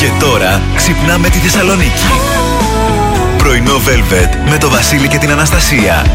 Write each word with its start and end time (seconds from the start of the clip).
Και 0.00 0.10
τώρα 0.20 0.60
ξυπνάμε 0.76 1.28
τη 1.28 1.38
Θεσσαλονίκη. 1.38 2.06
Πρωινό 3.38 3.74
Velvet 3.74 4.50
με 4.50 4.58
το 4.58 4.68
Βασίλη 4.68 5.08
και 5.08 5.18
την 5.18 5.30
Αναστασία. 5.30 6.06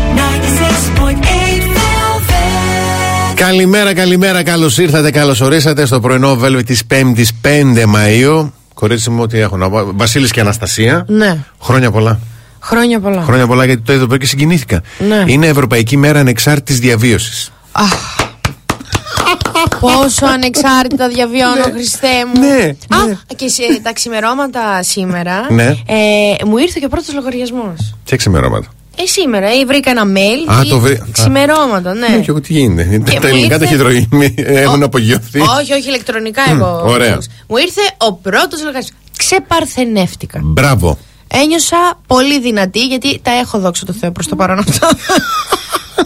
Καλημέρα, 3.35 3.93
καλημέρα, 3.93 4.43
καλώς 4.43 4.77
ήρθατε, 4.77 5.11
καλώς 5.11 5.41
ορίσατε 5.41 5.85
στο 5.85 5.99
πρωινό 5.99 6.39
Velvet 6.43 6.65
της 6.65 6.83
5η 6.91 7.23
5 7.41 7.85
Μαου. 7.85 8.53
Κορίτσι 8.73 9.09
μου, 9.09 9.21
ό,τι 9.21 9.39
έχω 9.39 9.57
να 9.57 9.69
πω. 9.69 9.91
Βασίλης 9.95 10.31
και 10.31 10.39
Αναστασία. 10.39 11.05
Ναι. 11.07 11.37
Χρόνια 11.61 11.91
πολλά. 11.91 12.19
Χρόνια 12.59 12.99
πολλά. 12.99 13.21
Χρόνια 13.21 13.47
πολλά 13.47 13.65
γιατί 13.65 13.81
το 13.81 13.93
είδα 13.93 14.03
εδώ 14.03 14.17
και 14.17 14.25
συγκινήθηκα. 14.25 14.81
Ναι. 15.07 15.23
Είναι 15.25 15.47
Ευρωπαϊκή 15.47 15.97
Μέρα 15.97 16.19
Ανεξάρτητης 16.19 16.79
Διαβίωσης. 16.79 17.51
Αχ. 17.71 18.14
Πόσο 19.79 20.25
ανεξάρτητα 20.25 21.07
διαβιώνω, 21.07 21.63
Χριστέ 21.73 22.07
μου. 22.33 22.39
Ναι, 22.39 22.63
Α, 22.97 23.05
ναι. 23.07 23.17
και 23.35 23.47
σε 23.47 23.61
τα 23.83 23.93
ξημερώματα 23.93 24.83
σήμερα 24.83 25.47
Ναι. 25.51 25.63
ε, 25.65 26.45
μου 26.45 26.57
ήρθε 26.57 26.79
και 26.79 26.85
ο 26.85 26.89
πρώτος 26.89 27.13
λογαριασμός. 27.13 27.95
Τι 28.05 28.15
ξημερώματα. 28.15 28.67
Ε, 29.03 29.05
σήμερα, 29.05 29.47
ε, 29.47 29.65
βρήκα 29.65 29.89
ένα 29.89 30.03
mail. 30.05 30.53
Α, 30.53 30.61
ή 30.65 30.69
το 30.69 30.79
βρή- 30.79 31.01
Ξημερώματα, 31.11 31.93
ναι. 31.93 32.07
Ναι, 32.07 32.17
και 32.17 32.29
εγώ 32.29 32.41
τι 32.41 32.53
γίνεται; 32.53 32.83
Και 32.83 33.19
τα 33.19 33.19
μου 33.21 33.27
ελληνικά 33.27 33.53
ήρθε- 33.55 33.59
ταχυδρομεία 33.59 34.33
έχουν 34.45 34.83
απογειωθεί. 34.83 35.39
Όχι, 35.39 35.73
όχι, 35.73 35.87
ηλεκτρονικά 35.87 36.41
εγώ. 36.49 36.81
ωραία. 36.85 37.17
Μου 37.47 37.57
ήρθε 37.57 37.81
ο 37.97 38.13
πρώτος 38.13 38.59
λογαριασμός. 38.59 38.99
Ξεπαρθενεύτηκα. 39.17 40.39
Μπράβο. 40.43 40.97
Ένιωσα 41.27 41.99
πολύ 42.07 42.39
δυνατή 42.39 42.85
γιατί 42.85 43.19
τα 43.23 43.31
έχω 43.31 43.59
δόξα 43.59 43.85
τω 43.85 43.93
Θεώ 43.93 44.11
προς 44.11 44.27
το 44.27 44.35
παρόν 44.35 44.59
αυτό. 44.59 44.87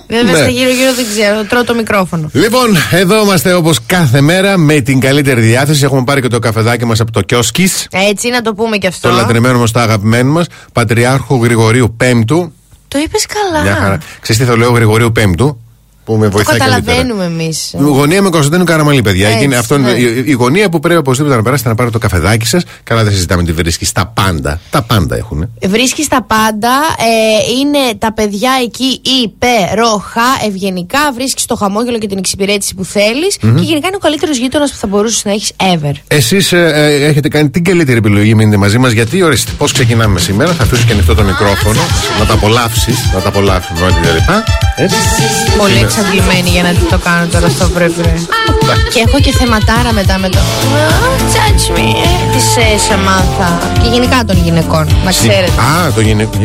Βέβαια 0.07 0.31
Ναι. 0.31 0.37
στα 0.37 0.47
γύρω-γύρω 0.47 0.93
δεν 0.93 1.05
ξέρω, 1.11 1.43
τρώω 1.43 1.63
το 1.63 1.73
μικρόφωνο. 1.73 2.29
Λοιπόν, 2.33 2.77
εδώ 2.91 3.21
είμαστε 3.21 3.53
όπως 3.53 3.79
κάθε 3.85 4.21
μέρα 4.21 4.57
με 4.57 4.79
την 4.79 4.99
καλύτερη 4.99 5.41
διάθεση. 5.41 5.83
Έχουμε 5.83 6.03
πάρει 6.03 6.21
και 6.21 6.27
το 6.27 6.39
καφεδάκι 6.39 6.85
μας 6.85 6.99
από 6.99 7.11
το 7.11 7.21
Κιόσκις. 7.21 7.87
Έτσι, 7.91 8.29
να 8.29 8.41
το 8.41 8.53
πούμε 8.53 8.77
και 8.77 8.87
αυτό. 8.87 9.09
Το 9.09 9.15
λατρεμένο 9.15 9.59
μας, 9.59 9.71
το 9.71 9.79
αγαπημένο 9.79 10.31
μας, 10.31 10.45
Πατριάρχου 10.73 11.43
Γρηγορίου 11.43 11.93
Πέμπτου. 11.97 12.53
Το 12.87 12.97
είπες 13.05 13.25
καλά. 13.25 13.63
Μια 13.63 13.75
χαρά. 13.75 13.97
Ξέρετε 14.19 14.45
τι 14.45 14.49
θα 14.51 14.57
λέω 14.57 14.71
Γρηγορίου 14.71 15.11
Πέμπτου, 15.11 15.61
που 16.09 16.15
με 16.17 16.25
Το 16.25 16.31
βοηθάει 16.31 16.57
καλύτερα. 16.57 16.81
καταλαβαίνουμε 16.81 17.25
εμείς. 17.25 17.73
Γωνία 17.77 18.21
με 18.21 18.29
Κωνσταντίνου 18.29 18.63
Καραμαλή, 18.63 19.01
παιδιά. 19.01 19.25
Έτσι, 19.27 19.37
Εκείνη- 19.37 19.55
αυτό 19.55 19.75
είναι 19.75 19.91
ναι. 19.91 19.97
η, 19.99 20.23
η 20.25 20.31
γωνία 20.31 20.69
που 20.69 20.79
πρέπει 20.79 20.99
οπωσδήποτε 20.99 21.35
να 21.35 21.41
περάσετε 21.41 21.69
να 21.69 21.75
πάρετε 21.75 21.97
το 21.99 22.07
καφεδάκι 22.07 22.45
σας. 22.45 22.63
Καλά, 22.83 23.03
δεν 23.03 23.13
συζητάμε 23.13 23.43
τι 23.43 23.51
βρίσκεις. 23.51 23.91
Τα 23.91 24.05
πάντα. 24.05 24.59
Τα 24.69 24.81
πάντα 24.81 25.15
έχουν. 25.15 25.49
Βρίσκεις 25.67 26.07
τα 26.07 26.23
πάντα. 26.23 26.69
Ε, 26.99 27.51
είναι 27.59 27.79
τα 27.97 28.13
παιδιά 28.13 28.51
εκεί 28.63 29.01
υπέροχα, 29.23 30.21
ευγενικά. 30.47 30.99
Βρίσκεις 31.13 31.45
το 31.45 31.55
χαμόγελο 31.55 31.97
και 31.97 32.07
την 32.07 32.17
εξυπηρέτηση 32.17 32.75
που 32.75 32.83
θελει 32.83 33.27
Και 33.39 33.47
γενικά 33.63 33.87
είναι 33.87 33.95
ο 33.95 33.99
καλύτερος 34.01 34.37
γείτονας 34.37 34.71
που 34.71 34.77
θα 34.77 34.87
μπορούσες 34.87 35.25
να 35.25 35.31
έχεις 35.31 35.51
ever. 35.57 35.93
Εσείς 36.07 36.53
έχετε 36.53 37.27
κάνει 37.27 37.49
την 37.49 37.63
καλύτερη 37.63 37.97
επιλογή, 37.97 38.35
μείνετε 38.35 38.57
μαζί 38.57 38.77
μας. 38.77 38.91
Γιατί, 38.91 39.21
ορίστε, 39.21 39.51
πώς 39.57 39.71
ξεκινάμε 39.71 40.19
σήμερα. 40.19 40.53
Θα 40.53 40.63
αφήσω 40.63 40.83
και 40.85 40.91
ανοιχτό 40.93 41.15
το 41.15 41.23
μικρόφωνο. 41.23 41.79
να 42.19 42.25
τα 42.25 42.33
απολαύσεις. 42.33 42.97
Να 43.13 43.19
τα 43.19 43.27
απολαύσουμε 43.27 43.79
όλοι 43.81 43.93
και 44.79 44.95
λοιπά. 44.95 44.97
Έτσι. 44.97 45.57
Πολύ 45.57 45.79
εξαντλημένη 45.85 46.49
για 46.49 46.63
να 46.63 46.71
το 46.89 46.97
κάνω 47.07 47.25
τώρα 47.33 47.49
στο 47.49 47.65
πρωί-πρωί. 47.75 48.27
και 48.93 48.99
έχω 49.07 49.19
και 49.19 49.31
θεματάρα 49.31 49.91
μετά 49.93 50.17
με 50.17 50.29
το. 50.29 50.39
Touch 51.35 51.65
me. 51.75 51.87
Τη 52.33 52.41
ε, 52.61 52.77
Σαμάνθα. 52.87 53.49
Και 53.81 53.89
γενικά 53.93 54.23
των 54.27 54.37
γυναικών, 54.43 54.85
να 55.05 55.11
ξέρετε. 55.11 55.51
Α, 55.69 55.91
το 55.95 56.01
γυναικό. 56.01 56.37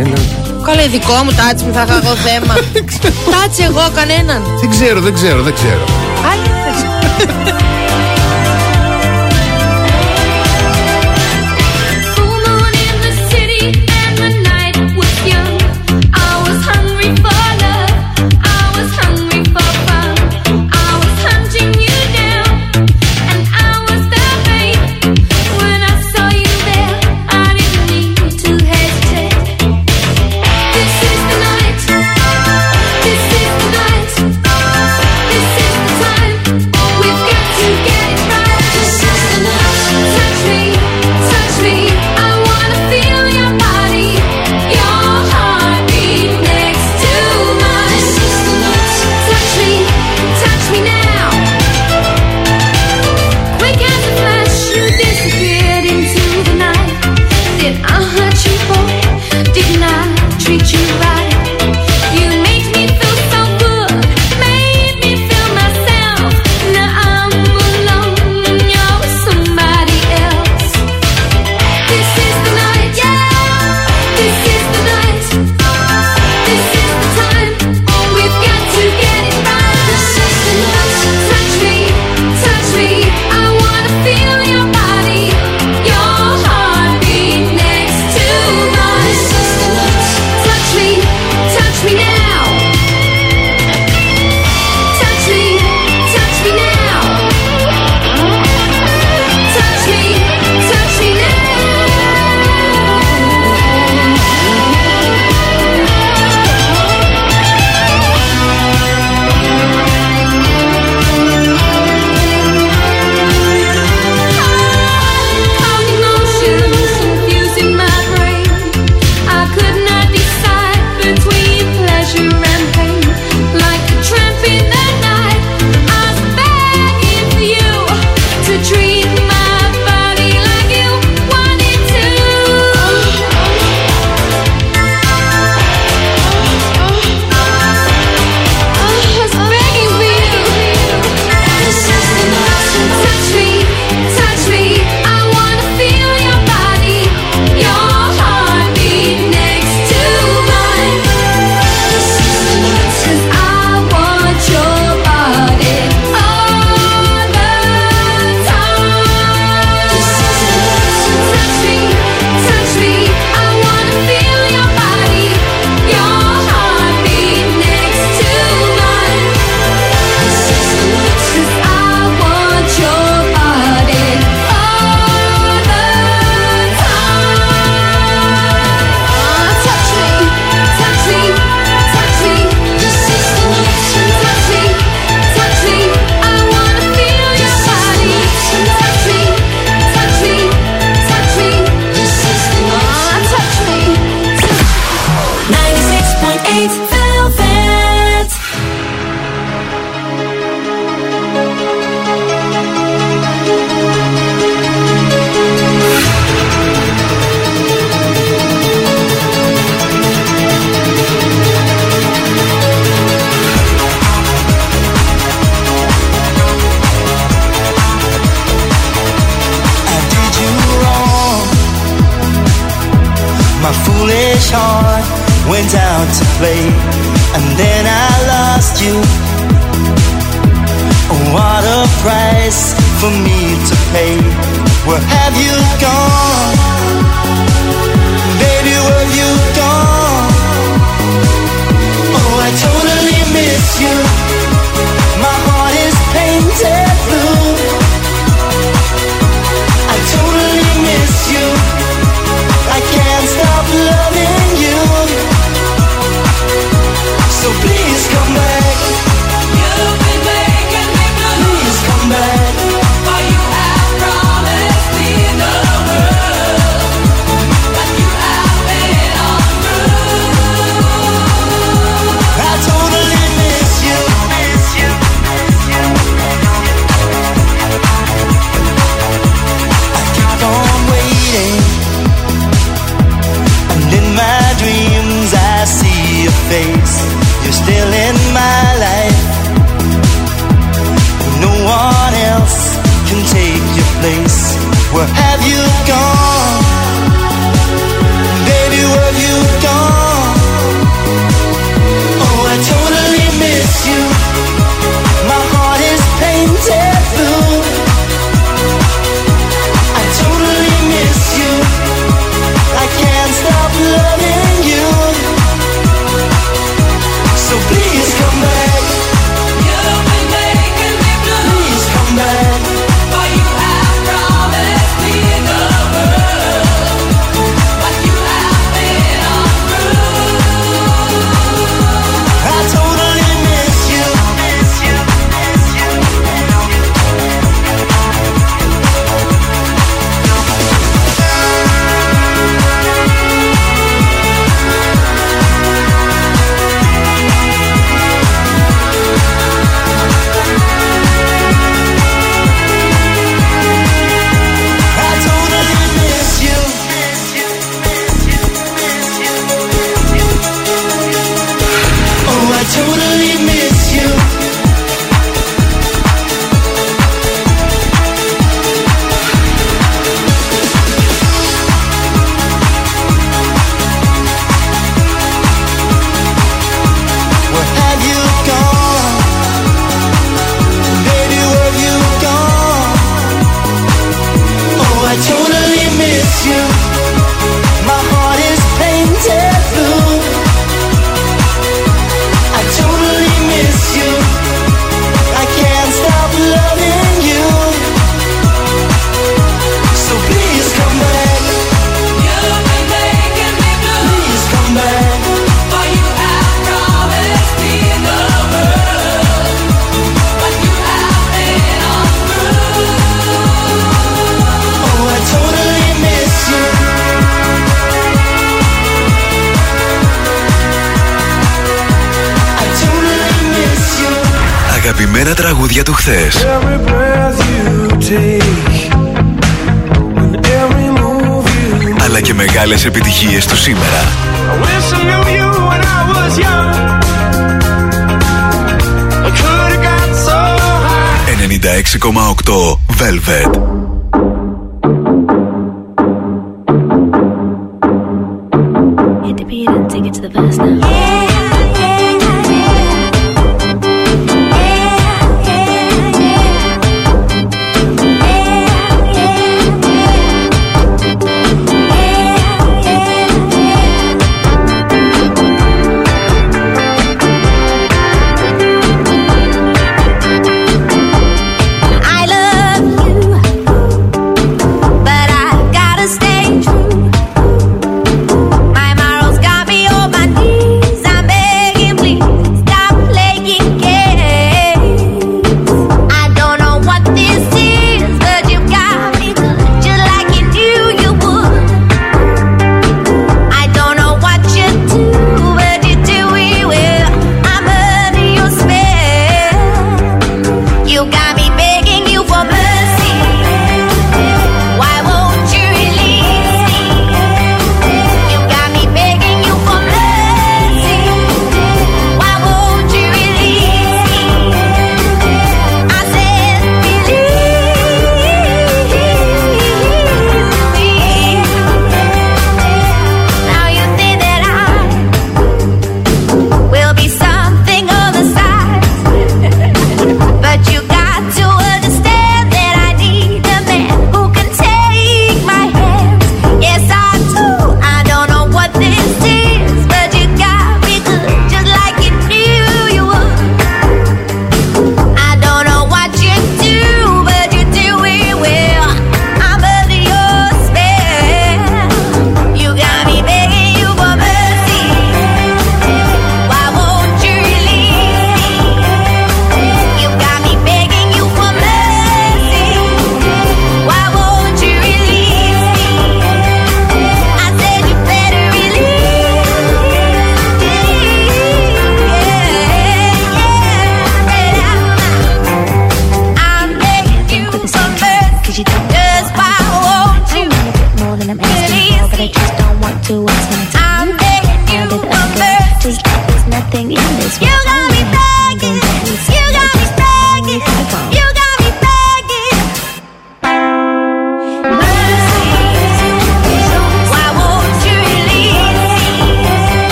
Καλά, 0.67 0.87
δικό 0.91 1.17
μου 1.25 1.33
touch 1.41 1.61
me, 1.65 1.73
θα 1.73 1.83
είχα 1.87 2.01
εγώ 2.03 2.15
θέμα. 2.27 2.55
touch 3.33 3.57
εγώ 3.69 3.85
κανέναν. 3.95 4.43
Δεν 4.61 4.71
ξέρω, 4.71 5.01
δεν 5.01 5.15
ξέρω, 5.15 5.43
δεν 5.43 5.55
ξέρω. 5.55 5.85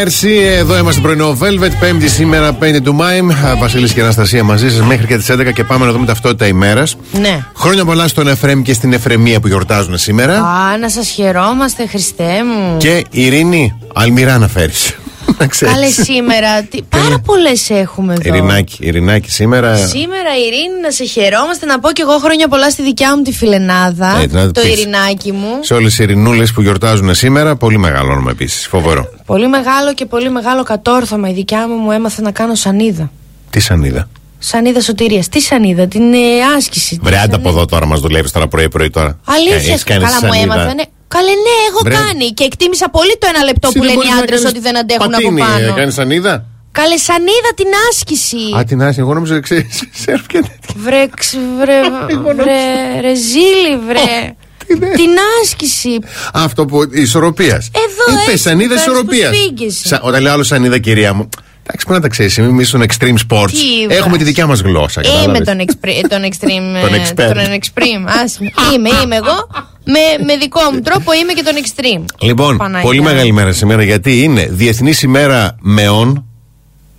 Ντάφι 0.00 0.26
Μέρσι, 0.26 0.56
εδώ 0.58 0.78
είμαστε 0.78 1.00
πρωινό 1.00 1.38
Velvet, 1.40 1.70
Πέμπτη 1.80 2.08
σήμερα 2.08 2.58
5 2.60 2.80
του 2.82 2.94
Μάη. 2.94 3.20
Βασίλης 3.58 3.92
και 3.92 4.00
Αναστασία 4.00 4.44
μαζί 4.44 4.70
σας 4.70 4.86
μέχρι 4.86 5.06
και 5.06 5.16
τις 5.16 5.30
11 5.30 5.52
και 5.52 5.64
πάμε 5.64 5.86
να 5.86 5.92
δούμε 5.92 6.06
ταυτότητα 6.06 6.46
ημέρας. 6.46 6.96
Ναι. 7.20 7.44
Χρόνια 7.56 7.84
πολλά 7.84 8.08
στον 8.08 8.28
Εφρέμ 8.28 8.62
και 8.62 8.72
στην 8.72 8.92
Εφρεμία 8.92 9.40
που 9.40 9.46
γιορτάζουν 9.46 9.98
σήμερα. 9.98 10.34
Α, 10.34 10.78
να 10.78 10.88
σας 10.88 11.08
χαιρόμαστε, 11.08 11.86
Χριστέ 11.86 12.44
μου. 12.44 12.76
Και 12.76 13.04
Ειρήνη, 13.10 13.78
αλμυρά 13.94 14.38
να 14.38 14.48
φέρεις. 14.48 14.94
να 15.38 15.46
ξέρεις. 15.46 15.74
Καλές 15.74 15.94
σήμερα. 15.94 16.62
Τι, 16.62 16.82
πάρα 16.82 17.18
πολλές 17.18 17.70
έχουμε 17.70 18.12
εδώ. 18.12 18.34
Ειρηνάκι, 18.34 18.76
Ειρηνάκι 18.80 19.30
σήμερα. 19.30 19.76
Σήμερα, 19.76 20.30
Ειρήνη, 20.46 20.80
να 20.82 20.90
σε 20.90 21.04
χαιρόμαστε. 21.04 21.66
Να 21.66 21.78
πω 21.78 21.92
κι 21.92 22.00
εγώ 22.00 22.18
χρόνια 22.18 22.48
πολλά 22.48 22.70
στη 22.70 22.82
δικιά 22.82 23.16
μου 23.16 23.22
τη 23.22 23.32
φιλενάδα. 23.32 24.20
Ε, 24.22 24.26
να 24.30 24.50
το 24.50 24.60
πεις. 24.60 24.70
Ειρηνάκι 24.70 25.32
μου. 25.32 25.58
Σε 25.60 25.74
όλες 25.74 25.98
οι 25.98 26.02
Ειρηνούλες 26.02 26.52
που 26.52 26.60
γιορτάζουν 26.60 27.14
σήμερα, 27.14 27.56
πολύ 27.56 27.78
μεγάλο 27.78 28.12
όνομα 28.12 28.30
επίσης. 28.30 28.66
Φοβερό. 28.66 29.08
Πολύ 29.30 29.48
μεγάλο 29.48 29.94
και 29.94 30.06
πολύ 30.06 30.30
μεγάλο 30.30 30.62
κατόρθωμα. 30.62 31.28
Η 31.28 31.32
δικιά 31.32 31.68
μου 31.68 31.74
μου 31.74 31.90
έμαθε 31.90 32.22
να 32.22 32.30
κάνω 32.30 32.54
σανίδα. 32.54 33.10
Τι 33.50 33.60
σανίδα; 33.60 34.08
Σανίδα 34.38 34.80
σωτηρίας. 34.80 35.28
Τι 35.28 35.40
σανίδα, 35.40 35.86
την 35.86 36.12
ε, 36.12 36.18
άσκηση. 36.56 36.98
Βρε, 37.02 37.10
Τι 37.10 37.16
άντα 37.16 37.24
σανίδα. 37.32 37.36
από 37.48 37.48
εδώ 37.48 37.64
τώρα 37.66 37.86
μας 37.86 38.00
δουλεύεις 38.00 38.32
τώρα 38.32 38.48
πρωί-πρωί 38.48 38.90
τώρα. 38.90 39.18
Αλήθεια, 39.24 39.56
Έχεις 39.56 39.84
κάνει 39.84 40.04
καλά 40.04 40.14
μου 40.14 40.20
σανίδα. 40.32 40.42
έμαθανε. 40.54 40.84
Καλέ, 41.08 41.30
ναι, 41.30 41.56
έχω 41.68 41.80
Βρε. 41.84 41.94
κάνει. 41.94 42.26
Και 42.30 42.44
εκτίμησα 42.44 42.88
πολύ 42.90 43.16
το 43.18 43.26
ένα 43.34 43.44
λεπτό 43.44 43.68
Εσύ 43.68 43.78
που 43.78 43.84
δεν 43.84 43.94
λένε 43.96 44.04
οι 44.04 44.06
μπορείς 44.06 44.16
να 44.16 44.22
άντρες 44.22 44.38
κάνεις 44.42 44.50
ότι 44.56 44.60
δεν 44.66 44.78
αντέχουν 44.78 45.10
πατίνι, 45.10 45.40
από 45.42 45.50
πάνω. 45.52 45.74
Κάνεις 45.74 45.94
σανίδα; 45.94 46.44
Καλέ, 46.72 46.96
σανίδα 46.96 47.50
την 47.54 47.66
άσκηση. 47.90 48.36
Α, 48.58 48.64
την 48.64 48.82
άσχη, 48.82 49.00
εγώ 49.00 49.14
νόμιζα 49.14 49.40
ξέρεις. 49.40 49.82
Σερφ 50.04 50.26
και 50.26 50.38
τέτοια. 50.40 50.74
Βρε, 50.76 51.06
ξ, 51.16 51.36
βρε, 51.60 51.80
βρε, 52.38 52.62
ρε, 53.00 53.14
ζήλι, 53.14 53.72
βρε. 53.86 54.34
Την 54.78 55.10
άσκηση. 55.42 55.98
Αυτό 56.32 56.64
που. 56.64 56.82
ισορροπίας. 56.92 57.70
Εδώ, 57.74 58.20
Είπε 58.22 58.30
έτσι, 58.30 58.42
σανίδα 58.42 58.68
κάνεις 58.68 58.82
ισορροπίας. 58.82 59.30
που 59.30 59.36
σφίγγεσαι. 59.36 60.00
Όταν 60.02 60.22
λέω 60.22 60.32
άλλο 60.32 60.42
σανίδα, 60.42 60.78
κυρία 60.78 61.12
μου. 61.14 61.28
Εντάξει, 61.66 61.86
πρέπει 61.86 61.92
να 61.92 62.00
τα 62.00 62.08
ξέρεις. 62.08 62.38
Εμεί 62.38 62.64
στον 62.64 62.82
extreme 62.82 63.16
sports 63.28 63.50
Τι 63.50 63.82
έχουμε 63.82 63.98
βάζεις. 63.98 64.18
τη 64.18 64.24
δικιά 64.24 64.46
μας 64.46 64.60
γλώσσα. 64.60 65.00
Είμαι 65.04 65.12
κατάλαβες. 65.14 65.46
τον, 65.46 65.58
εξπρι, 65.58 66.04
τον 66.08 66.22
extreme. 66.22 66.80
Τον 66.84 66.94
ε, 66.94 67.02
expert. 67.08 67.32
Τον 67.34 67.58
extreme. 67.60 68.22
Ας, 68.22 68.38
είμαι, 68.74 68.88
είμαι 69.04 69.16
εγώ. 69.16 69.48
Με, 69.84 70.24
με 70.24 70.36
δικό 70.36 70.60
μου 70.72 70.80
τρόπο 70.80 71.12
είμαι 71.12 71.32
και 71.32 71.42
τον 71.42 71.54
extreme. 71.54 72.04
Λοιπόν, 72.20 72.56
Παναγιά. 72.56 72.80
πολύ 72.86 73.02
μεγάλη 73.02 73.32
μέρα 73.32 73.52
σήμερα 73.52 73.82
γιατί 73.82 74.22
είναι 74.22 74.48
Διεθνής 74.50 75.02
ημέρα 75.02 75.56
μεών 75.60 76.24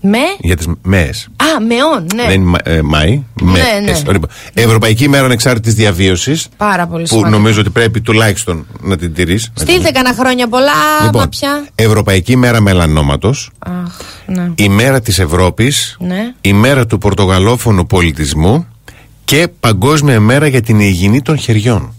Με; 0.02 0.18
για 0.40 0.56
τις 0.58 0.68
ΜΕΕΣ. 0.84 1.28
Α, 1.36 1.62
μεών, 1.68 2.06
ναι. 2.16 2.24
Δεν 2.24 2.34
είναι 2.42 2.44
Μα- 2.50 2.58
ε, 2.74 2.82
Μάη. 2.82 3.24
Ναι, 3.42 3.52
ΜΕΕΣ. 3.86 4.04
ναι. 4.04 4.12
Λοιπόν, 4.12 4.30
Ευρωπαϊκή 4.54 5.04
ημέρα 5.04 5.26
ανεξάρτητης 5.26 5.74
διαβίωσης. 5.74 6.48
Πάρα 6.58 6.88
πολύ 6.88 7.02
Που 7.02 7.08
σημαντικό. 7.08 7.38
νομίζω 7.38 7.60
ότι 7.60 7.70
πρέπει 7.70 8.02
τουλάχιστον 8.02 8.66
να 8.82 8.98
την 8.98 9.14
τηρείς. 9.14 9.50
Στείλτε 9.54 9.92
κανένα 9.92 10.16
χρόνια 10.16 10.48
πολλά, 10.48 10.72
Λοιπόν, 11.04 11.22
μα 11.22 11.28
πια. 11.30 11.68
Ευρωπαϊκή 11.76 12.32
ημέρα 12.32 12.62
μελανόματος. 12.62 13.50
Αχ, 13.60 13.72
ναι. 14.26 14.52
ημέρα 14.56 15.02
της 15.02 15.20
Ευρώπης, 15.20 15.96
Ναι. 16.00 16.34
ημέρα 16.42 16.86
του 16.86 16.98
πορτογαλόφωνου 16.98 17.86
πολιτισμού 17.88 18.66
και 19.26 19.48
παγκόσμια 19.60 20.14
ημέρα 20.14 20.48
για 20.48 20.62
την 20.62 20.80
υγιεινή 20.80 21.22
των 21.22 21.38
χεριών. 21.38 21.94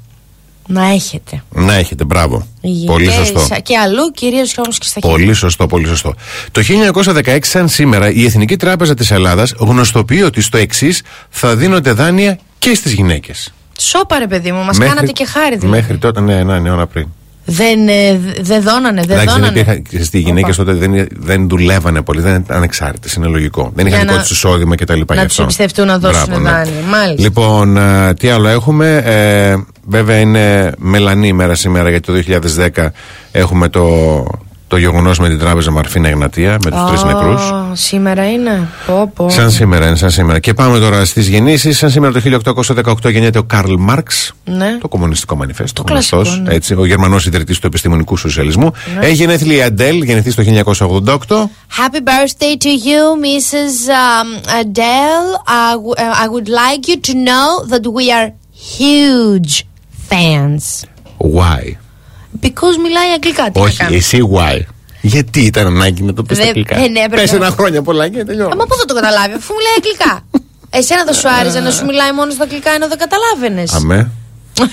Να 0.73 0.91
έχετε. 0.93 1.43
Να 1.55 1.75
έχετε, 1.75 2.05
μπράβο. 2.05 2.47
Υγιεινή. 2.61 2.87
Πολύ 2.87 3.07
Και 3.07 3.13
σωστό. 3.13 3.39
σα- 3.39 3.59
Και 3.59 3.77
αλλού, 3.79 4.11
κυρίως 4.15 4.59
όμως 4.59 4.79
και 4.79 4.87
στα 4.87 5.01
χέρια. 5.03 5.17
Πολύ 5.17 5.33
σωστό, 5.35 5.67
πολύ 5.67 5.87
σωστό. 5.87 6.15
Το 6.51 6.63
1916, 6.63 7.49
σαν 7.49 7.69
σήμερα, 7.69 8.11
η 8.11 8.25
Εθνική 8.25 8.57
Τράπεζα 8.57 8.95
της 8.95 9.11
Ελλάδας 9.11 9.55
γνωστοποιεί 9.59 10.23
ότι 10.25 10.41
στο 10.41 10.57
εξής 10.59 11.03
θα 11.31 11.57
δίνονται 11.57 11.93
δάνεια 11.93 12.39
και 12.59 12.75
στις 12.75 12.93
γυναίκες. 12.93 13.53
Σώπα 13.79 14.19
ρε 14.19 14.27
παιδί 14.27 14.53
μου, 14.53 14.65
μας 14.65 14.79
κάνατε 14.79 15.13
και 15.13 15.25
χάρη 15.25 15.57
δηλαδή. 15.57 15.77
Μέχρι 15.81 15.97
τότε, 15.99 16.21
ναι, 16.21 16.43
ναι, 16.43 16.59
ναι, 16.59 16.71
ώρα 16.71 16.87
πριν. 16.87 17.07
Δεν, 17.45 17.89
ε, 17.89 18.19
δε- 18.19 18.43
δεν 18.43 18.63
δώνανε, 18.63 19.01
δεν 19.01 19.11
Εντάξει, 19.11 19.25
δεν 19.27 19.35
δώνανε. 19.35 19.61
υπήρχαν. 19.61 20.05
Στι 20.05 20.19
γυναίκες 20.19 20.59
Όπα. 20.59 20.73
τότε 20.73 20.87
δεν, 20.87 21.07
δεν 21.13 21.49
δουλεύανε 21.49 22.03
πολύ, 22.03 22.21
δεν 22.21 22.35
ήταν 22.35 22.57
ανεξάρτητες. 22.57 23.13
Είναι 23.15 23.27
λογικό. 23.27 23.73
Δεν 23.75 23.87
είχαν 23.87 23.99
Για 23.99 24.07
δικό 24.07 24.15
να- 24.15 24.21
τους 24.23 24.31
εισόδημα 24.31 24.75
κτλ. 24.77 24.93
γι' 24.95 25.05
να 25.09 25.15
αυτό. 25.15 25.27
τους 25.27 25.39
εμπιστευτούν 25.39 25.87
να 25.87 25.99
δώσουν 25.99 26.25
Μπράβο, 26.27 26.41
ναι. 26.43 26.51
δάνεια. 26.51 26.73
Μάλιστα. 26.91 27.23
Λοιπόν, 27.23 27.77
ε, 27.77 28.15
τι 28.15 28.29
άλλο 28.29 28.49
έχουμε. 28.49 28.97
Ε, 28.97 29.65
βέβαια 29.87 30.19
είναι 30.19 30.73
μελανή 30.79 31.29
ημέρα 31.29 31.55
σήμερα 31.55 31.91
γιατί 31.91 32.25
το 32.25 32.41
2010 32.77 32.87
έχουμε 33.33 33.69
το, 33.69 33.87
το 34.69 34.77
γεγονός 34.77 35.19
με 35.19 35.29
την 35.29 35.39
τράπεζα 35.39 35.71
Μαρφίνα 35.71 36.09
Εγνατία 36.09 36.59
με 36.65 36.71
τους 36.71 36.81
τρεις 36.89 37.03
Ω, 37.03 37.07
νεκρούς. 37.07 37.53
Σήμερα 37.73 38.31
είναι. 38.31 38.69
Πω, 38.87 39.11
πω. 39.15 39.31
Σαν 39.31 39.51
σήμερα 39.51 39.87
είναι, 39.87 39.97
σαν 39.97 40.11
σήμερα. 40.11 40.39
Και 40.39 40.55
πάμε 40.55 40.79
τώρα 40.79 41.05
στις 41.05 41.29
γεννήσεις. 41.29 41.79
Σαν 41.79 41.91
σήμερα 41.91 42.13
το 42.13 42.21
1818 43.03 43.11
γεννιέται 43.11 43.39
ο 43.39 43.43
Καρλ 43.43 43.75
Μάρξ. 43.79 44.33
Ναι. 44.45 44.79
Το 44.81 44.89
Κομμουνιστικό 44.89 45.37
Μανιφέστο. 45.37 45.83
Το 45.83 45.93
κλασικό, 45.93 46.17
γνωστός, 46.17 46.41
ναι. 46.41 46.55
έτσι, 46.55 46.75
ο 46.75 46.85
Γερμανός 46.87 47.27
ιδρυτής 47.27 47.59
του 47.59 47.67
επιστημονικού 47.67 48.17
σοσιαλισμού. 48.17 48.73
Έχει 49.01 49.15
γενέθλια 49.15 49.57
η 49.57 49.63
Αντέλ, 49.63 50.03
γεννηθεί 50.03 50.35
το 50.35 50.43
1988. 50.43 51.15
Happy 51.79 52.01
birthday 52.09 52.55
to 52.65 52.69
you, 52.89 53.03
Mrs. 53.27 53.75
Um, 53.89 54.29
Adele. 54.61 55.31
I, 55.47 55.73
w- 55.75 55.95
uh, 55.97 56.25
I 56.25 56.29
would 56.29 56.49
like 56.49 56.85
you 56.91 56.97
to 57.09 57.15
know 57.29 57.49
that 57.73 57.85
we 57.99 58.11
are 58.19 58.29
huge 58.79 59.53
fans. 60.13 60.85
Why? 61.19 61.63
Because 62.43 62.77
μιλάει 62.83 63.11
αγγλικά. 63.15 63.51
Τι 63.51 63.59
να 63.59 63.65
Όχι, 63.65 63.77
κάνω. 63.77 63.95
εσύ 63.97 64.19
why; 64.35 64.59
Γιατί 65.01 65.41
ήταν 65.41 65.67
ανάγκη 65.67 66.03
να 66.03 66.13
το 66.15 66.23
πει 66.23 66.35
Δεν- 66.35 66.47
αγγλικά; 66.47 66.77
ε, 66.77 66.89
ναι, 66.89 67.01
έπρεπε 67.01 67.21
Πες 67.23 67.31
να- 67.31 67.37
ένα 67.37 67.51
χρόνια 67.51 67.83
πολλά 67.83 68.09
και 68.09 68.25
τελειώνω. 68.25 68.51
Ε, 68.53 68.57
Μα 68.57 68.65
πού 68.67 68.75
θα 68.77 68.85
το 68.85 68.95
καταλάβει, 68.95 69.35
αφού 69.35 69.55
μιλάει 69.55 69.73
αγγλικά. 69.77 70.25
Εσένα 70.79 71.05
δεν 71.05 71.15
σου 71.15 71.29
άρεσε 71.29 71.61
να 71.61 71.71
σου 71.71 71.85
μιλάει 71.85 72.13
μόνο 72.13 72.31
στα 72.33 72.43
αγγλικά 72.43 72.71
ενώ 72.71 72.89
δεν 72.89 72.99
καταλάβαινες. 72.99 73.73
Αμέ. 73.73 74.11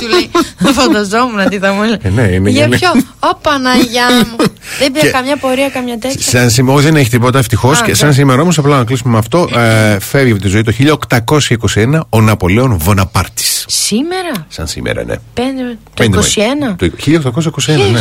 σου 0.00 0.08
λέει. 0.08 0.30
Φανταζόμουν 0.72 1.48
τι 1.48 1.58
θα 1.58 1.72
μου 1.72 1.82
έλεγε. 1.82 1.98
Ε, 2.02 2.08
ναι, 2.08 2.22
είναι 2.22 2.50
Για 2.50 2.66
για- 2.66 2.76
ποιο; 2.78 2.90
Ω 3.30 3.36
Παναγιά 3.42 4.06
μου. 4.30 4.36
Δεν 4.80 4.92
πήρε 4.92 5.06
Και- 5.06 5.12
καμιά 5.12 5.36
πορεία, 5.36 5.68
καμιά 5.68 5.98
τέτοια. 5.98 6.20
Σαν 6.20 6.50
σήμερα, 6.50 6.76
όχι, 6.76 6.84
δεν 6.86 6.96
έχει 6.96 7.10
τίποτα 7.10 7.38
ευτυχώς. 7.38 7.78
Α, 7.80 7.82
Και 7.84 7.90
ναι. 7.90 7.94
σαν 7.96 8.12
σήμερα 8.12 8.42
όμως, 8.42 8.58
απλά 8.58 8.76
να 8.78 8.84
κλείσουμε 8.84 9.12
με 9.12 9.18
αυτό, 9.18 9.48
ε, 9.56 9.98
φεύγει 9.98 10.32
από 10.32 10.40
τη 10.40 10.48
ζωή 10.48 10.62
το 10.62 10.72
1821 10.72 12.00
ο 12.08 12.20
Ναπολέον 12.20 12.78
Βοναπάρτης. 12.78 13.64
Σήμερα; 13.68 14.46
Σαν 14.48 14.66
σήμερα, 14.66 15.04
ναι. 15.04 15.14
Πέντε, 15.34 15.78
το 15.94 16.02
Πέντε 16.02 16.18
21. 16.18 16.76
Το 16.78 16.90
1821, 16.96 17.90
ναι. 17.92 18.00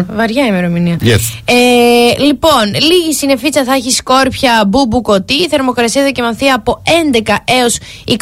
1821. 0.00 0.04
Βαριά 0.14 0.46
ημερομηνία. 0.46 0.96
Yes. 1.04 1.40
Ε, 1.44 2.22
λοιπόν, 2.22 2.64
λίγη 2.74 3.12
συνεφίτσα 3.14 3.64
θα 3.64 3.72
έχει 3.74 3.90
σκόρπια 3.90 4.64
μπούμπου 4.68 5.00
κωτή. 5.02 5.34
Η 5.34 5.48
θερμοκρασία 5.48 6.00
θα 6.00 6.06
δοκιμανθεί 6.06 6.48
από 6.48 6.82
11 7.12 7.34
έως 7.44 7.78
24 8.06 8.14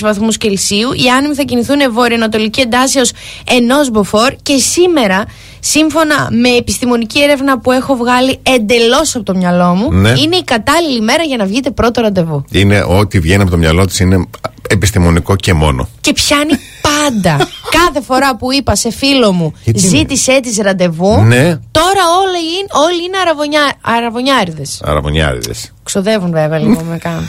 βαθμούς 0.00 0.36
Κελσίου. 0.36 0.92
Οι 0.92 1.08
άνεμοι 1.18 1.34
θα 1.34 1.42
κινηθούν 1.42 1.80
βορειοανατολική 2.16 2.60
εντάσσεω 2.60 3.02
ενός 3.44 3.90
μποφόρ. 3.90 4.34
Και 4.42 4.56
σήμερα, 4.56 5.24
σύμφωνα 5.60 6.28
με 6.30 6.48
επιστημονική 6.48 7.22
έρευνα 7.22 7.58
που 7.60 7.72
έχω 7.72 7.94
βγάλει 7.96 8.38
εντελώς 8.42 9.14
από 9.14 9.24
το 9.24 9.34
μυαλό 9.34 9.74
μου, 9.74 9.92
Ναι. 9.92 10.08
είναι 10.08 10.36
η 10.36 10.44
κατάλληλη 10.44 11.00
μέρα 11.00 11.22
για 11.22 11.36
να 11.36 11.44
βγείτε 11.44 11.70
πρώτο 11.70 12.00
ραντεβού. 12.00 12.44
Είναι 12.50 12.84
ό,τι 12.88 13.20
βγαίνει 13.20 13.42
από 13.42 13.50
το 13.50 13.56
μυαλό 13.56 13.86
της 13.86 14.00
είναι 14.00 14.26
επιστημονικό 14.68 15.36
και 15.36 15.52
μόνο. 15.54 15.88
Και 16.00 16.12
πιάνει 16.12 16.52
πάντα. 16.82 17.36
Κάθε 17.82 18.00
φορά 18.06 18.36
που 18.36 18.52
είπα 18.52 18.74
σε 18.74 18.90
φίλο 18.90 19.32
μου, 19.32 19.52
Γιατί 19.64 19.80
είναι; 19.86 19.96
ζήτησέ 19.96 20.40
της 20.42 20.56
ραντεβού. 20.58 21.22
Ναι. 21.22 21.44
Τώρα 21.70 22.02
όλοι 22.22 22.42
είναι, 22.58 22.68
όλοι 22.86 23.04
είναι 23.06 23.18
αρραβωνιά, 23.22 23.72
αρραβωνιάρηδες. 23.80 24.80
Αρραβωνιάρηδες. 24.84 25.70
Ξοδεύουν 25.86 26.30
βέβαια 26.32 26.58
λίγο 26.58 26.82
με 26.90 26.98
κάνουν. 26.98 27.28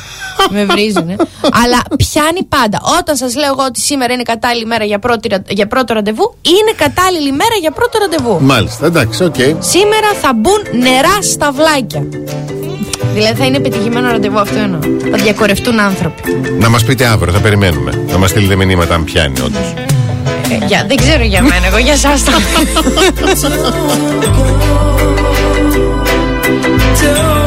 με 0.50 0.66
βρίζουνε. 0.66 1.16
Αλλά 1.64 1.80
πιάνει 1.96 2.44
πάντα. 2.44 2.80
Όταν 3.00 3.16
σας 3.16 3.36
λέω 3.36 3.52
εγώ 3.52 3.64
ότι 3.68 3.80
σήμερα 3.80 4.14
είναι 4.14 4.24
κατάλληλη 4.24 4.66
μέρα 4.66 4.84
για, 4.86 5.00
πρώτη, 5.00 5.28
ρα- 5.28 5.42
για 5.48 5.68
πρώτο 5.68 5.94
ραντεβού, 5.94 6.36
είναι 6.42 6.72
κατάλληλη 6.78 7.32
μέρα 7.32 7.56
για 7.60 7.72
πρώτο 7.72 7.98
ραντεβού. 8.00 8.38
Μάλιστα, 8.42 8.86
εντάξει, 8.86 9.24
οκ. 9.24 9.36
Σήμερα 9.60 10.10
θα 10.22 10.34
μπουν 10.36 10.62
νερά 10.82 11.22
στ' 11.22 11.52
αυλάκια. 11.52 12.04
Δηλαδή 13.14 13.36
θα 13.40 13.46
είναι 13.46 13.60
πετυχημένο 13.60 14.12
ραντεβού, 14.12 14.40
αυτό 14.40 14.58
εννοώ. 14.58 14.80
Θα 15.12 15.18
διακορευτούν 15.24 15.80
άνθρωποι. 15.80 16.22
Να 16.60 16.70
μας 16.70 16.84
πείτε 16.84 17.06
αύριο, 17.06 17.34
θα 17.34 17.40
περιμένουμε. 17.40 18.04
Να 18.12 18.18
μας 18.18 18.30
στείλετε 18.30 18.56
μηνύματα 18.56 18.96
αν 18.96 19.04
πιάνει, 19.04 19.40
όντως. 19.42 19.74
Ε, 20.62 20.66
για, 20.66 20.86
δεν 20.88 20.98
ξέρω 20.98 21.24
για 21.24 21.42
μένα, 21.42 21.66
εγώ 21.66 21.78
για 21.78 21.94
εσά 21.94 22.10
το. 22.26 22.32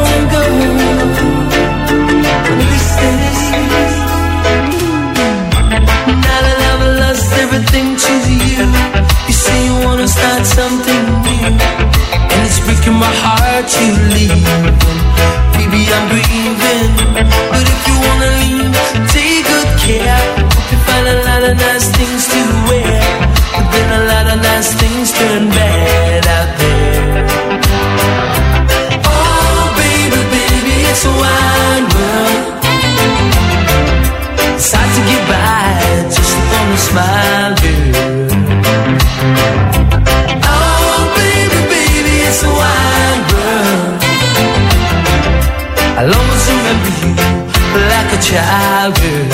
everything 7.61 7.95
to 7.95 8.13
you, 8.31 8.65
you 9.27 9.33
say 9.33 9.65
you 9.65 9.75
wanna 9.85 10.07
start 10.07 10.45
something 10.45 11.03
new, 11.21 11.45
and 12.31 12.41
it's 12.45 12.59
breaking 12.65 12.97
my 12.97 13.13
heart 13.21 13.65
to 13.69 13.85
leave. 14.15 14.45
Baby, 15.53 15.81
I'm 15.93 16.05
grieving, 16.09 16.93
but 17.51 17.65
if 17.73 17.81
you 17.87 17.95
wanna 18.05 18.31
leave, 18.41 18.73
take 19.13 19.45
good 19.45 19.71
care. 19.85 20.21
Hope 20.55 20.71
you 20.71 20.79
find 20.87 21.07
a 21.07 21.17
lot 21.27 21.43
of 21.49 21.55
nice 21.57 21.87
things 21.97 22.25
to 22.33 22.41
wear, 22.67 23.01
but 23.53 23.65
then 23.71 23.87
a 23.99 24.03
lot 24.11 24.25
of 24.33 24.41
nice 24.41 24.73
things 24.73 25.11
turn 25.11 25.49
bad 25.49 26.25
out 26.37 26.51
there. 26.61 27.27
Oh, 29.05 29.61
baby, 29.77 30.21
baby, 30.33 30.75
it's 30.89 31.05
a 31.05 31.13
wide 31.21 31.87
world. 31.93 32.50
It's 34.61 34.73
hard 34.77 34.91
to 34.93 35.01
get 35.09 35.23
by 35.25 36.05
just 36.05 36.37
upon 36.37 36.69
a 36.69 36.77
smile, 36.77 37.53
girl. 37.65 38.29
Oh, 40.45 41.01
baby, 41.17 41.59
baby, 41.65 42.15
it's 42.29 42.45
a 42.45 42.51
world. 42.61 43.25
I'll 45.97 46.13
always 46.13 46.45
remember 46.53 46.93
you 47.01 47.09
like 47.89 48.09
a 48.13 48.21
child, 48.21 48.93
girl. 49.01 49.33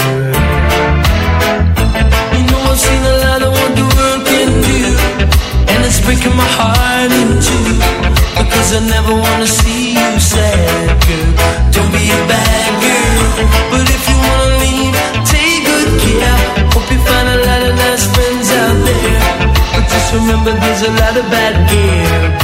You 2.32 2.44
know 2.48 2.64
I've 2.72 2.80
seen 2.80 3.04
a 3.04 3.16
lot 3.28 3.44
of 3.44 3.52
what 3.52 3.72
the 3.76 3.84
world 3.84 4.24
can 4.32 4.50
do, 4.64 4.80
and 5.76 5.80
it's 5.84 6.00
breaking 6.08 6.40
my 6.40 6.48
heart 6.56 7.12
in 7.12 7.36
two. 7.44 7.76
Because 8.40 8.80
I 8.80 8.82
never 8.88 9.12
wanna 9.12 9.46
see 9.46 9.92
you 9.92 10.20
sad, 10.24 10.88
girl. 11.04 11.32
Don't 11.76 11.92
be 11.92 12.16
a 12.16 12.22
bad 12.32 12.72
girl, 12.80 13.44
but 13.76 13.84
if 13.92 14.07
remember 20.28 20.52
there's 20.52 20.82
a 20.82 20.92
lot 20.92 21.16
of 21.16 21.24
bad 21.32 21.56
beware. 21.72 22.36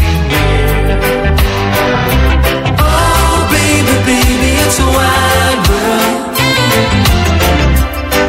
Oh, 2.80 3.36
baby, 3.52 3.96
baby, 4.08 4.52
it's 4.64 4.80
a 4.80 4.88
wide 4.88 5.62
world. 5.68 6.32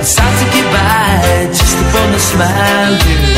It's 0.02 0.18
hard 0.18 0.34
to 0.40 0.46
get 0.54 0.66
by 0.74 1.46
just 1.54 1.76
upon 1.82 2.08
a 2.10 2.22
smile, 2.30 2.94
girl. 3.04 3.30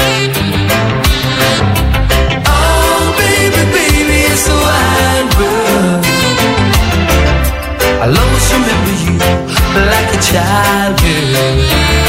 Oh, 2.49 3.13
baby, 3.21 3.63
baby, 3.77 4.19
it's 4.33 4.49
a 4.49 4.57
wide 4.65 5.31
world. 5.37 6.01
I'll 8.01 8.17
always 8.23 8.47
remember 8.57 8.95
you 9.05 9.15
like 9.93 10.11
a 10.17 10.21
child, 10.25 10.97
girl. 10.97 12.06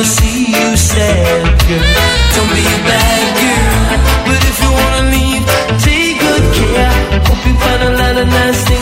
Wanna 0.00 0.12
see 0.12 0.46
you 0.46 0.76
sad, 0.76 1.44
girl. 1.68 1.84
Don't 2.34 2.50
be 2.56 2.64
a 2.64 2.80
bad 2.88 3.26
girl 3.40 4.00
But 4.26 4.40
if 4.50 4.56
you 4.62 4.70
wanna 4.80 5.02
leave, 5.12 5.44
take 5.84 6.16
good 6.24 6.44
care. 6.56 6.92
Hope 7.28 7.42
you 7.46 7.54
find 7.60 7.82
a 7.82 7.90
lot 8.00 8.16
of 8.22 8.28
nice 8.28 8.64
things 8.64 8.79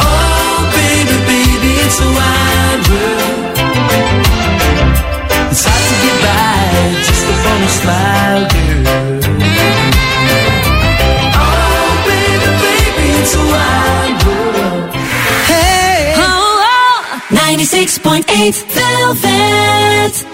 Oh, 0.00 0.70
baby, 0.76 1.16
baby, 1.30 1.70
it's 1.84 1.98
a 2.00 2.08
world. 2.18 2.84
It's 5.50 5.64
hard 5.64 5.84
to 5.88 5.94
get 6.04 6.16
by 6.24 6.64
just 7.06 7.24
smile, 7.80 8.44
girl. 8.52 8.84
Oh, 11.40 11.90
baby, 12.08 12.50
baby, 12.64 13.06
it's 13.20 13.34
a 13.34 13.44
world. 13.52 14.20
Hey. 15.48 16.12
Oh, 16.16 17.20
96.8 17.30 18.54
Velvet. 18.74 20.33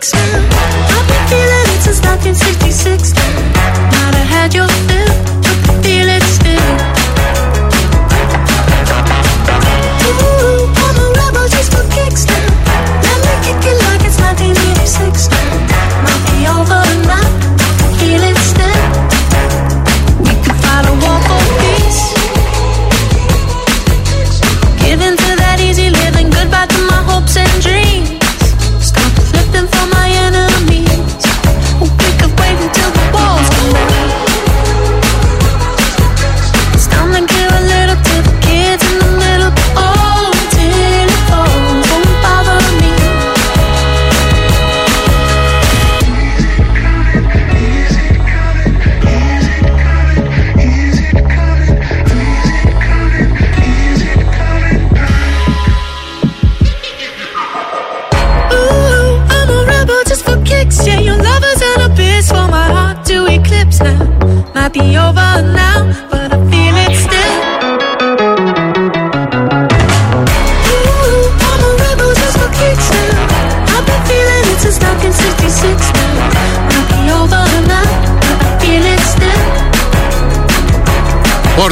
I've 0.00 1.08
been 1.08 1.26
feeling 1.26 1.66
it 1.74 1.82
since 1.82 2.00
1966 2.04 3.47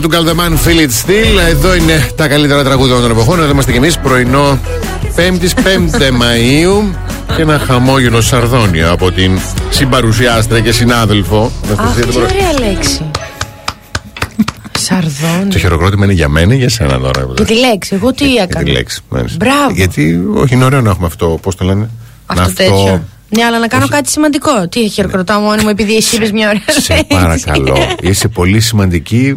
Portugal 0.07 0.25
The 0.25 0.35
Man 0.40 0.53
Feel 0.66 0.81
It 0.81 0.90
Still. 1.07 1.38
Εδώ 1.49 1.75
είναι 1.75 2.09
τα 2.16 2.29
καλύτερα 2.29 2.64
τραγούδια 2.64 2.95
των 3.01 3.11
εποχών. 3.11 3.38
Εδώ 3.40 3.51
είμαστε 3.51 3.71
κι 3.71 3.77
εμείς 3.77 3.99
πρωινό 3.99 4.59
5η 5.16 5.49
5 5.99 6.11
Μαου. 6.12 6.95
Και 7.37 7.42
ένα 7.42 7.59
χαμόγελο 7.59 8.21
σαρδόνιο 8.21 8.92
από 8.92 9.12
την 9.12 9.38
συμπαρουσιάστρια 9.71 10.61
και 10.61 10.73
συνάδελφο. 10.73 11.53
Αχ, 11.64 11.79
Αναστασία 11.79 12.05
τι 12.05 12.12
Τεμπορά. 12.12 12.33
ωραία 12.35 12.69
λέξη. 12.69 13.11
Σαρδόνι. 14.79 15.51
Το 15.51 15.59
χειροκρότημα 15.59 16.05
είναι 16.05 16.14
για 16.14 16.29
μένα 16.29 16.55
ή 16.55 16.57
για 16.57 16.69
σένα 16.69 16.99
τώρα. 17.01 17.27
Για 17.37 17.45
τη 17.45 17.55
λέξη, 17.59 17.95
εγώ 17.95 18.12
τι 18.12 18.31
Για 18.33 18.42
έκανα. 18.42 18.64
τη 18.64 18.71
λέξη. 18.71 19.01
μάλιστα. 19.09 19.37
Μπράβο. 19.40 19.73
Γιατί 19.75 20.21
όχι, 20.35 20.55
είναι 20.55 20.64
ωραίο 20.64 20.81
να 20.81 20.90
έχουμε 20.90 21.07
αυτό. 21.07 21.38
Πώς 21.42 21.55
το 21.57 21.64
λένε. 21.64 21.90
Αυτό 22.27 22.42
Να 22.42 22.53
τέτοιο. 22.53 23.05
Ναι, 23.29 23.45
αλλά 23.45 23.59
να 23.59 23.66
κάνω 23.66 23.87
κάτι 23.88 24.11
σημαντικό. 24.11 24.69
Τι 24.69 24.88
χειροκροτάω 24.88 25.40
μόνη 25.40 25.62
μου 25.62 25.69
επειδή 25.69 25.97
εσύ 25.97 26.16
είπες 26.16 26.33
μια 26.33 26.49
ωραία 26.49 26.81
Σε 26.81 26.92
λέξη. 26.95 27.07
παρακαλώ. 27.09 27.77
Είσαι 28.01 28.29
πολύ 28.29 28.61
σημαντική 28.61 29.37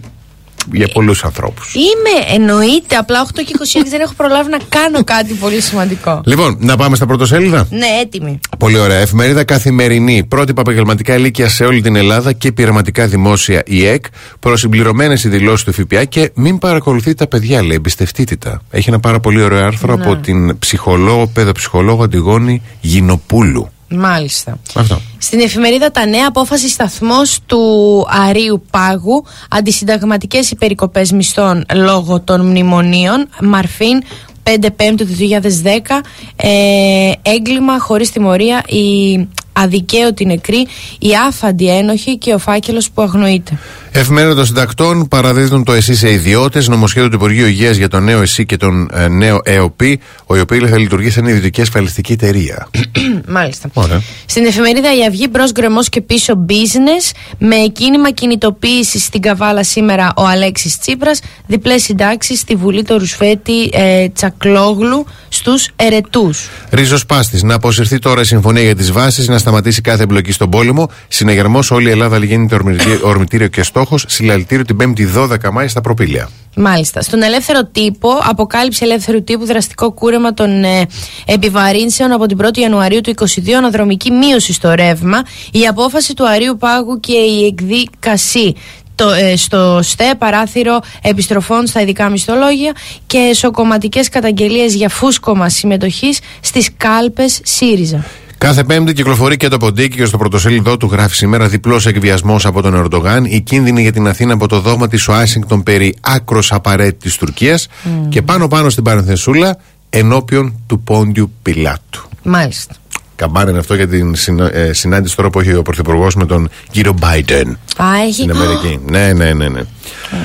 για 0.72 0.88
πολλούς 0.94 1.24
ανθρώπους. 1.24 1.74
Είμαι, 1.74 2.34
εννοείται. 2.36 2.96
Απλά 2.96 3.22
8 3.22 3.44
και 3.46 3.54
26 3.60 3.90
δεν 3.90 4.02
έχω 4.02 4.14
προλάβει 4.14 4.50
να 4.50 4.58
κάνω 4.70 5.04
κάτι 5.04 5.34
πολύ 5.34 5.62
σημαντικό. 5.62 6.22
Λοιπόν, 6.26 6.58
να 6.60 6.78
πάμε 6.78 6.96
στα 6.96 7.06
πρωτοσέλιδα; 7.06 7.68
Ναι, 7.70 7.86
έτοιμη. 8.02 8.40
Πολύ 8.60 8.80
ωραία. 8.80 8.98
Εφημερίδα 8.98 9.44
καθημερινή. 9.44 10.24
Πρότυπα 10.24 10.62
επαγγελματικά 10.62 11.16
ηλίκια 11.16 11.50
σε 11.50 11.66
όλη 11.66 11.82
την 11.82 11.96
Ελλάδα 11.96 12.34
και 12.34 12.52
πειραματικά 12.52 13.08
δημόσια 13.08 13.64
η 13.66 13.86
ΕΚ. 13.88 14.06
Προσυμπληρωμένες 14.40 15.24
οι 15.24 15.30
δηλώσεις 15.30 15.66
του 15.66 15.74
ΦΠΑ 15.74 16.04
και 16.04 16.32
μην 16.36 16.58
παρακολουθείτε 16.58 17.14
τα 17.14 17.28
παιδιά, 17.28 17.62
λέει. 17.64 17.76
Εμπιστευτείτε 17.76 18.36
τα. 18.36 18.62
Έχει 18.72 18.90
ένα 18.90 19.00
πάρα 19.00 19.20
πολύ 19.20 19.42
ωραίο 19.42 19.66
άρθρο 19.66 19.96
Ναι. 19.96 20.04
από 20.04 20.16
την 20.16 20.60
ψυχολόγο, 20.60 21.28
παιδοψυχολόγο 21.28 22.04
Αντιγόνη 22.04 22.62
Γινοπούλου. 22.82 23.70
Μάλιστα. 23.90 24.60
Αυτό. 24.76 25.02
Στην 25.18 25.40
εφημερίδα 25.40 25.92
Τα 25.92 26.06
Νέα 26.06 26.26
απόφαση 26.28 26.70
σταθμός 26.70 27.40
του 27.46 28.06
Αρίου 28.28 28.64
Πάγου 28.72 29.26
αντισυνταγματικές 29.50 30.52
υπερικοπές 30.52 31.12
μισθών 31.12 31.66
λόγω 31.74 32.20
των 32.20 32.46
μνημονίων 32.46 33.30
Μαρφίν 33.42 34.04
5 34.44 34.68
Πέμπτου 34.76 35.06
του 35.06 35.16
2010 35.64 36.02
ε, 36.36 37.12
έγκλημα 37.22 37.80
χωρίς 37.80 38.12
τιμωρία 38.12 38.64
η 38.68 39.28
αδικαίωτη 39.54 40.26
νεκρή 40.26 40.68
η 41.00 41.10
άφαντη 41.28 41.70
ένοχη 41.70 42.18
και 42.18 42.34
ο 42.34 42.38
φάκελος 42.38 42.92
που 42.92 43.02
αγνοείται 43.02 43.58
Εφημερίδα 43.92 44.36
των 44.36 44.46
Συντακτών 44.46 45.08
παραδίδουν 45.08 45.64
το 45.64 45.74
ΕΣΥ 45.74 45.96
σε 45.96 46.12
ιδιώτες. 46.12 46.68
Νομοσχέδιο 46.68 47.10
του 47.10 47.16
Υπουργείου 47.16 47.46
Υγείας 47.48 47.76
για 47.76 47.88
το 47.88 48.00
νέο 48.00 48.22
ΕΣΥ 48.22 48.46
και 48.46 48.58
τον 48.58 48.90
ε, 48.94 49.08
νέο 49.08 49.40
ΕΟΠΗ. 49.44 50.00
Ο 50.26 50.36
ΕΟΠΗ 50.36 50.60
θα 50.68 50.78
λειτουργεί 50.80 51.10
σαν 51.10 51.26
ιδιωτική 51.26 51.62
ασφαλιστική 51.62 52.12
εταιρεία. 52.12 52.68
Μάλιστα. 53.28 53.70
Ωραία. 53.74 54.02
Στην 54.26 54.46
εφημερίδα 54.46 54.96
Η 54.98 55.06
Αυγή 55.08 55.28
μπρος 55.32 55.52
γκρεμός 55.52 55.90
και 55.90 56.02
πίσω 56.02 56.46
business. 56.50 57.12
Με 57.38 57.56
κίνημα 57.74 58.12
κινητοποίησης 58.12 59.04
στην 59.04 59.22
Καβάλα 59.22 59.64
σήμερα 59.64 60.14
ο 60.16 60.26
Αλέξης 60.26 60.78
Τσίπρας. 60.80 61.20
Διπλές 61.48 61.84
συντάξεις 61.84 62.40
στη 62.40 62.56
Βουλή 62.56 62.84
του 62.84 62.98
Ρουσφέτη 62.98 63.70
ε, 63.74 64.08
Τσακλόγλου 64.10 65.06
στους 65.30 65.70
Ερετούς. 65.76 66.50
Ρίζος 66.70 67.06
Πάστης. 67.06 67.44
Να 67.44 67.54
αποσυρθεί 67.54 68.00
τώρα 68.00 68.22
η 68.22 68.26
συμφωνία 68.26 68.64
για 68.64 68.76
τις 68.76 68.92
βάσεις, 68.92 69.28
να 69.28 69.38
σταματήσει 69.38 69.82
κάθε 69.82 70.04
εμπλοκή 70.04 70.32
στον 70.32 70.50
πόλεμο. 70.50 70.90
Συναγερμός 71.08 71.72
όλη 71.72 71.88
η 71.88 71.92
Ελλάδα 71.92 72.18
γίνεται 72.18 72.56
ορμητήριο- 72.56 73.00
ορμητήριο 73.04 73.48
και 73.48 73.64
στόχος. 73.80 74.06
Συλλαλητήριο 74.08 74.66
την 74.66 74.78
5η 74.82 75.16
12 75.16 75.52
Μάη 75.52 75.68
στα 75.68 75.82
προπήλαια. 75.82 76.30
Μάλιστα. 76.56 77.02
Στον 77.02 77.22
ελεύθερο 77.22 77.66
τύπο, 77.66 78.10
αποκάλυψη 78.24 78.86
ελεύθερου 78.86 79.24
τύπου 79.24 79.46
δραστικό 79.46 79.92
κούρεμα 79.92 80.34
των 80.34 80.64
ε, 80.64 80.86
επιβαρύνσεων 81.26 82.12
από 82.12 82.26
την 82.26 82.38
1η 82.42 82.58
Ιανουαρίου 82.58 83.02
του 83.02 83.14
2022, 83.46 83.52
αναδρομική 83.52 84.12
μείωση 84.12 84.54
στο 84.54 84.74
ρεύμα, 84.74 85.22
η 85.52 85.68
απόφαση 85.68 86.14
του 86.14 86.28
Αρίου 86.28 86.58
Πάγου 86.58 87.00
και 87.00 87.14
η 87.14 87.46
εκδίκαση 87.46 88.56
το, 88.96 89.10
ε, 89.10 89.36
στο 89.36 89.80
ΣΤΕ, 89.82 90.16
παράθυρο 90.18 90.80
επιστροφών 91.02 91.68
στα 91.68 91.82
ειδικά 91.82 92.10
μισθολόγια 92.10 92.74
και 93.08 93.18
εσωκομματικές 93.18 94.10
καταγγελίες 94.10 94.74
για 94.74 94.90
φούσκωμα 94.90 95.50
συμμετοχής 95.50 96.20
στις 96.40 96.70
κάλπες 96.78 97.40
ΣΥΡΙΖΑ. 97.44 98.06
Κάθε 98.40 98.64
Πέμπτη 98.64 98.94
κυκλοφορεί 98.94 99.38
και 99.38 99.48
το 99.48 99.58
ποντίκι 99.58 99.98
και 99.98 100.06
στο 100.06 100.18
πρωτοσέλιδό 100.18 100.78
του 100.78 100.90
γράφει 100.92 101.16
σήμερα 101.16 101.48
διπλός 101.48 101.86
εκβιασμός 101.86 102.46
από 102.46 102.62
τον 102.62 102.76
Ερντογάν. 102.76 103.26
Η 103.26 103.42
κίνδυνη 103.42 103.82
για 103.82 103.92
την 103.92 104.08
Αθήνα 104.08 104.34
από 104.34 104.48
το 104.48 104.60
δόγμα 104.60 104.88
της 104.88 105.08
Ουάσιγκτον 105.08 105.64
περί 105.64 105.96
άκρος 106.02 106.52
απαραίτητης 106.52 107.16
Τουρκίας. 107.16 107.68
Και 108.10 108.22
πάνω-πάνω 108.22 108.70
στην 108.70 108.84
παρενθεσούλα 108.84 109.58
ενώπιον 109.90 110.54
του 110.68 110.80
Πόντιου 110.82 111.32
Πιλάτου. 111.42 112.10
Μάλιστα. 112.24 112.74
Καμπάνε 113.16 113.50
είναι 113.50 113.60
αυτό 113.60 113.76
για 113.76 113.88
την 113.88 114.16
συνα- 114.16 114.56
ε, 114.56 114.74
συνάντηση 114.74 115.16
τώρα 115.16 115.30
που 115.30 115.40
έχει 115.40 115.54
ο 115.54 115.62
Πρωθυπουργός 115.62 116.16
με 116.16 116.26
τον 116.26 116.50
κύριο 116.72 116.96
Biden 117.02 117.46
Α, 117.78 117.86
έχει. 118.08 118.14
στην 118.14 118.32
Αμερική. 118.32 118.80
Ναι, 118.86 119.14
ναι, 119.14 119.34
ναι. 119.34 119.48
ναι. 119.50 119.60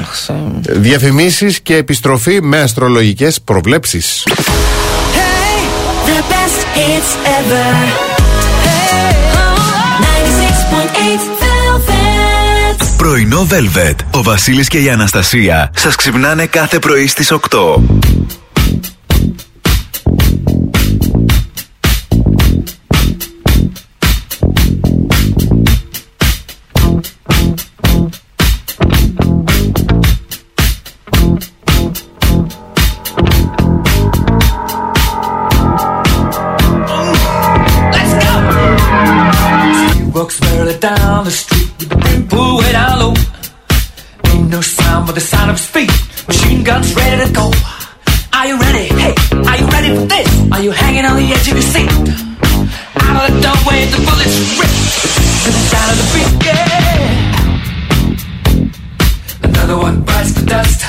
Αχ, 0.00 0.14
σε- 0.14 0.34
Διαφημίσεις 0.72 1.60
και 1.60 1.76
επιστροφή 1.76 2.42
με 2.42 2.60
αστρολογικές 2.60 3.40
προβλέψεις. 3.40 4.24
The 6.24 6.34
best 6.34 6.60
hits 6.76 7.10
ever. 7.38 7.66
Oh, 9.36 9.94
96.8 10.00 11.20
Velvet. 11.42 12.78
Πρωινό 12.96 13.46
Velvet. 13.50 13.96
Ο 14.10 14.22
Βασίλης 14.22 14.68
και 14.68 14.78
η 14.78 14.90
Αναστασία 14.90 15.70
σας 15.76 15.94
ξυπνάνε 15.94 16.46
κάθε 16.46 16.78
πρωί 16.78 17.06
στις 17.06 17.30
8. 17.30 17.82
The 45.14 45.20
sound 45.20 45.50
of 45.50 45.60
feet. 45.60 45.90
Machine 46.26 46.64
guns 46.64 46.92
ready 46.96 47.24
to 47.24 47.32
go. 47.32 47.52
Are 48.32 48.46
you 48.48 48.58
ready? 48.58 48.86
Hey, 48.98 49.14
are 49.46 49.56
you 49.60 49.66
ready 49.68 49.94
for 49.94 50.06
this? 50.06 50.28
Are 50.50 50.60
you 50.60 50.72
hanging 50.72 51.04
on 51.04 51.16
the 51.16 51.26
edge 51.30 51.46
of 51.46 51.54
your 51.54 51.62
seat? 51.62 51.88
Out 52.98 53.30
of 53.30 53.34
the 53.34 53.40
doorway, 53.46 53.86
the 53.94 53.98
bullets 54.02 54.36
rip 54.58 54.72
to 55.44 55.50
the 55.54 55.62
sound 55.70 55.90
of 55.92 55.98
the 56.00 56.06
beat. 56.14 56.30
Yeah. 56.46 56.74
Another 59.46 59.78
one 59.78 60.02
bites 60.02 60.32
the 60.32 60.44
dust. 60.46 60.80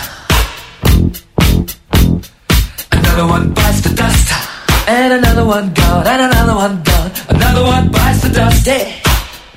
Another 2.91 3.27
one 3.27 3.53
bites 3.53 3.81
the 3.81 3.93
dust. 3.93 4.27
And 4.87 5.13
another 5.13 5.45
one 5.45 5.71
gone, 5.73 6.07
and 6.07 6.21
another 6.33 6.55
one 6.55 6.81
gone. 6.81 7.11
Another 7.29 7.63
one 7.63 7.91
bites 7.91 8.21
the 8.23 8.29
dust. 8.29 8.65
Hey, 8.65 9.01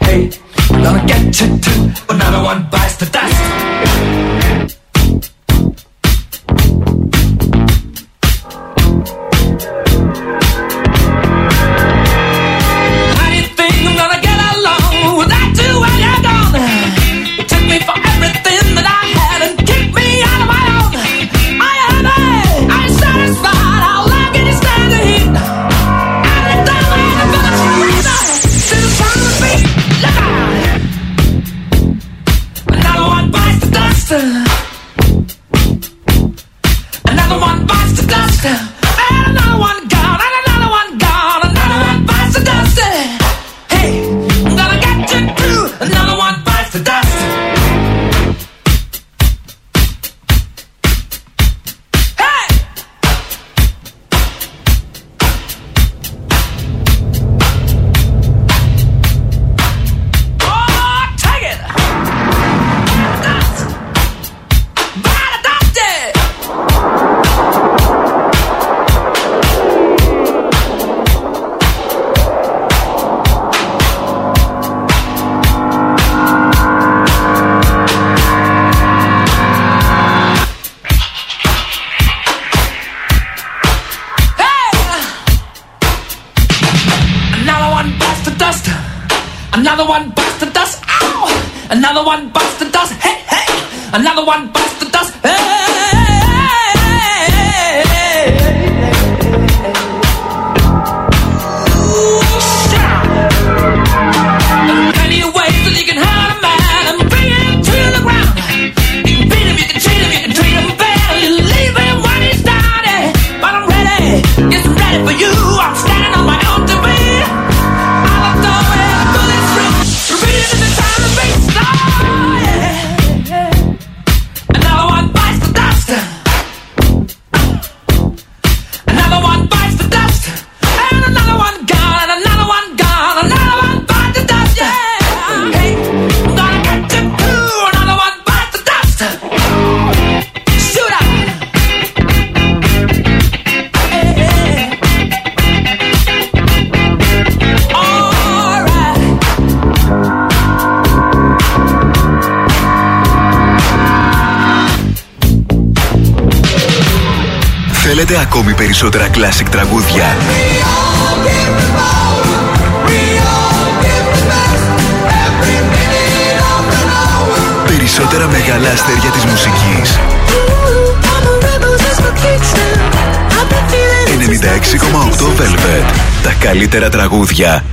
hey, 0.02 0.30
gonna 0.68 1.06
get 1.06 1.40
you 1.40 1.58
too. 1.58 1.90
Another 2.10 2.42
one 2.44 2.68
bites 2.70 2.96
the 2.96 3.06
dust. 3.06 3.47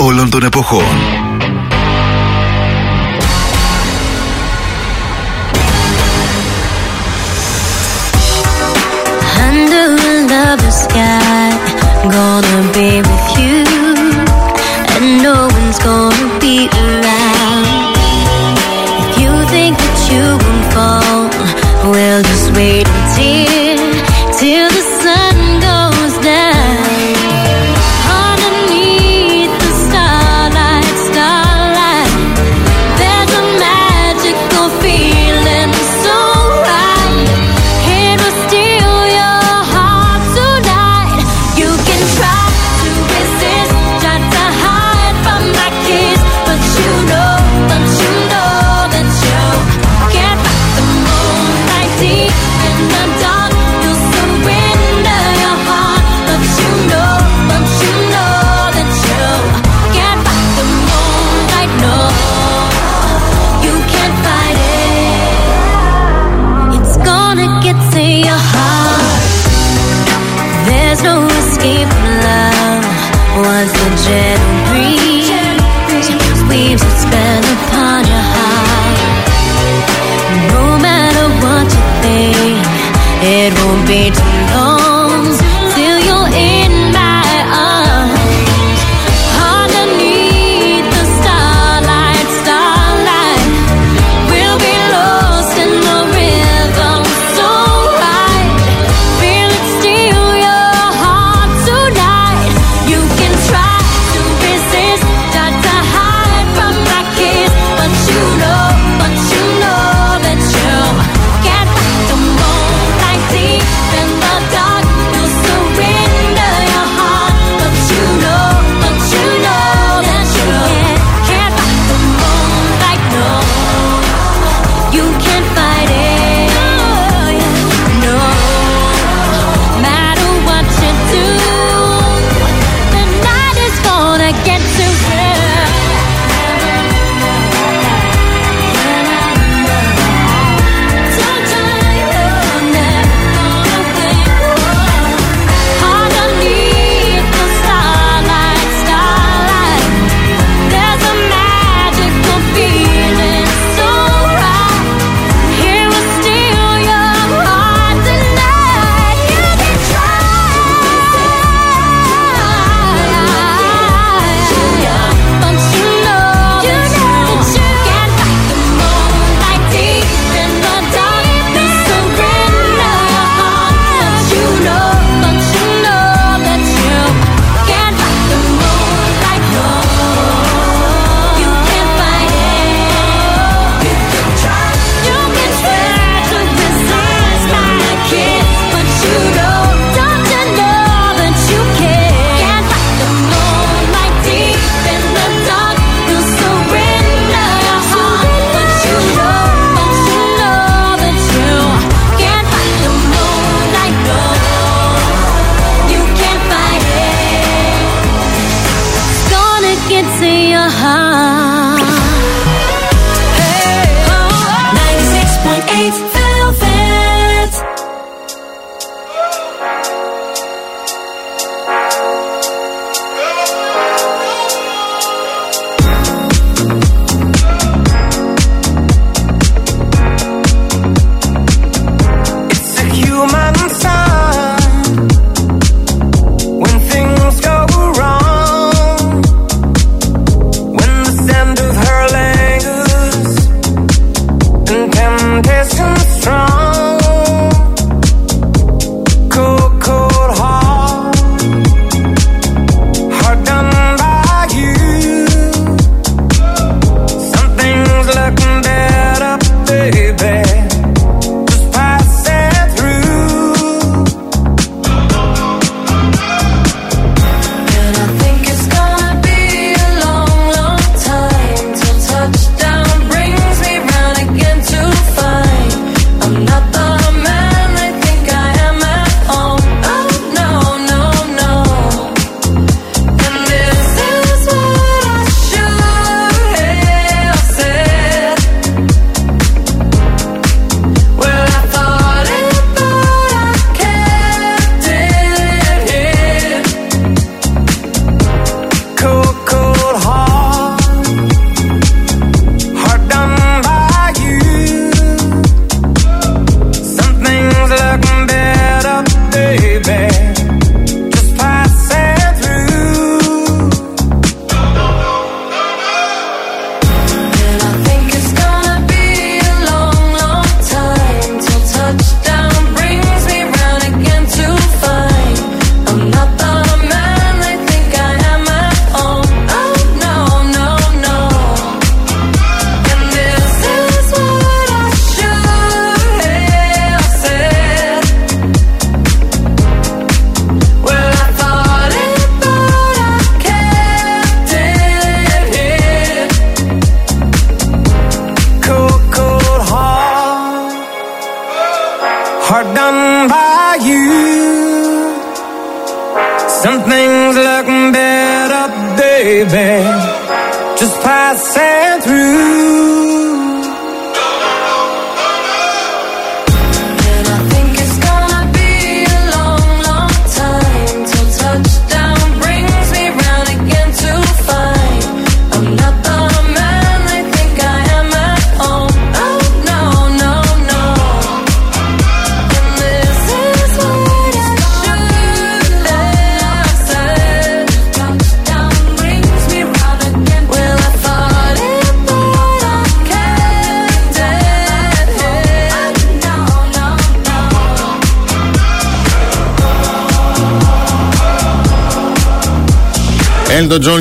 Όλων 0.06 0.30
των 0.30 0.44
εποχών. 0.44 1.25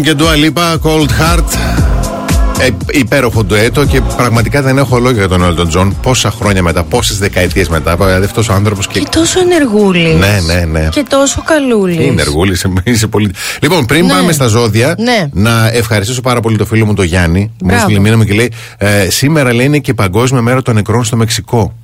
Και 0.05 0.15
Dua 0.19 0.23
Lipa, 0.45 0.79
Cold 0.83 1.09
Heart. 1.09 1.45
Ε, 2.61 2.69
υπέροχο 2.91 3.45
ντουέτο 3.45 3.85
και 3.85 4.01
πραγματικά 4.17 4.63
δεν 4.63 4.79
έχω 4.79 4.99
λόγια 4.99 5.27
για 5.27 5.29
τον 5.39 5.43
Elton 5.43 5.79
John. 5.79 5.91
Πόσα 6.03 6.31
χρόνια 6.31 6.63
μετά, 6.63 6.83
πόσες 6.83 7.19
δεκαετίες 7.19 7.69
μετά. 7.69 7.97
Δηλαδή 7.97 8.25
αυτός 8.25 8.49
ο 8.49 8.53
άνθρωπος 8.53 8.87
και. 8.87 8.99
Και 9.01 9.07
τόσο 9.11 9.41
ενεργούλης. 9.41 10.15
Ναι, 10.19 10.41
ναι, 10.55 10.65
ναι. 10.65 10.89
Και 10.91 11.05
τόσο 11.09 11.43
καλούλης. 11.47 12.07
Είναι 12.07 12.21
εργούλη, 12.23 12.53
είσαι, 12.53 12.73
είσαι 12.85 13.07
πολύ. 13.07 13.31
Λοιπόν, 13.61 13.87
πριν 13.87 14.05
Ναι. 14.07 14.13
πάμε 14.13 14.33
στα 14.33 14.47
ζώδια, 14.47 14.95
Ναι. 14.99 15.27
να 15.33 15.69
ευχαριστήσω 15.73 16.21
πάρα 16.21 16.41
πολύ 16.41 16.57
το 16.57 16.65
φίλο 16.65 16.87
μου 16.87 16.95
τον 16.95 17.05
Γιάννη. 17.05 17.41
Μου 17.41 17.51
Μπράβο. 17.65 17.81
έστειλε 17.81 17.99
μήνυμα 17.99 18.25
και 18.25 18.33
λέει: 18.35 18.53
ε, 18.79 19.11
Σήμερα 19.11 19.55
λέει 19.55 19.67
είναι 19.67 19.79
και 19.79 19.95
Παγκόσμια 19.95 20.41
Μέρα 20.43 20.63
των 20.63 20.75
Νεκρών 20.75 21.05
στο 21.05 21.17
Μεξικό. 21.17 21.75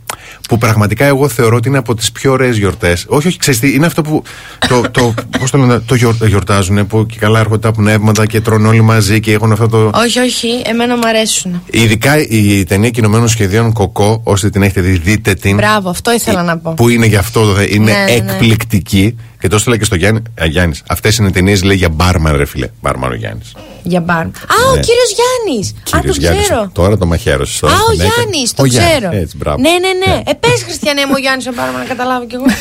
Που 0.49 0.59
πραγματικά 0.59 1.05
εγώ 1.05 1.29
θεωρώ 1.29 1.57
ότι 1.57 1.69
είναι 1.69 1.79
από 1.79 1.95
τις 1.95 2.13
πιο 2.13 2.33
ωραίες 2.33 2.57
γιορτές. 2.57 3.05
Όχι, 3.09 3.27
όχι, 3.27 3.39
ξέρεις 3.39 3.61
τι, 3.61 3.75
είναι 3.75 3.87
αυτό 3.87 4.03
που. 4.03 4.23
Το, 4.69 4.83
το, 4.91 5.15
πώς 5.39 5.51
το, 5.51 5.59
λένε, 5.59 5.79
το 5.79 5.95
γιορ- 5.95 6.25
γιορτάζουν, 6.25 6.87
που 6.87 7.07
και 7.07 7.19
καλά 7.19 7.41
έρχονται 7.41 7.59
τα 7.59 7.73
πνεύματα 7.73 8.27
και 8.27 8.41
τρώνε 8.41 8.69
όλοι 8.69 8.81
μαζί 8.81 9.21
και 9.21 9.33
έχουν 9.33 9.53
αυτό 9.53 9.69
το. 9.69 9.91
Όχι, 9.95 10.19
όχι, 10.19 10.63
εμένα 10.65 10.97
μου 10.97 11.07
αρέσουν. 11.07 11.63
Ειδικά 11.71 12.19
η 12.29 12.65
ταινία 12.65 12.91
κοινωμένων 12.91 13.29
σχεδίων 13.29 13.73
Κοκό, 13.73 14.21
όσοι 14.25 14.51
την 14.51 14.63
έχετε 14.63 14.81
δει, 14.81 14.99
δείτε 14.99 15.35
την. 15.35 15.57
Μπράβο, 15.57 15.91
αυτό 15.91 16.13
ήθελα 16.13 16.43
να 16.43 16.59
πω. 16.59 16.75
Που 16.75 16.89
είναι 16.89 17.07
γι' 17.07 17.17
αυτό, 17.17 17.53
δε, 17.53 17.67
είναι 17.69 17.93
Ναι, 17.93 18.15
ναι, 18.15 18.33
ναι. 18.33 19.13
Εκπληκτική. 19.41 19.47
Και 19.47 19.49
το 19.49 19.57
έστειλα 19.57 19.77
και 19.77 19.85
στο 19.85 19.95
Γιάννη. 19.95 20.23
Α, 20.43 20.47
Γιάννης, 20.47 20.83
αυτές 20.89 21.17
είναι 21.17 21.31
ταινίες 21.31 21.63
λέει 21.63 21.77
για 21.77 21.89
μπάρμαν, 21.89 22.37
ρε 22.37 22.45
φίλε. 22.45 22.69
Μπάρμαν 22.81 23.11
ο 23.11 23.15
Γιάννης. 23.15 23.53
Για 23.83 24.01
μπαρ. 24.01 24.17
Α, 24.17 24.27
ο 24.73 24.75
Ναι. 24.75 24.81
κύριος 24.81 25.11
Γιάννης. 25.19 25.75
Α, 25.91 25.99
τον 26.01 26.19
ξέρω. 26.43 26.71
Τώρα 26.73 26.97
το 26.99 27.07
μαχαίρωσες. 27.07 27.63
Α, 27.63 27.67
ο 27.91 27.93
Γιάννης, 27.93 28.55
το 28.55 28.63
ξέρω. 28.63 29.11
Έτσι, 29.13 29.37
μπράβο. 29.37 29.61
Ναι, 29.61 29.71
ναι, 29.71 29.93
ναι. 30.07 30.23
Ε, 30.27 30.33
πες, 30.33 30.63
Χριστιανέ 30.65 31.07
μου, 31.07 31.13
ο 31.15 31.19
Γιάννης, 31.19 31.47
ο 31.47 31.53
Μπάρμα, 31.57 31.79
να 31.79 31.85
καταλάβω 31.85 32.27
κι 32.27 32.35
εγώ. 32.35 32.45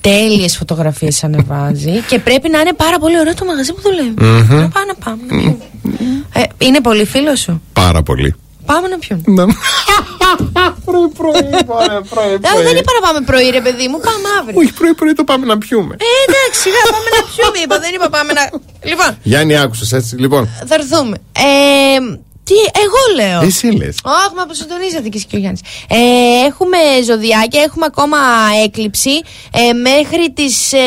Τέλειες 0.00 0.56
φωτογραφίες 0.56 1.24
ανεβάζει 1.24 2.00
και 2.08 2.18
πρέπει 2.18 2.48
να 2.48 2.60
είναι 2.60 2.72
πάρα 2.72 2.98
πολύ 2.98 3.18
ωραίο 3.18 3.34
το 3.34 3.44
μαγαζί 3.44 3.72
που 3.72 3.80
δουλεύει. 3.80 4.14
Να 4.54 4.68
πάμε 4.68 4.86
να 4.86 4.94
πάμε. 5.04 5.22
να 5.28 5.36
πιούμε. 5.36 5.56
Ε, 6.32 6.42
είναι 6.58 6.80
πολύ 6.80 7.04
φίλος 7.04 7.40
σου; 7.40 7.62
Πάρα 7.72 8.02
πολύ. 8.02 8.34
Πάμε 8.66 8.88
να 8.88 8.98
πιούμε. 8.98 9.22
Πρωί, 10.84 11.08
πρωί, 11.16 11.42
πρωί, 12.08 12.32
Ε, 12.32 12.62
δεν 12.62 12.76
είπα 12.76 12.92
να 13.00 13.06
πάμε 13.06 13.20
πρωί, 13.26 13.50
ρε 13.50 13.60
παιδί 13.60 13.88
μου, 13.88 14.00
πάμε 14.00 14.28
αύριο. 14.40 14.60
Όχι, 14.60 14.72
πρωί, 14.72 14.94
πρωί 14.94 15.12
το 15.12 15.24
πάμε 15.24 15.46
να 15.46 15.58
πιούμε. 15.58 15.96
Ε, 15.98 16.04
εντάξει, 16.26 16.60
σιγά 16.60 16.82
πάμε 16.90 17.08
να 17.16 17.22
πιούμε. 17.28 17.58
Είπα, 17.64 17.78
δεν 17.78 17.94
είπα 17.94 18.08
πάμε 18.08 18.32
να. 18.32 18.50
Λοιπόν, 18.82 19.18
Γιάννη, 19.22 19.58
άκουσες 19.58 19.92
έτσι. 19.92 20.16
Λοιπόν, 20.16 20.48
θα 20.66 20.74
έρθουμε. 20.74 21.16
Ε, 21.32 21.98
τι, 22.44 22.54
εγώ 22.54 23.00
λέω. 23.28 23.40
εσύ 23.48 23.66
λες. 23.66 23.96
Όχι, 24.02 24.34
μα 24.36 24.42
αποσυντονίζατε 24.42 25.08
και 25.08 25.16
εσύ 25.16 25.26
και 25.26 25.36
ο 25.36 25.38
Γιάννης. 25.38 25.60
Ε, 25.88 25.96
έχουμε 26.46 26.76
ζωδιάκια, 27.06 27.62
έχουμε 27.62 27.84
ακόμα 27.88 28.16
έκλειψη. 28.64 29.10
Ε, 29.52 29.72
μέχρι 29.72 30.32
τις 30.34 30.72
ε, 30.72 30.78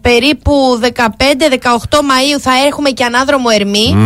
περίπου 0.00 0.80
15-18 0.82 0.86
Μαΐου 2.10 2.40
θα 2.40 2.50
έχουμε 2.66 2.90
και 2.90 3.04
ανάδρομο 3.04 3.48
Ερμή. 3.58 3.96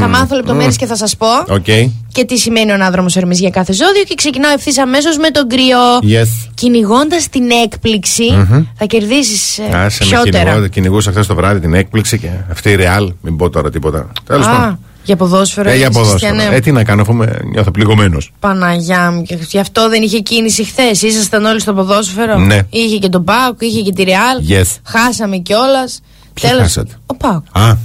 Θα 0.00 0.08
μάθω 0.08 0.36
λεπτομέρειες 0.36 0.76
και 0.76 0.86
θα 0.86 0.96
σας 0.96 1.16
πω. 1.16 1.26
Οκ. 1.48 1.64
Και 2.12 2.24
τι 2.24 2.38
σημαίνει 2.38 2.70
ο 2.70 2.74
ανάδρομος 2.74 3.16
Ερμής 3.16 3.40
για 3.40 3.50
κάθε 3.50 3.72
ζώδιο. 3.72 4.02
Και 4.02 4.14
ξεκινάω 4.14 4.52
ευθύς 4.52 4.78
αμέσως 4.78 5.16
με 5.16 5.30
τον 5.30 5.48
Κριό. 5.48 5.98
Yes. 6.02 6.50
Κυνηγώντας 6.54 7.28
την 7.28 7.50
έκπληξη, 7.64 8.46
θα 8.74 8.84
κερδίσεις 8.84 9.58
ε, 9.58 9.62
Άσε 9.76 10.04
με 10.04 10.10
πιότερα. 10.10 10.44
κυνηγό, 10.50 10.66
κυνηγούσα 10.68 11.10
χθες 11.10 11.26
το 11.26 11.34
βράδυ 11.34 11.60
την 11.60 11.74
έκπληξη 11.74 12.18
και 12.18 12.28
αυτή 12.50 12.70
η 12.70 12.74
Ρεάλ. 12.74 13.12
Μην 13.20 13.36
πω 13.36 13.50
τώρα 13.50 13.70
τίποτα. 13.70 14.12
Τέλος 14.26 14.46
Α, 14.46 14.50
πάντων. 14.50 14.78
Για 15.10 15.18
ποδόσφαιρο. 15.18 15.70
Ε, 15.70 15.76
για 15.76 15.86
έτσι, 15.86 15.98
ποδόσφαιρο. 15.98 16.28
Χριστιανέ 16.28 16.50
μου. 16.50 16.56
Ε, 16.56 16.60
τι 16.60 16.72
να 16.72 16.84
κάνω, 16.84 17.02
αφού 17.02 17.14
με 17.14 17.38
νιώθω 17.44 17.70
πληγωμένος. 17.70 18.32
Παναγιά 18.40 19.10
μου, 19.10 19.22
και 19.22 19.38
γι' 19.48 19.58
αυτό 19.58 19.88
δεν 19.88 20.02
είχε 20.02 20.18
κίνηση 20.18 20.64
χθες. 20.64 21.02
Ήσασταν 21.02 21.44
όλοι 21.44 21.60
στο 21.60 21.74
ποδόσφαιρο. 21.74 22.38
Ναι. 22.38 22.58
Είχε 22.70 22.96
και 22.96 23.08
τον 23.08 23.24
Πάουκ, 23.24 23.60
είχε 23.60 23.80
και 23.80 23.92
τη 23.92 24.02
Ρεάλ. 24.02 24.38
Yes. 24.48 24.78
Χάσαμε 24.84 25.36
κιόλας. 25.36 26.00
Ποιοι 26.34 26.50
χάσατε; 26.50 26.98
Ο 27.06 27.14
Πάουκ. 27.14 27.44
Α, 27.52 27.76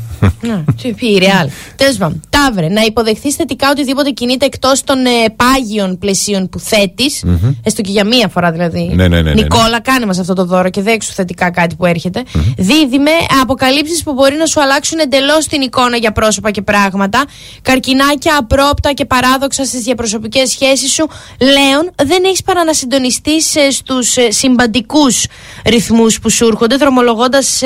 Ναι, 0.41 0.63
τι 0.81 0.93
πει 0.93 1.07
η 1.07 1.17
Ρεάλ. 1.17 1.49
Τέλος 1.75 1.97
πάντων, 1.97 2.21
Ταύρε, 2.29 2.67
να 2.69 2.81
υποδεχθείς 2.81 3.35
θετικά 3.35 3.69
οτιδήποτε 3.69 4.09
κινείται 4.09 4.45
εκτός 4.45 4.83
των 4.83 5.05
ε, 5.05 5.09
πάγιων 5.35 5.97
πλαισίων 5.97 6.49
που 6.49 6.59
θέτεις. 6.59 7.23
Έστω 7.63 7.81
και 7.81 7.91
για 7.91 8.05
μία 8.05 8.27
φορά 8.27 8.51
δηλαδή. 8.51 8.91
Ναι, 8.93 9.07
ναι, 9.07 9.07
ναι, 9.07 9.21
ναι, 9.21 9.33
ναι. 9.33 9.41
Νικόλα, 9.41 9.81
κάνε 9.81 10.05
μας 10.05 10.19
αυτό 10.19 10.33
το 10.33 10.45
δώρο 10.45 10.69
και 10.69 10.81
δέξου 10.81 11.13
θετικά 11.13 11.51
κάτι 11.51 11.75
που 11.75 11.85
έρχεται. 11.85 12.23
Δίδυμε 12.57 13.11
αποκαλύψεις 13.41 14.03
που 14.03 14.13
μπορεί 14.13 14.35
να 14.35 14.45
σου 14.45 14.61
αλλάξουν 14.61 14.99
εντελώς 14.99 15.47
την 15.47 15.61
εικόνα 15.61 15.97
για 15.97 16.11
πρόσωπα 16.11 16.51
και 16.51 16.61
πράγματα. 16.61 17.23
Καρκινάκια 17.61 18.37
απρόπτα 18.37 18.93
και 18.93 19.05
παράδοξα 19.05 19.65
στις 19.65 19.81
διαπροσωπικές 19.81 20.49
σχέσεις 20.49 20.91
σου. 20.91 21.07
Λέων, 21.39 21.91
δεν 22.03 22.23
έχεις 22.23 22.41
παρά 22.43 22.63
να 22.63 22.73
συντονιστείς 22.73 23.53
στους 23.69 24.15
συμπαντικούς 24.29 25.25
ρυθμούς 25.65 26.19
που 26.19 26.29
σου 26.29 26.45
έρχονται, 26.45 26.75
δρομολογώντας 26.75 27.61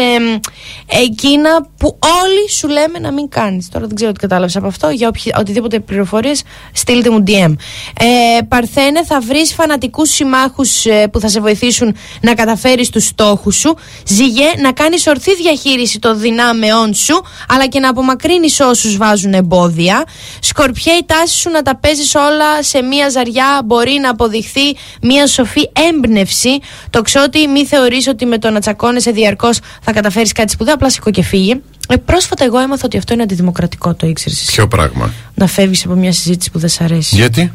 εκείνα 0.85 1.67
που 1.77 1.97
όλοι 2.23 2.48
σου 2.51 2.67
λέμε 2.67 2.99
να 2.99 3.11
μην 3.11 3.29
κάνεις. 3.29 3.69
Τώρα 3.69 3.85
δεν 3.87 3.95
ξέρω 3.95 4.11
τι 4.11 4.19
κατάλαβες 4.19 4.55
από 4.55 4.67
αυτό. 4.67 4.89
Για 4.89 5.07
οποιοι- 5.07 5.37
οτιδήποτε 5.37 5.79
πληροφορίες, 5.79 6.41
στείλτε 6.73 7.09
μου 7.09 7.23
DM. 7.27 7.55
Ε, 7.99 8.41
Παρθένε, 8.47 9.03
θα 9.05 9.19
βρεις 9.19 9.53
φανατικούς 9.53 10.09
συμμάχους 10.09 10.85
που 11.11 11.19
θα 11.19 11.27
σε 11.27 11.39
βοηθήσουν 11.39 11.95
να 12.21 12.33
καταφέρεις 12.33 12.89
τους 12.89 13.05
στόχους 13.05 13.55
σου. 13.55 13.75
Ζυγέ, 14.05 14.47
να 14.61 14.71
κάνεις 14.71 15.07
ορθή 15.07 15.35
διαχείριση 15.35 15.99
των 15.99 16.19
δυνάμεών 16.19 16.93
σου, 16.93 17.21
αλλά 17.47 17.67
και 17.67 17.79
να 17.79 17.89
απομακρύνεις 17.89 18.59
όσους 18.59 18.97
βάζουν 18.97 19.33
εμπόδια. 19.33 20.03
Σκορπιέ, 20.41 20.93
η 20.93 21.03
τάση 21.05 21.35
σου 21.37 21.49
να 21.49 21.61
τα 21.61 21.75
παίζεις 21.75 22.15
όλα 22.15 22.63
σε 22.63 22.81
μία 22.81 23.09
ζαριά 23.09 23.61
μπορεί 23.65 23.99
να 24.01 24.09
αποδειχθεί 24.09 24.75
μία 25.01 25.27
σοφή 25.27 25.69
έμπνευση. 25.89 26.59
Το 26.89 27.01
ξότι 27.01 27.47
μη 27.47 27.65
θεωρείς 27.65 28.07
ότι 28.07 28.25
με 28.25 28.37
το 28.37 28.49
να 28.49 28.59
τσακώνεσαι 28.59 29.11
διαρκώς 29.11 29.59
θα 29.81 29.91
καταφέρεις 29.91 30.31
κάτι 30.31 30.51
σπουδαίο, 30.51 30.73
απλά 30.73 30.89
σηκώ 30.89 31.11
και 31.11 31.21
φύγε. 31.23 31.59
Ε, 31.91 31.95
πρόσφατα 31.97 32.43
εγώ 32.43 32.59
έμαθα 32.59 32.81
ότι 32.85 32.97
αυτό 32.97 33.13
είναι 33.13 33.23
αντιδημοκρατικό, 33.23 33.93
το 33.93 34.07
ήξερες. 34.07 34.43
ποιο 34.47 34.67
πράγμα; 34.67 35.13
Να 35.35 35.47
φεύγεις 35.47 35.85
από 35.85 35.93
μια 35.93 36.11
συζήτηση 36.11 36.51
που 36.51 36.59
δεν 36.59 36.69
σ' 36.69 36.81
αρέσει. 36.81 37.15
Γιατί; 37.15 37.51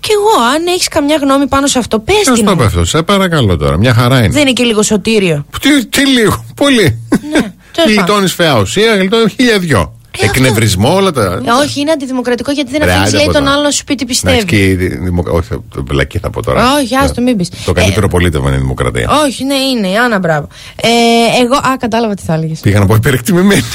Και 0.00 0.10
εγώ, 0.12 0.44
αν 0.54 0.66
έχεις 0.66 0.88
καμιά 0.88 1.16
γνώμη 1.16 1.46
πάνω 1.46 1.66
σε 1.66 1.78
αυτό, 1.78 1.98
πες 1.98 2.14
Ποιος 2.22 2.36
την. 2.36 2.44
το 2.44 2.50
μου. 2.50 2.56
είπε 2.56 2.66
αυτός, 2.66 2.88
σε 2.88 3.02
παρακαλώ 3.02 3.56
τώρα. 3.56 3.76
Μια 3.76 3.94
χαρά 3.94 4.18
είναι. 4.18 4.28
Δεν 4.28 4.40
είναι 4.42 4.52
και 4.52 4.64
λίγο 4.64 4.82
σωτήριο. 4.82 5.46
Τι, 5.60 5.86
τι 5.86 6.06
λίγο, 6.06 6.44
πολύ. 6.56 6.98
Ναι, 7.30 7.52
τέλος 7.72 7.92
Γλιτώνεις 7.94 8.32
φαιά 8.32 8.58
ουσία, 8.60 8.96
γλιτώνεις 8.96 9.32
χίλια 9.32 9.58
δυο. 9.58 9.98
Ε, 10.18 10.26
αυτό. 10.26 10.40
Εκνευρισμό, 10.42 10.94
όλα 10.94 11.10
τα. 11.10 11.22
Ε, 11.46 11.50
όχι, 11.50 11.80
είναι 11.80 11.90
αντιδημοκρατικό 11.90 12.52
γιατί 12.52 12.70
δεν 12.70 12.80
Ρε, 12.84 12.90
αφήνεις, 12.90 13.08
άντε 13.08 13.16
λέει, 13.16 13.24
από 13.24 13.34
τον 13.34 13.42
τώρα. 13.42 13.54
άλλο 13.54 13.64
να 13.64 13.70
σου 13.70 13.84
πει 13.84 13.94
τι 13.94 14.02
Εντάξει, 14.04 14.22
πιστεύει. 14.24 14.44
και 14.44 14.64
η 14.68 14.74
δημο- 14.74 15.24
Όχι, 15.28 15.48
το 15.74 15.84
βλακή 15.86 16.18
θα 16.18 16.30
πω 16.30 16.42
τώρα. 16.42 16.74
Όχι, 16.74 16.94
άστο, 16.96 17.20
μην 17.22 17.36
πεις. 17.36 17.48
Το 17.64 17.72
καλύτερο 17.72 18.06
Ε, 18.06 18.08
πολίτευμα 18.10 18.48
είναι 18.48 18.56
η 18.56 18.60
δημοκρατία. 18.60 19.08
Όχι, 19.24 19.44
ναι, 19.44 19.54
είναι. 19.54 19.98
Άννα, 19.98 20.18
μπράβο. 20.18 20.48
Ε, 20.76 20.88
εγώ. 21.42 21.54
Α, 21.54 21.76
κατάλαβα 21.78 22.14
τι 22.14 22.22
θα 22.22 22.34
έλεγες. 22.34 22.60
Πήγα 22.60 22.78
να 22.78 22.86
πω 22.86 22.94
υπερεκτιμημένη. 22.94 23.62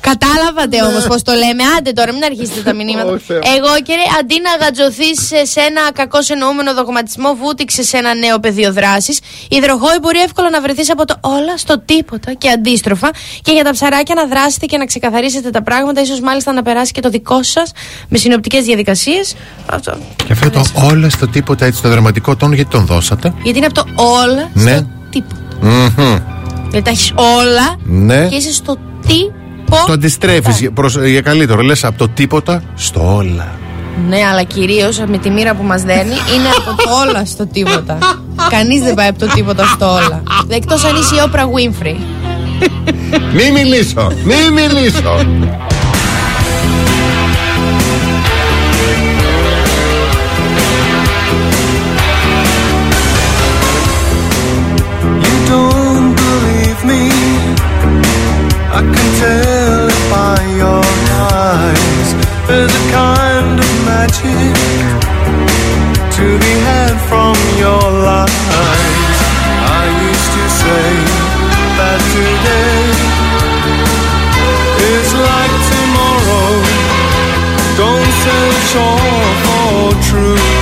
Κατάλαβατε 0.00 0.76
όμως 0.88 1.06
πώς 1.06 1.22
το 1.22 1.32
λέμε. 1.32 1.62
Άντε 1.78 1.92
τώρα, 1.92 2.12
μην 2.12 2.24
αρχίσετε 2.24 2.60
τα 2.68 2.72
μηνύματα. 2.78 3.10
Ω, 3.12 3.18
Θεέ. 3.18 3.38
Εγώ, 3.56 3.72
κύριε, 3.86 4.06
αντί 4.20 4.36
να 4.46 4.52
γατζωθείς 4.64 5.18
σε 5.52 5.60
ένα 5.60 5.82
κακό 5.92 6.18
εννοούμενο 6.28 6.74
δογματισμό, 6.74 7.34
βούτυξε 7.42 7.82
σε 7.82 7.96
ένα 7.96 8.14
νέο 8.14 8.38
πεδίο 8.40 8.72
δράσης. 8.72 9.20
Υδροχόη 9.48 9.98
μπορεί 10.02 10.18
εύκολα 10.20 10.50
να 10.50 10.60
βρεθείς 10.60 10.90
από 10.90 11.04
το 11.04 11.14
όλα 11.20 11.56
στο 11.56 11.80
τίποτα 11.84 12.32
και 12.32 12.48
αντίστροφα. 12.50 13.10
Και 13.42 13.52
για 13.52 13.64
τα 13.64 13.70
ψαράκια 13.70 14.14
να 14.14 14.26
δράσετε 14.26 14.66
και 14.66 14.76
να 14.76 14.84
ξεκαθαρίσετε 14.84 15.50
τα 15.50 15.62
πράγματα, 15.62 16.00
ίσως 16.00 16.20
μάλιστα 16.20 16.52
να 16.52 16.62
περάσει 16.62 16.92
και 16.92 17.00
το 17.00 17.08
δικό 17.10 17.42
σας 17.42 17.72
με 18.08 18.18
συνοπτικές 18.18 18.64
διαδικασίες. 18.64 19.34
Αυτό. 19.66 19.96
Και 20.26 20.32
αυτό 20.32 20.50
το 20.50 20.62
όλα 20.90 21.08
στο 21.10 21.28
τίποτα 21.28 21.64
έτσι 21.66 21.82
το 21.82 21.88
δραματικό 21.88 22.36
τόνο, 22.36 22.54
γιατί 22.54 22.70
τον 22.70 22.86
δώσατε; 22.86 23.34
Γιατί 23.42 23.58
είναι 23.58 23.66
από 23.66 23.74
το 23.74 24.02
όλα 24.02 24.50
Ναι. 24.52 24.76
στο 24.76 24.86
τίποτα. 25.10 25.36
Μμμ. 25.60 26.18
Γιατί 26.70 26.82
τα 26.84 26.90
έχεις 26.90 27.12
όλα 27.16 27.76
Ναι. 27.84 28.28
και 28.28 28.34
είσαι 28.34 28.52
στο 28.52 28.76
τίποτα. 29.06 29.34
Το 29.86 29.92
αντιστρέφεις 29.92 30.60
ναι. 30.60 31.08
για 31.08 31.20
καλύτερο. 31.20 31.62
Λες 31.62 31.84
από 31.84 31.98
το 31.98 32.08
τίποτα 32.08 32.62
στο 32.74 33.14
όλα. 33.14 33.48
Ναι, 34.08 34.18
αλλά 34.30 34.42
κυρίως 34.42 34.98
με 34.98 35.18
τη 35.18 35.30
μοίρα 35.30 35.54
που 35.54 35.62
μας 35.62 35.82
δένει 35.82 36.10
είναι 36.10 36.48
από 36.58 36.82
το 36.82 36.90
όλα 37.06 37.24
στο 37.24 37.46
τίποτα. 37.46 37.98
Κανείς 38.50 38.82
δεν 38.82 38.94
πάει 38.94 39.08
από 39.08 39.18
το 39.18 39.26
τίποτα 39.26 39.64
στο 39.64 39.86
όλα. 39.86 40.22
Εκτός 40.48 40.84
αν 40.84 40.96
είσαι 40.96 41.14
η 41.14 41.18
Όπρα 41.24 41.42
Γουίνφρι. 41.42 42.00
Μη 43.34 43.50
μιλήσω, 43.52 44.12
μη 44.24 44.50
μιλήσω. 44.54 45.26
I 58.80 58.82
can 58.82 59.10
tell 59.20 59.88
it 59.92 60.04
by 60.08 60.40
your 60.56 60.80
eyes. 61.36 62.08
There's 62.48 62.72
a 62.72 62.84
kind 62.96 63.60
of 63.60 63.72
magic 63.84 64.56
to 66.16 66.26
be 66.40 66.52
had 66.64 66.96
from 67.04 67.36
your. 67.60 67.84
I 69.68 69.84
used 70.08 70.32
to 70.32 70.44
say 70.64 70.92
that 71.76 72.00
today 72.16 72.80
is 74.96 75.08
like 75.28 75.54
tomorrow. 75.76 76.48
Don't 77.76 78.12
for 79.44 79.92
true. 80.08 80.59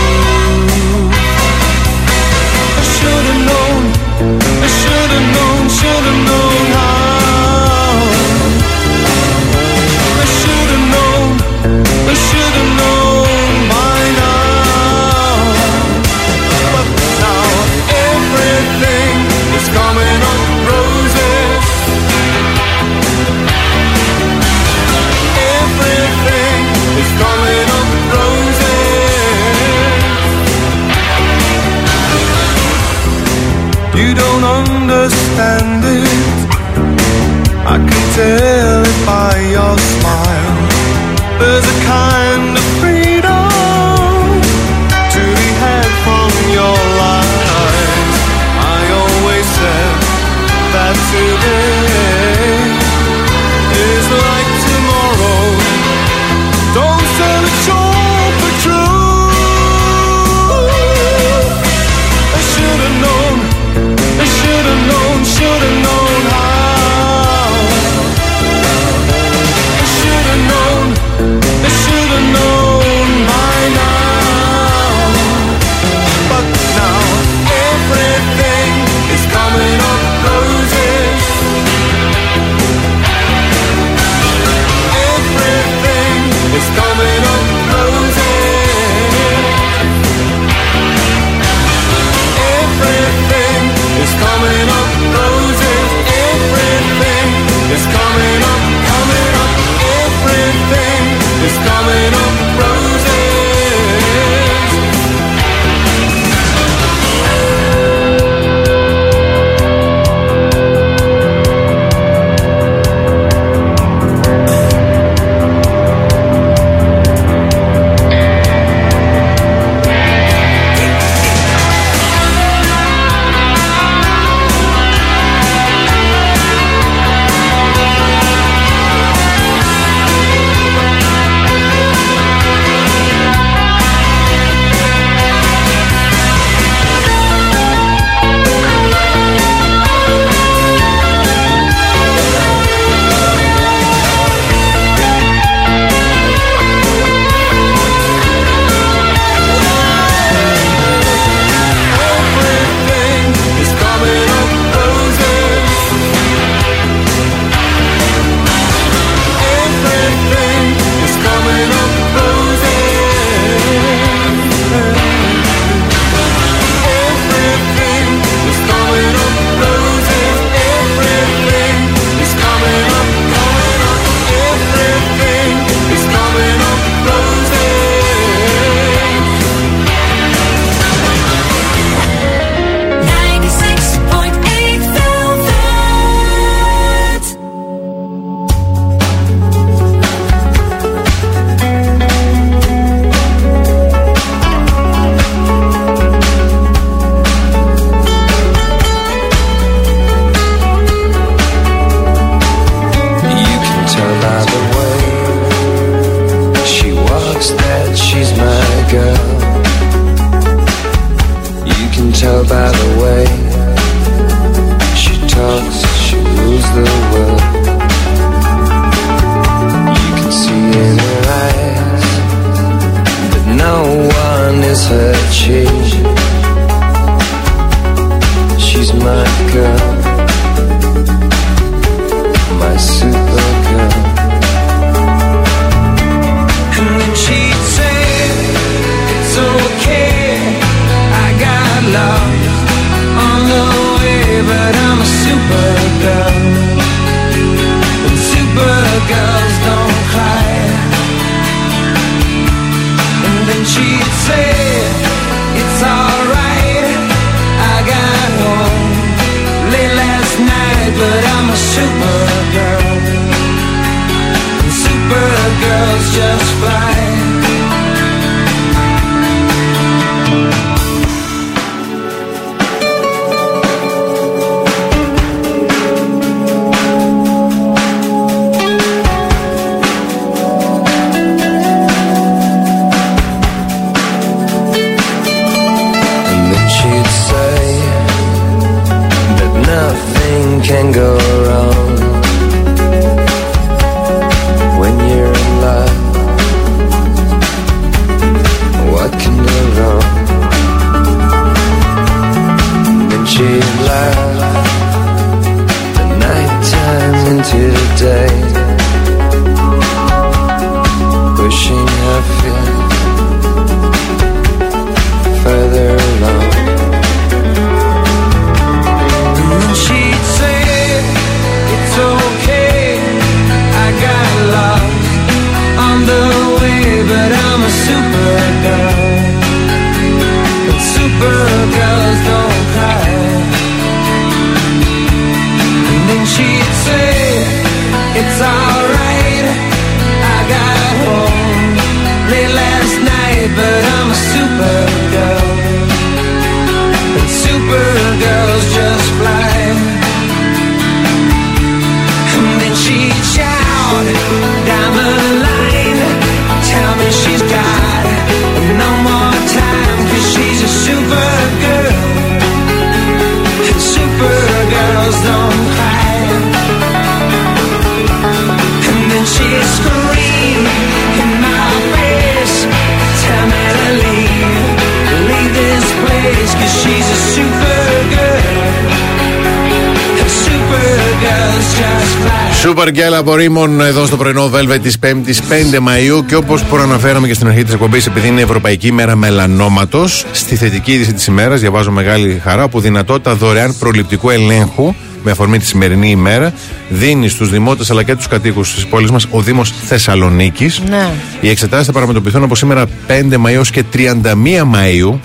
Fly. 382.88 382.98
Σούπερ 382.98 383.04
Γκέλ 383.04 383.14
από 383.14 383.34
Ρήμον 383.34 383.80
εδώ 383.80 384.06
στο 384.06 384.16
πρωινό 384.16 384.50
Velvet 384.54 384.78
της 384.82 384.98
5η 385.02 385.32
5 385.74 385.78
Μαου. 385.80 386.24
Και 386.24 386.34
όπως 386.34 386.64
προαναφέραμε 386.64 387.26
και 387.26 387.34
στην 387.34 387.46
αρχή 387.46 387.64
της 387.64 387.72
εκπομπής, 387.72 388.06
επειδή 388.06 388.28
είναι 388.28 388.40
Ευρωπαϊκή 388.40 388.86
ημέρα 388.86 389.16
μελανόματος, 389.16 390.26
στη 390.32 390.56
θετική 390.56 390.92
είδηση 390.92 391.12
της 391.12 391.26
ημέρας 391.26 391.60
διαβάζω 391.60 391.90
μεγάλη 391.90 392.40
χαρά 392.44 392.68
που 392.68 392.80
δυνατότητα 392.80 393.34
δωρεάν 393.34 393.74
προληπτικού 393.78 394.30
ελέγχου 394.30 394.94
με 395.22 395.30
αφορμή 395.30 395.58
τη 395.58 395.66
σημερινή 395.66 396.10
ημέρα 396.10 396.52
δίνει 396.88 397.28
στους 397.28 397.50
δημότες 397.50 397.90
αλλά 397.90 398.02
και 398.02 398.16
τους 398.16 398.28
κατοίκους 398.28 398.74
της 398.74 398.86
πόλης 398.86 399.10
μας 399.10 399.26
ο 399.30 399.40
Δήμος 399.40 399.72
Θεσσαλονίκης. 399.86 400.82
Ναι. 400.88 401.10
Οι 401.40 401.48
εξετάσεις 401.48 401.86
θα 401.86 401.92
πραγματοποιηθούν 401.92 402.42
από 402.42 402.54
σήμερα 402.54 402.86
5 403.06 403.36
Μαου 403.36 403.62
και 403.62 403.84
31 403.92 404.64
Μαου. 404.64 405.20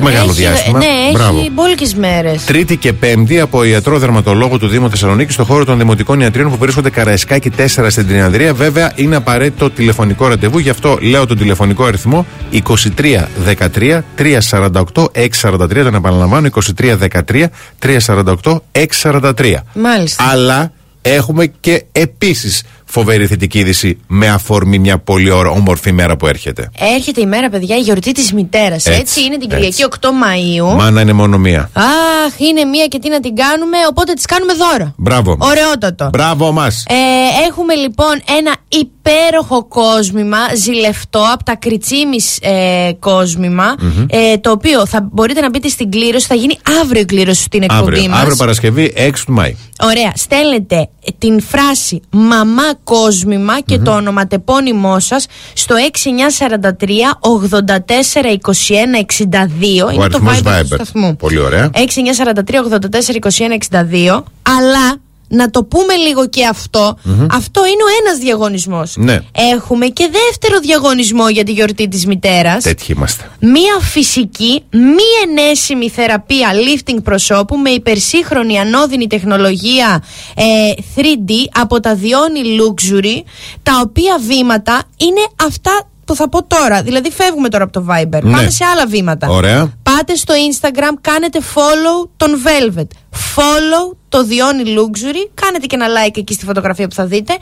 Μεγάλο 0.00 0.30
Έχει- 0.30 0.40
διάστημα. 0.40 0.78
Ναι, 0.78 0.86
Μπράβο. 1.12 1.38
έχει 1.38 1.50
μπόλικες 1.50 1.94
μέρες. 1.94 2.44
Τρίτη 2.44 2.76
και 2.76 2.92
Πέμπτη 2.92 3.40
από 3.40 3.64
ιατρό 3.64 3.98
δερματολόγο 3.98 4.58
του 4.58 4.68
Δήμου 4.68 4.90
Θεσσαλονίκη 4.90 5.32
στο 5.32 5.44
χώρο 5.44 5.64
των 5.64 5.78
δημοτικών 5.78 6.20
ιατρίων 6.20 6.50
που 6.50 6.56
βρίσκονται 6.56 6.90
Καραϊσκάκη 6.90 7.50
4 7.50 7.90
στην 7.90 8.06
Τριανδρία. 8.08 8.54
Βέβαια 8.54 8.92
είναι 8.94 9.16
απαραίτητο 9.16 9.70
τηλεφωνικό 9.70 10.28
ραντεβού, 10.28 10.58
γι' 10.58 10.70
αυτό 10.70 10.98
λέω 11.00 11.26
τον 11.26 11.38
τηλεφωνικό 11.38 11.84
αριθμό 11.84 12.26
23 12.52 13.28
13 13.44 14.00
348 14.16 15.08
643. 15.12 15.82
Τον 15.82 15.94
επαναλαμβάνω 15.94 16.48
23 16.80 16.96
13 16.98 17.46
348 17.78 18.60
643. 18.72 19.54
Μάλιστα. 19.74 20.24
Αλλά 20.30 20.72
έχουμε 21.02 21.46
και 21.60 21.84
επίσης 21.92 22.62
φοβερή 22.90 23.26
θετική 23.26 23.58
είδηση 23.58 23.98
με 24.06 24.28
αφορμή 24.28 24.78
μια 24.78 24.98
πολύ 24.98 25.30
ωρα- 25.30 25.50
όμορφη 25.50 25.92
μέρα 25.92 26.16
που 26.16 26.26
έρχεται. 26.26 26.70
Έρχεται 26.94 27.20
η 27.20 27.26
μέρα, 27.26 27.48
παιδιά, 27.50 27.76
η 27.76 27.80
γιορτή 27.80 28.12
της 28.12 28.32
μητέρας. 28.32 28.86
Έτσι, 28.86 29.00
Έτσι, 29.00 29.20
είναι 29.24 29.36
την 29.38 29.50
έτσι. 29.50 29.56
Κυριακή 29.56 29.82
8 30.00 30.08
Μαου. 30.12 30.76
Μάνα 30.76 31.00
είναι 31.00 31.12
μόνο 31.12 31.38
μία. 31.38 31.70
Αχ, 31.72 32.38
είναι 32.38 32.64
μία 32.64 32.86
και 32.86 32.98
τι 32.98 33.08
να 33.08 33.20
την 33.20 33.34
κάνουμε, 33.36 33.76
οπότε 33.90 34.12
της 34.12 34.24
κάνουμε 34.24 34.52
δώρο. 34.52 34.92
Μπράβο. 34.96 35.36
Ωραιότατο. 35.40 36.08
Μπράβο 36.12 36.52
μας. 36.52 36.84
Ε, 36.88 36.94
έχουμε 37.48 37.74
λοιπόν 37.74 38.22
ένα 38.38 38.54
υπέροχο 38.68 39.64
κόσμημα, 39.64 40.36
ζηλευτό, 40.56 41.22
από 41.32 41.44
τα 41.44 41.54
κριτσίμις 41.56 42.38
ε, 42.42 42.92
κοσμημα 42.98 43.74
ε, 44.08 44.36
το 44.38 44.50
οποίο 44.50 44.86
θα 44.86 45.08
μπορείτε 45.12 45.40
να 45.40 45.48
μπείτε 45.50 45.68
στην 45.68 45.90
κλήρωση, 45.90 46.26
θα 46.26 46.34
γίνει 46.34 46.58
αύριο 46.82 47.00
η 47.00 47.04
κλήρωση 47.04 47.42
στην 47.42 47.62
εκπομπή 47.62 47.80
Αύριο, 47.82 48.08
μας. 48.08 48.20
αύριο 48.20 48.36
Παρασκευή 48.36 48.92
6 48.96 49.10
του 49.26 49.32
Μάη. 49.32 49.56
Ωραία. 49.82 50.12
Στέλνετε 50.14 50.88
την 51.18 51.40
φράση 51.42 52.00
μαμά 52.10 52.62
κόσμημα 52.84 53.60
και 53.60 53.78
το 53.78 53.90
ονοματεπώνυμό 53.90 55.00
σας 55.00 55.26
στο 55.52 55.74
6943 55.78 56.60
84 57.20 58.24
21 58.24 58.36
62. 59.88 59.96
Ο 59.96 60.02
αριθμός 60.02 60.40
Viber. 60.44 61.12
Πολύ 61.18 61.38
ωραία. 61.38 61.70
6943 61.74 61.80
84 62.54 63.18
21 63.20 63.58
62. 63.70 64.22
Αλλά 64.42 64.97
να 65.28 65.50
το 65.50 65.64
πούμε 65.64 65.94
λίγο 65.94 66.28
και 66.28 66.46
αυτό. 66.46 66.98
Αυτό 67.30 67.60
είναι 67.66 67.82
ο 67.82 68.06
ένας 68.06 68.18
διαγωνισμός. 68.18 68.94
Ναι. 68.96 69.20
Έχουμε 69.54 69.86
και 69.86 70.10
δεύτερο 70.12 70.58
διαγωνισμό 70.58 71.28
για 71.28 71.44
τη 71.44 71.52
γιορτή 71.52 71.88
της 71.88 72.06
μητέρας. 72.06 72.62
Τέτοιοι 72.62 72.92
είμαστε. 72.96 73.30
Μία 73.40 73.78
φυσική, 73.80 74.62
μη 74.70 75.08
ενέσιμη 75.28 75.90
θεραπεία 75.90 76.48
lifting 76.52 77.02
προσώπου 77.02 77.56
με 77.56 77.70
υπερσύγχρονη 77.70 78.58
ανώδυνη 78.58 79.06
τεχνολογία 79.06 80.02
ε, 80.34 80.42
3D 80.96 81.30
από 81.60 81.80
τα 81.80 81.94
Διόνι 81.94 82.40
Luxury, 82.58 83.22
τα 83.62 83.80
οποία 83.84 84.18
βήματα 84.26 84.82
είναι 84.96 85.46
αυτά 85.46 85.88
που 86.08 86.14
θα 86.14 86.28
πω 86.28 86.44
τώρα. 86.44 86.82
Δηλαδή 86.82 87.10
φεύγουμε 87.10 87.48
τώρα 87.48 87.64
από 87.64 87.72
το 87.72 87.84
Viber. 87.88 88.22
Ναι. 88.22 88.32
Πάμε 88.32 88.50
σε 88.50 88.64
άλλα 88.64 88.86
βήματα. 88.86 89.28
Ωραία. 89.28 89.72
Πάτε 89.82 90.14
στο 90.14 90.34
Instagram, 90.34 90.94
κάνετε 91.00 91.38
follow 91.54 92.08
τον 92.16 92.30
Velvet. 92.44 92.86
Follow 93.12 93.96
το 94.08 94.24
Διόνι 94.24 94.62
Luxury. 94.66 95.30
Κάνετε 95.34 95.66
και 95.66 95.76
ένα 95.76 95.86
like 95.88 96.16
εκεί 96.16 96.32
στη 96.34 96.44
φωτογραφία 96.44 96.88
που 96.88 96.94
θα 96.94 97.06
δείτε. 97.06 97.32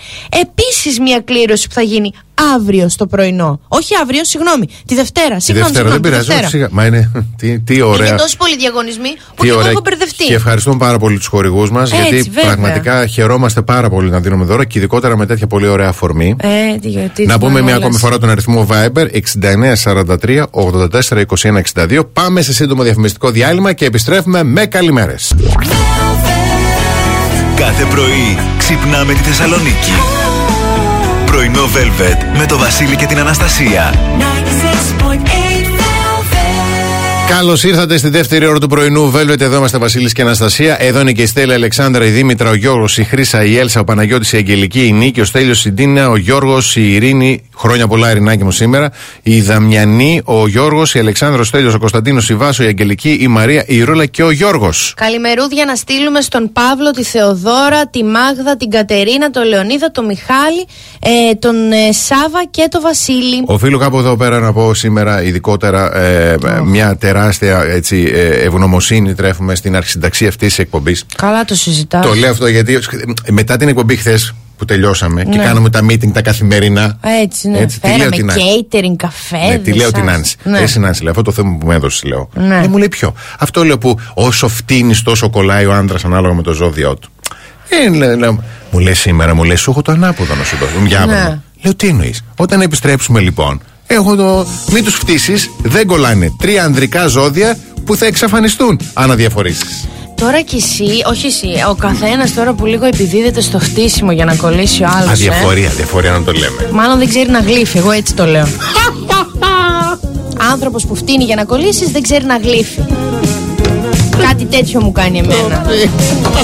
Επίσης, 0.40 1.00
μια 1.00 1.20
κλήρωση 1.20 1.68
που 1.68 1.74
θα 1.74 1.82
γίνει 1.82 2.12
αύριο 2.54 2.88
στο 2.88 3.06
πρωινό. 3.06 3.60
Όχι 3.68 3.94
αύριο, 4.02 4.24
συγγνώμη. 4.24 4.66
Τη 4.86 4.94
Δευτέρα. 4.94 5.36
Τη 5.36 5.42
Συγγνώμη, 5.42 5.72
Δευτέρα 5.72 5.90
δεν 5.90 6.00
συγγνώμη, 6.00 6.00
τη 6.00 6.08
πειράζει. 6.08 6.26
Δευτέρα. 6.26 6.46
όχι, 6.46 6.50
σιγά. 6.56 6.68
Μα 6.70 6.84
είναι. 6.86 7.10
Τι, 7.38 7.60
τι 7.60 7.80
ωραία. 7.80 8.08
Είναι 8.08 8.16
τόσοι 8.16 8.36
πολλοί 8.36 8.56
διαγωνισμοί 8.56 9.08
που 9.08 9.34
Τι 9.36 9.42
και 9.42 9.48
εγώ 9.48 9.58
ωραία. 9.58 9.70
έχω 9.70 9.80
μπερδευτεί. 9.84 10.24
Και 10.24 10.34
ευχαριστούμε 10.34 10.76
πάρα 10.76 10.98
πολύ 10.98 11.16
τους 11.16 11.26
χορηγούς 11.26 11.70
μας. 11.70 11.92
Έτσι, 11.92 12.08
Γιατί 12.14 12.30
βέβαια. 12.30 12.44
πραγματικά 12.44 13.06
χαιρόμαστε 13.06 13.62
πάρα 13.62 13.88
πολύ 13.88 14.10
να 14.10 14.20
δίνουμε 14.20 14.44
δώρα 14.44 14.64
και 14.64 14.78
ειδικότερα 14.78 15.16
με 15.16 15.26
τέτοια 15.26 15.46
πολύ 15.46 15.66
ωραία 15.66 15.88
αφορμή. 15.88 16.36
Ε, 16.40 16.78
τι, 16.80 16.88
τι, 17.14 17.26
Να 17.26 17.32
τι 17.32 17.38
πούμε 17.38 17.50
μια 17.50 17.60
μανούλας. 17.62 17.76
ακόμη 17.78 17.98
φορά 17.98 18.18
τον 18.18 18.30
αριθμό 18.30 18.66
Viber 18.70 19.06
6943 19.84 20.42
84 20.50 21.24
21 21.26 21.60
62. 21.74 22.00
Πάμε 22.12 22.42
σε 22.42 22.52
σύντομο 22.52 22.82
διαφημιστικό 22.82 23.30
διάλειμμα 23.30 23.72
και 23.72 23.84
επιστρέφουμε 23.84 24.42
με 24.42 24.66
καλημέρες. 24.66 25.34
Κάθε 27.56 27.84
πρωί 27.84 28.38
ξυπνάμε 28.58 29.12
τη 29.12 29.18
Θεσσαλονίκη. 29.18 29.92
Πρωινό 31.26 31.64
Velvet 31.64 32.38
με 32.38 32.46
το 32.46 32.58
Βασίλη 32.58 32.96
και 32.96 33.06
την 33.06 33.18
Αναστασία. 33.18 33.94
Καλώς 37.28 37.64
ήρθατε 37.64 37.96
στη 37.96 38.08
δεύτερη 38.08 38.46
ώρα 38.46 38.58
του 38.58 38.66
πρωινού. 38.66 39.12
Velvet, 39.12 39.40
εδώ 39.40 39.56
είμαστε 39.56 39.78
Βασίλης 39.78 40.12
και 40.12 40.22
Αναστασία. 40.22 40.82
Εδώ 40.82 41.00
είναι 41.00 41.12
και 41.12 41.22
η 41.22 41.26
Στέλλα, 41.26 41.52
η 41.52 41.56
Αλεξάνδρα, 41.56 42.04
η 42.04 42.10
Δήμητρα, 42.10 42.50
ο 42.50 42.54
Γιώργος, 42.54 42.98
η 42.98 43.04
Χρήσα, 43.04 43.44
η 43.44 43.56
Έλσα, 43.56 43.80
ο 43.80 43.84
Παναγιώτης, 43.84 44.32
η 44.32 44.36
Αγγελική, 44.36 44.86
η 44.86 44.92
Νίκη, 44.92 45.20
ο 45.20 45.24
Στέλιος, 45.24 45.64
η 45.64 45.70
Ντίνα, 45.70 46.10
ο 46.10 46.16
Γιώργος, 46.16 46.76
η 46.76 46.94
Ειρήνη. 46.94 47.42
Χρόνια 47.58 47.86
πολλά, 47.86 48.10
Ειρηνάκη 48.10 48.44
μου 48.44 48.50
σήμερα. 48.50 48.90
Η 49.22 49.40
Δαμιανή, 49.40 50.20
ο 50.24 50.48
Γιώργος, 50.48 50.94
η 50.94 50.98
Αλεξάνδρα, 50.98 51.40
ο 51.40 51.44
Στέλιος, 51.44 51.74
ο 51.74 51.78
Κωνσταντίνος, 51.78 52.28
η 52.28 52.34
Βάσο, 52.34 52.62
η 52.62 52.66
Αγγελική, 52.66 53.18
η 53.20 53.28
Μαρία, 53.28 53.64
η 53.66 53.82
Ρούλα 53.82 54.06
και 54.06 54.22
ο 54.22 54.30
Γιώργος. 54.30 54.94
Καλημερούδια 54.96 55.64
να 55.64 55.74
στείλουμε 55.74 56.20
στον 56.20 56.52
Παύλο, 56.52 56.90
τη 56.90 57.02
Θεοδώρα, 57.02 57.86
τη 57.88 58.04
Μάγδα, 58.04 58.56
την 58.56 58.70
Κατερίνα, 58.70 59.30
τον 59.30 59.44
Λεωνίδα, 59.46 59.90
τον 59.90 60.04
Μιχάλη, 60.04 60.66
ε, 61.00 61.34
τον 61.34 61.72
ε, 61.72 61.92
Σάβα 61.92 62.44
και 62.50 62.68
τον 62.70 62.80
Βασίλη. 62.82 63.42
Οφείλω 63.44 63.78
κάπου 63.78 63.98
εδώ 63.98 64.16
πέρα 64.16 64.40
να 64.40 64.52
πω 64.52 64.74
σήμερα 64.74 65.22
ειδικότερα 65.22 65.96
ε, 65.96 66.36
μια 66.64 66.96
τεράστια 66.96 67.62
έτσι, 67.62 68.10
ε, 68.14 68.28
ευγνωμοσύνη 68.28 69.14
τρέφουμε 69.14 69.54
στην 69.54 69.76
αρχισυνταξία 69.76 70.28
αυτής 70.28 70.48
της 70.48 70.58
εκπομπής. 70.58 71.04
Καλά 71.16 71.44
το 71.44 71.54
συζητάω. 71.54 72.02
Το 72.02 72.14
λέω 72.14 72.30
αυτό 72.30 72.46
γιατί 72.46 72.74
ε, 72.74 73.32
μετά 73.32 73.56
την 73.56 73.68
εκπομπή 73.68 73.96
χθες 73.96 74.34
που 74.58 74.64
τελειώσαμε 74.64 75.24
και 75.24 75.36
Ναι. 75.36 75.44
κάναμε 75.44 75.70
τα 75.70 75.80
meeting 75.82 76.10
τα 76.12 76.22
καθημερινά. 76.22 76.98
Έτσι, 77.22 77.48
ναι. 77.48 77.58
Έτσι, 77.58 77.80
τι 77.80 77.86
λέω 77.88 77.96
Φέραμε 77.96 78.16
την 78.16 78.30
Άνση. 78.30 78.66
catering, 78.70 78.96
καφέ. 78.96 79.46
Ναι, 79.48 79.58
τη 79.58 79.72
λέω 79.72 79.90
την 79.90 80.10
Άνση. 80.10 80.36
Ναι. 80.42 80.58
Εσύ 80.58 80.78
Νάνση, 80.78 81.02
λέω, 81.02 81.10
αυτό 81.10 81.22
το 81.22 81.32
θέμα 81.32 81.56
που 81.60 81.66
μου 81.66 81.72
έδωσες, 81.72 82.02
λέω. 82.02 82.28
Ναι. 82.34 82.60
Ε, 82.64 82.68
μου 82.68 82.76
λέει 82.78 82.88
ποιο; 82.88 83.14
Αυτό 83.38 83.64
λέω 83.64 83.78
που 83.78 83.98
όσο 84.14 84.48
φτύνεις, 84.48 85.02
τόσο 85.02 85.30
κολλάει 85.30 85.66
ο 85.66 85.72
άντρα 85.74 85.98
ανάλογα 86.04 86.34
με 86.34 86.42
το 86.42 86.52
ζώδιό 86.52 86.94
του. 86.96 87.10
Ε, 87.68 87.88
λέω, 87.96 88.16
λέω, 88.16 88.42
μου 88.70 88.78
λέει 88.78 88.94
σήμερα, 88.94 89.34
μου 89.34 89.44
λέει, 89.44 89.56
σου 89.56 89.70
έχω 89.70 89.82
το 89.82 89.92
ανάποδο 89.92 90.34
να 90.34 90.44
σου 90.44 90.56
δώσω. 90.56 90.72
Για 90.86 91.06
Ναι. 91.06 91.38
Λέω, 91.62 91.74
τι 91.74 91.86
εννοείς; 91.88 92.24
Όταν 92.36 92.60
επιστρέψουμε 92.60 93.20
λοιπόν, 93.20 93.60
έχω 93.86 94.16
το. 94.16 94.46
Μην 94.72 94.84
τους 94.84 94.94
φτύσεις, 94.94 95.50
δεν 95.62 95.86
κολλάνε. 95.86 96.32
Τρία 96.38 96.64
ανδρικά 96.64 97.06
ζώδια 97.06 97.56
που 97.84 97.96
θα 97.96 98.06
εξαφανιστούν 98.06 98.80
αν 98.92 99.10
αδιαφορήσει. 99.10 99.66
Τώρα 100.16 100.40
κι 100.40 100.56
εσύ, 100.56 101.02
όχι 101.06 101.26
εσύ, 101.26 101.48
ο 101.70 101.74
καθένας 101.74 102.34
τώρα 102.34 102.52
που 102.52 102.66
λίγο 102.66 102.84
επιδίδεται 102.84 103.40
στο 103.40 103.58
χτίσιμο 103.58 104.12
για 104.12 104.24
να 104.24 104.34
κολλήσει 104.34 104.82
ο 104.82 104.86
άλλος. 104.96 105.10
Αδιαφορία, 105.10 105.68
αδιαφορία 105.68 106.10
να 106.10 106.22
το 106.22 106.32
λέμε. 106.32 106.68
Μάλλον 106.72 106.98
δεν 106.98 107.08
ξέρει 107.08 107.30
να 107.30 107.40
γλύφει, 107.40 107.78
εγώ 107.78 107.90
έτσι 107.90 108.14
το 108.14 108.24
λέω. 108.24 108.46
Άνθρωπος 110.50 110.86
που 110.86 110.94
φτύνει 110.94 111.24
για 111.24 111.36
να 111.36 111.44
κολλήσεις 111.44 111.90
δεν 111.90 112.02
ξέρει 112.02 112.24
να 112.24 112.36
γλύφει. 112.36 112.84
Κάτι 114.28 114.44
τέτοιο 114.44 114.82
μου 114.82 114.92
κάνει 114.92 115.18
εμένα. 115.18 115.66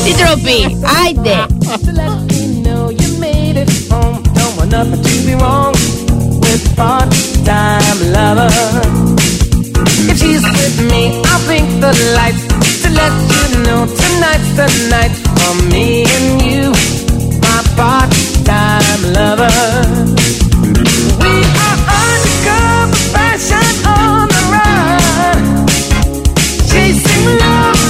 Τι 0.04 0.12
τροπή, 0.12 0.78
άιντε. 1.04 1.46
know 2.72 2.90
you 2.90 3.10
made 3.18 3.56
it 3.56 3.70
home. 3.90 4.22
Don't 4.38 4.54
want 4.58 4.70
nothing 4.70 5.02
to 5.08 5.14
be 5.26 5.34
wrong 5.42 5.72
with 6.42 6.62
part-time 6.76 7.98
lover. 8.16 8.50
If 10.10 10.16
she's 10.18 10.44
with 10.58 10.76
me, 10.90 11.02
I'll 11.30 11.42
blink 11.46 11.68
the 11.84 11.92
lights 12.16 12.44
to 12.48 12.51
let 12.94 13.14
you 13.32 13.44
know 13.64 13.86
tonight's 13.86 14.50
the 14.58 14.68
night 14.90 15.14
for 15.36 15.52
me 15.72 16.04
and 16.16 16.42
you, 16.42 16.64
my 17.40 17.60
part-time 17.76 19.02
lover. 19.16 19.58
We 21.22 21.34
are 21.66 21.78
undercover 22.00 22.96
fashion 23.14 23.68
on 23.86 24.28
the 24.34 24.42
run, 24.52 25.66
chasing 26.70 27.26
love 27.40 27.81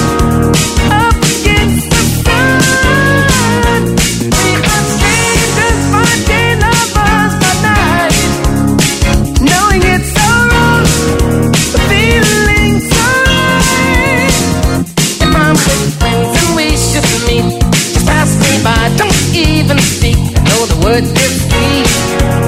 by, 18.63 18.89
don't 18.97 19.35
even 19.35 19.77
speak. 19.79 20.17
Know 20.47 20.65
the 20.71 20.79
word 20.83 21.03
is 21.03 21.35
sweet 21.51 21.87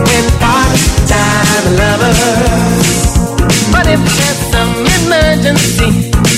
when 0.07 0.25
part-time 0.39 1.65
lovers. 1.75 2.19
But 3.71 3.85
if 3.87 3.99
there's 3.99 4.41
some 4.55 4.73
emergency, 5.03 5.91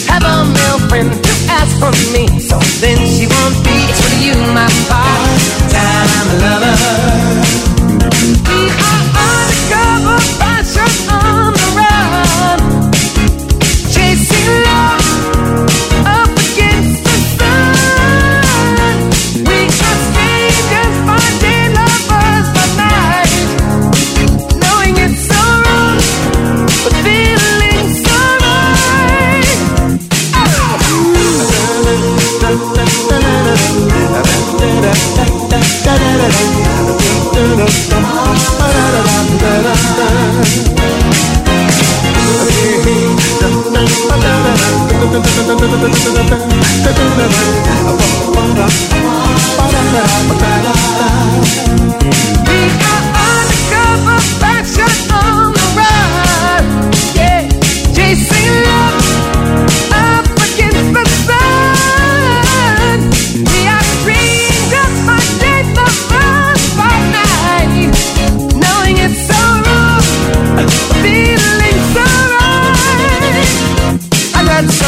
have 0.09 0.25
a 0.25 0.45
male 0.55 0.82
friend 0.89 1.11
to 1.13 1.34
ask 1.59 1.71
for 1.78 1.93
me. 2.13 2.25
So 2.39 2.57
then 2.82 2.97
she 3.05 3.28
won't 3.30 3.57
be 3.63 3.78
for 3.99 4.11
you, 4.25 4.36
my 4.57 4.67
part-time 4.89 6.30
lover. 6.41 6.78
We 45.18 45.24
are 52.86 53.06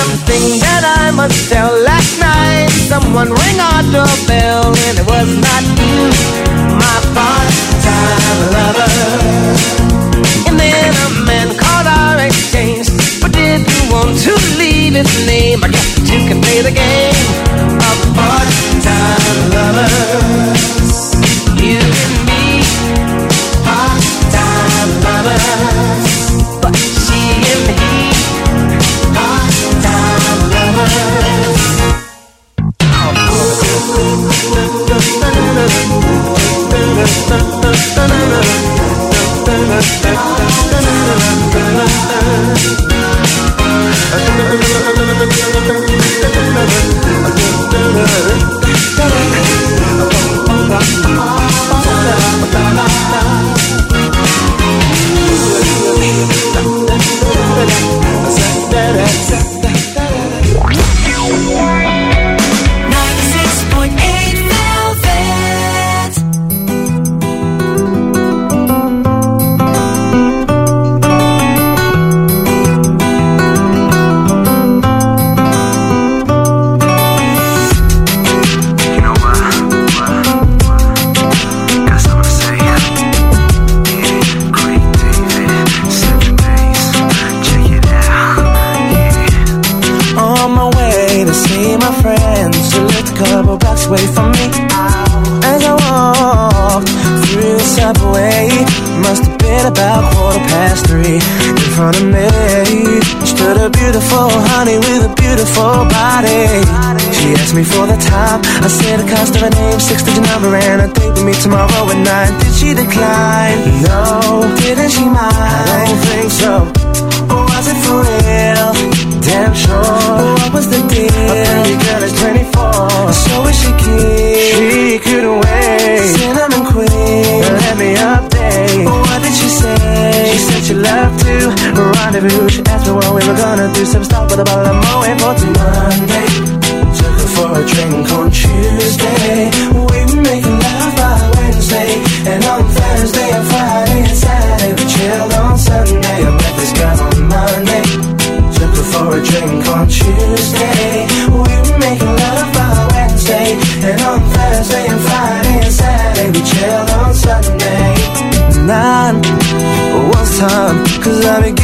something 0.10 0.60
that 0.60 0.84
I 1.06 1.12
must 1.12 1.50
tell. 1.50 1.70
Last 1.86 2.18
night, 2.20 2.70
someone 2.90 3.30
rang 3.30 3.60
our 3.62 3.84
doorbell, 3.94 4.74
and 4.88 4.96
it 4.98 5.06
was 5.06 5.30
not 5.38 5.64
you, 5.78 6.02
my 6.82 6.98
part-time 7.14 8.40
lover. 8.56 8.90
And 10.48 10.56
then 10.58 10.92
a 11.06 11.10
man 11.30 11.48
called 11.54 11.88
our 11.88 12.18
exchange, 12.26 12.90
but 13.22 13.32
didn't 13.34 13.70
want 13.94 14.18
to 14.26 14.34
leave 14.58 14.94
his 14.98 15.14
name. 15.28 15.64
I 15.64 15.70
guess 15.70 15.90
you 16.10 16.20
can 16.26 16.42
play 16.42 16.62
the 16.66 16.74
game 16.74 17.30
of 17.90 17.98
part-time 18.18 19.38
lovers. 19.54 20.29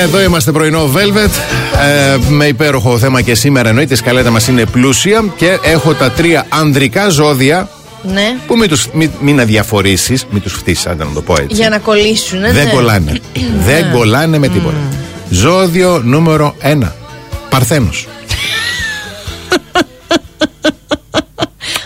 Εδώ 0.00 0.20
είμαστε 0.22 0.52
πρωινό 0.52 0.90
Velvet. 0.94 1.30
Ε, 1.82 2.16
με 2.28 2.46
υπέροχο 2.46 2.98
θέμα 2.98 3.20
και 3.22 3.34
σήμερα 3.34 3.68
εννοείται. 3.68 3.94
Η 3.94 3.96
σκαλέτα 3.96 4.30
μας 4.30 4.48
είναι 4.48 4.64
πλούσια 4.64 5.24
και 5.36 5.58
έχω 5.62 5.94
τα 5.94 6.10
τρία 6.10 6.46
ανδρικά 6.48 7.08
ζώδια 7.08 7.68
Ναι. 8.02 8.36
που 8.46 8.56
μην, 8.56 8.68
τους, 8.68 8.86
μην, 8.92 9.10
μην 9.20 9.40
αδιαφορήσει, 9.40 10.18
μην 10.30 10.42
τους 10.42 10.52
φτύσεις, 10.52 10.86
άντε 10.86 11.04
να 11.04 11.12
το 11.12 11.22
πω 11.22 11.34
έτσι. 11.40 11.56
Για 11.56 11.68
να 11.68 11.78
κολλήσουν, 11.78 12.38
ναι. 12.40 12.52
Δεν 12.62 12.70
κολλάνε. 12.70 13.20
Δεν 13.64 13.90
κολλάνε 13.92 14.38
με 14.38 14.48
τίποτα. 14.48 14.76
Ζώδιο 15.30 16.00
νούμερο 16.04 16.54
1. 16.62 16.78
Παρθένος. 17.50 18.06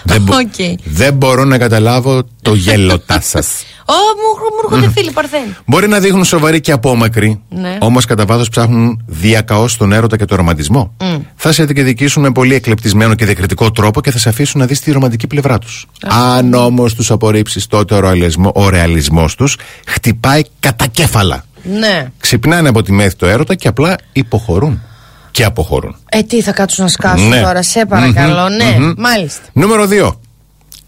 δεν, 0.03 0.23
μπο- 0.23 0.37
Οκ. 0.37 0.79
δεν 0.85 1.15
μπορώ 1.15 1.45
να 1.45 1.59
καταλάβω 1.59 2.23
το 2.43 2.55
γέλωτά 2.55 3.21
σας. 3.21 3.47
Ω, 3.93 3.95
μου, 4.21 4.47
μου 4.55 4.61
έρχονται 4.65 5.01
φίλοι 5.01 5.11
Παρθένοι. 5.11 5.55
Μπορεί 5.67 5.89
να 5.89 5.99
δείχνουν 6.01 6.25
σοβαροί 6.25 6.61
και 6.61 6.73
απόμακροι, 6.73 7.41
Ναι. 7.49 7.77
όμως 7.81 8.05
κατά 8.05 8.25
βάθος 8.25 8.49
ψάχνουν 8.49 9.03
διακαώς 9.07 9.77
τον 9.77 9.93
έρωτα 9.93 10.17
και 10.17 10.25
το 10.25 10.35
ρομαντισμό. 10.37 10.95
Θα 11.37 11.53
σε 11.53 11.65
διεκδικήσουν 11.65 12.23
με 12.23 12.31
πολύ 12.33 12.55
εκλεπτισμένο 12.55 13.15
και 13.15 13.25
διακριτικό 13.25 13.71
τρόπο 13.71 14.01
και 14.01 14.11
θα 14.11 14.19
σε 14.19 14.29
αφήσουν 14.29 14.61
να 14.61 14.67
δεις 14.67 14.81
τη 14.81 14.93
ρομαντική 14.93 15.27
πλευρά 15.27 15.59
τους. 15.59 15.87
Αν 16.03 16.55
όμως 16.55 16.95
τους 16.95 17.11
απορρίψεις, 17.11 17.67
τότε 17.67 17.95
ο, 17.95 18.01
ρεαλισμό, 18.01 18.53
ο 18.55 18.69
ρεαλισμός 18.69 19.35
τους 19.35 19.57
χτυπάει 19.87 20.43
κατά 20.61 20.87
κέφαλα. 20.87 21.45
Ναι. 21.63 22.11
Ξυπνάνε 22.21 22.69
από 22.69 22.83
τη 22.83 22.93
μέθη 22.93 23.17
το 23.17 23.27
έρωτα 23.27 23.55
και 23.55 23.69
απλά 23.69 23.97
υποχωρούν. 24.13 24.83
Και 25.31 25.45
αποχωρούν. 25.45 25.97
Ε, 26.09 26.23
τι 26.23 26.43
θα 26.43 26.53
κάτσουν 26.53 26.85
να 26.85 26.91
σκάσουν 26.91 27.29
Ναι. 27.29 27.41
τώρα, 27.41 27.63
σε 27.63 27.87
παρακαλώ. 27.87 28.43
Μμμ, 28.49 28.57
ναι, 28.57 28.77
μμμ. 28.87 28.93
μάλιστα. 28.97 29.43
Νούμερο 29.53 29.87
2. 29.87 30.13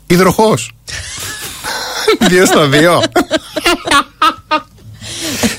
Υδροχός. 0.07 0.73
Δύο 2.29 2.47
στα 2.47 2.67
δύο. 2.69 3.03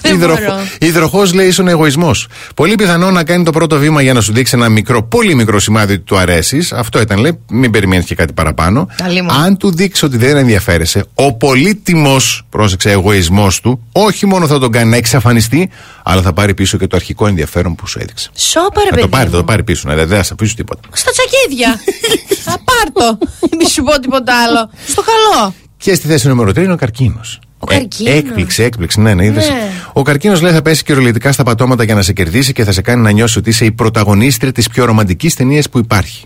Δεν 0.01 0.17
μπορώ. 0.17 0.35
Υδροχό 0.79 1.23
λέει 1.33 1.47
ίσον 1.47 1.67
εγωισμός. 1.67 2.27
Πολύ 2.55 2.75
πιθανό 2.75 3.11
να 3.11 3.23
κάνει 3.23 3.43
το 3.43 3.51
πρώτο 3.51 3.77
βήμα 3.77 4.01
για 4.01 4.13
να 4.13 4.21
σου 4.21 4.33
δείξει 4.33 4.55
ένα 4.55 4.69
μικρό, 4.69 5.03
πολύ 5.03 5.35
μικρό 5.35 5.59
σημάδι 5.59 5.93
ότι 5.93 6.01
του 6.01 6.17
αρέσεις. 6.17 6.71
Αυτό 6.73 6.99
ήταν, 7.01 7.19
λέει, 7.19 7.39
μην 7.49 7.71
περιμένεις 7.71 8.05
και 8.05 8.15
κάτι 8.15 8.33
παραπάνω. 8.33 8.87
Αλίμονο. 9.03 9.39
Αν 9.39 9.57
του 9.57 9.71
δείξει 9.75 10.05
ότι 10.05 10.17
δεν 10.17 10.37
ενδιαφέρεσαι, 10.37 11.05
ο 11.13 11.33
πολύτιμος, 11.33 12.45
πρόσεξε, 12.49 12.91
εγωισμός 12.91 13.61
του, 13.61 13.83
όχι 13.91 14.25
μόνο 14.25 14.47
θα 14.47 14.59
τον 14.59 14.71
κάνει 14.71 14.89
να 14.89 14.95
εξαφανιστεί, 14.95 15.69
αλλά 16.03 16.21
θα 16.21 16.33
πάρει 16.33 16.53
πίσω 16.53 16.77
και 16.77 16.87
το 16.87 16.95
αρχικό 16.95 17.27
ενδιαφέρον 17.27 17.75
που 17.75 17.87
σου 17.87 17.99
έδειξε. 18.01 18.29
Σόπα, 18.35 18.81
ρε 18.83 18.89
Θα 18.89 18.89
το 18.89 18.95
παιδί. 18.95 19.07
πάρει, 19.07 19.23
θα 19.23 19.31
μου. 19.31 19.37
το 19.37 19.43
πάρει 19.43 19.63
πίσω, 19.63 19.87
ναι, 19.89 19.95
δεν 19.95 20.17
θα 20.17 20.23
σε 20.23 20.33
αφήσει 20.39 20.55
τίποτα. 20.55 20.81
Στα 20.93 21.11
τσακίδια. 21.11 21.79
Θα 22.45 22.57
πάρ' 22.63 22.91
το. 22.91 23.17
Μη 23.57 23.65
σου 23.69 23.83
πω 23.83 23.99
τίποτα 23.99 24.33
άλλο. 24.43 24.69
Στο 24.87 25.01
καλό. 25.01 25.53
Και 25.85 25.93
στη 25.95 26.07
θέση 26.07 26.27
νούμερο 26.27 26.49
3 26.51 26.57
είναι 26.57 26.73
ο 26.73 26.75
καρκίνος. 26.75 27.39
Ο 27.59 27.65
καρκίνος. 27.65 28.13
έκπληξη, 28.13 28.63
έκπληξη, 28.63 29.01
ναι, 29.01 29.13
ναι, 29.13 29.25
είδες. 29.25 29.49
Ναι. 29.49 29.69
Ο 29.93 30.01
καρκίνος 30.01 30.41
λέει 30.41 30.51
θα 30.51 30.61
πέσει 30.61 30.83
κυριολεκτικά 30.83 31.31
στα 31.31 31.43
πατώματα 31.43 31.83
για 31.83 31.95
να 31.95 32.01
σε 32.01 32.13
κερδίσει 32.13 32.53
και 32.53 32.63
θα 32.63 32.71
σε 32.71 32.81
κάνει 32.81 33.01
να 33.01 33.11
νιώσει 33.11 33.37
ότι 33.37 33.49
είσαι 33.49 33.65
η 33.65 33.71
πρωταγωνίστρια 33.71 34.51
της 34.51 34.67
πιο 34.67 34.85
ρομαντικής 34.85 35.35
ταινίας 35.35 35.69
που 35.69 35.77
υπάρχει. 35.77 36.25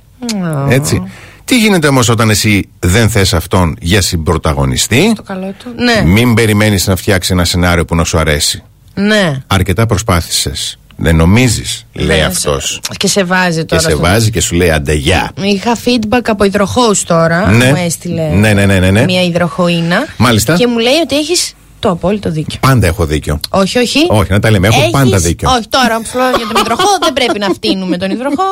Έτσι. 0.69 1.03
Τι 1.45 1.59
γίνεται 1.59 1.87
όμως 1.87 2.09
όταν 2.09 2.29
εσύ 2.29 2.69
δεν 2.79 3.09
θες 3.09 3.33
αυτόν 3.33 3.75
για 3.79 4.01
συμπρωταγωνιστή, 4.01 5.13
Το 5.15 5.23
καλό 5.23 5.53
του. 5.57 5.73
Ναι. 5.75 6.03
μην 6.05 6.33
περιμένεις 6.33 6.87
να 6.87 6.95
φτιάξει 6.95 7.33
ένα 7.33 7.45
σενάριο 7.45 7.85
που 7.85 7.95
να 7.95 8.03
σου 8.03 8.17
αρέσει. 8.17 8.63
Ναι. 8.93 9.37
Αρκετά 9.47 9.85
προσπάθησες. 9.85 10.78
Δεν 11.01 11.15
νομίζεις, 11.15 11.85
λέει 11.93 12.17
Ναι, 12.19 12.23
αυτός. 12.23 12.81
Και 12.97 13.07
σε 13.07 13.23
βάζει 13.23 13.57
Και 13.59 13.65
τώρα. 13.65 13.81
σε 13.81 13.87
αυτό. 13.87 13.99
βάζει 13.99 14.29
και 14.31 14.41
σου 14.41 14.55
λέει 14.55 14.71
αντεγιά. 14.71 15.31
Είχα 15.41 15.77
feedback 15.85 16.21
από 16.27 16.43
υδροχώους 16.43 17.03
τώρα. 17.03 17.51
Ναι. 17.51 17.65
Μου 17.65 17.75
έστειλε 17.85 18.21
Ναι, 18.27 18.53
ναι, 18.53 18.65
ναι, 18.65 18.79
ναι, 18.79 18.91
ναι. 18.91 19.03
μια 19.03 19.23
υδροχοίνα. 19.23 20.05
Μάλιστα. 20.17 20.55
Και 20.55 20.67
μου 20.67 20.77
λέει 20.77 20.93
ότι 21.03 21.17
έχεις 21.17 21.53
το 21.79 21.89
απόλυτο 21.89 22.31
δίκιο. 22.31 22.59
Πάντα 22.61 22.87
έχω 22.87 23.05
δίκιο. 23.05 23.39
Όχι, 23.49 23.77
όχι. 23.77 23.99
Όχι, 24.09 24.31
να 24.31 24.39
τα 24.39 24.51
λέμε. 24.51 24.67
Έχω 24.67 24.79
Έχεις- 24.79 24.91
πάντα 24.91 25.17
δίκιο. 25.17 25.49
Όχι, 25.49 25.67
τώρα 25.69 25.97
που 25.97 26.05
σου 26.11 26.17
λέω 26.17 26.29
για 26.29 26.47
τον 26.53 26.61
υδροχό 26.61 26.97
δεν 27.01 27.13
πρέπει 27.13 27.39
να 27.39 27.49
φτύνουμε 27.49 27.97
τον 27.97 28.11
υδροχό. 28.11 28.43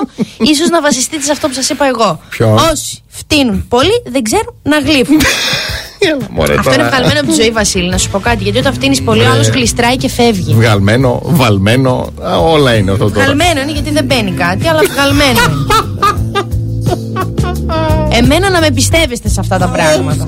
σω 0.57 0.65
να 0.71 0.81
βασιστείτε 0.81 1.23
σε 1.23 1.31
αυτό 1.31 1.47
που 1.47 1.53
σας 1.53 1.69
είπα 1.69 1.85
εγώ. 1.87 2.19
Ποιο; 2.29 2.53
Όσοι 2.71 3.01
φτύνουν 3.07 3.65
πολύ 3.67 4.01
δεν 4.05 4.23
ξέρουν 4.23 4.53
να 4.63 4.79
γλύφουν. 4.79 5.19
Μωρέ, 6.29 6.53
αυτό 6.53 6.63
τώρα. 6.69 6.81
είναι 6.81 6.89
βγαλμένο 6.89 7.19
από 7.19 7.29
τη 7.29 7.35
ζωή, 7.41 7.51
Βασίλη, 7.51 7.89
να 7.89 7.97
σου 7.97 8.09
πω 8.09 8.19
κάτι. 8.19 8.43
Γιατί 8.43 8.57
όταν 8.57 8.73
φτύνεις 8.73 9.01
πολύ, 9.01 9.19
Ναι. 9.21 9.27
ο 9.27 9.31
άλλος 9.31 9.47
γλιστράει 9.47 9.97
και 9.97 10.09
φεύγει. 10.09 10.53
Βγαλμένο, 10.53 11.21
βαλμένο, 11.23 12.07
α, 12.23 12.37
όλα 12.39 12.73
είναι 12.75 12.91
αυτό 12.91 13.09
τώρα. 13.09 13.23
Βγαλμένο 13.25 13.61
είναι 13.61 13.71
γιατί 13.71 13.91
δεν 13.91 14.05
μπαίνει 14.05 14.31
κάτι, 14.31 14.67
αλλά 14.67 14.79
βγαλμένο 14.91 15.39
είναι. 15.51 15.65
Εμένα 18.11 18.49
να 18.49 18.59
με 18.59 18.71
πιστεύεστε 18.71 19.29
σε 19.29 19.39
αυτά 19.39 19.57
τα 19.57 19.67
πράγματα. 19.67 20.25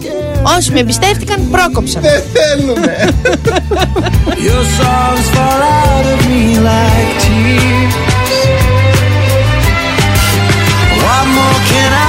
Όσοι 0.58 0.72
με 0.72 0.80
εμπιστεύτηκαν, 0.80 1.48
πρόκοψαν. 1.52 2.02
Δεν 2.02 2.22
θέλουμε. 2.34 3.10
Your 4.48 4.64
songs 4.80 5.28
fall 5.36 5.62
out 5.82 6.06
of 6.14 6.20
me 6.30 6.44
like 6.70 7.12
tears. 7.24 7.94
What 11.04 11.26
more 11.36 11.60
can 11.72 11.92
I 12.08 12.09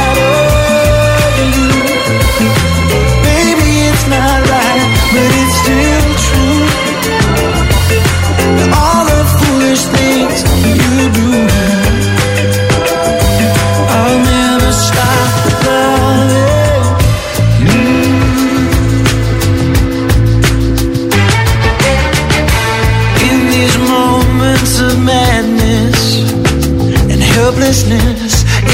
and 27.73 28.19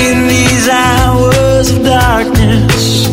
in 0.02 0.28
these 0.28 0.68
hours 0.68 1.70
of 1.70 1.84
darkness, 1.84 3.08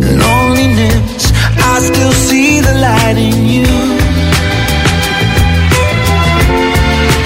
loneliness, 0.00 1.30
I 1.58 1.80
still 1.80 2.12
see 2.12 2.60
the 2.60 2.72
light 2.80 3.18
in 3.18 3.44
you. 3.44 3.66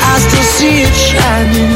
I 0.02 0.18
still 0.18 0.48
see 0.58 0.82
it 0.82 0.94
shining 0.94 1.75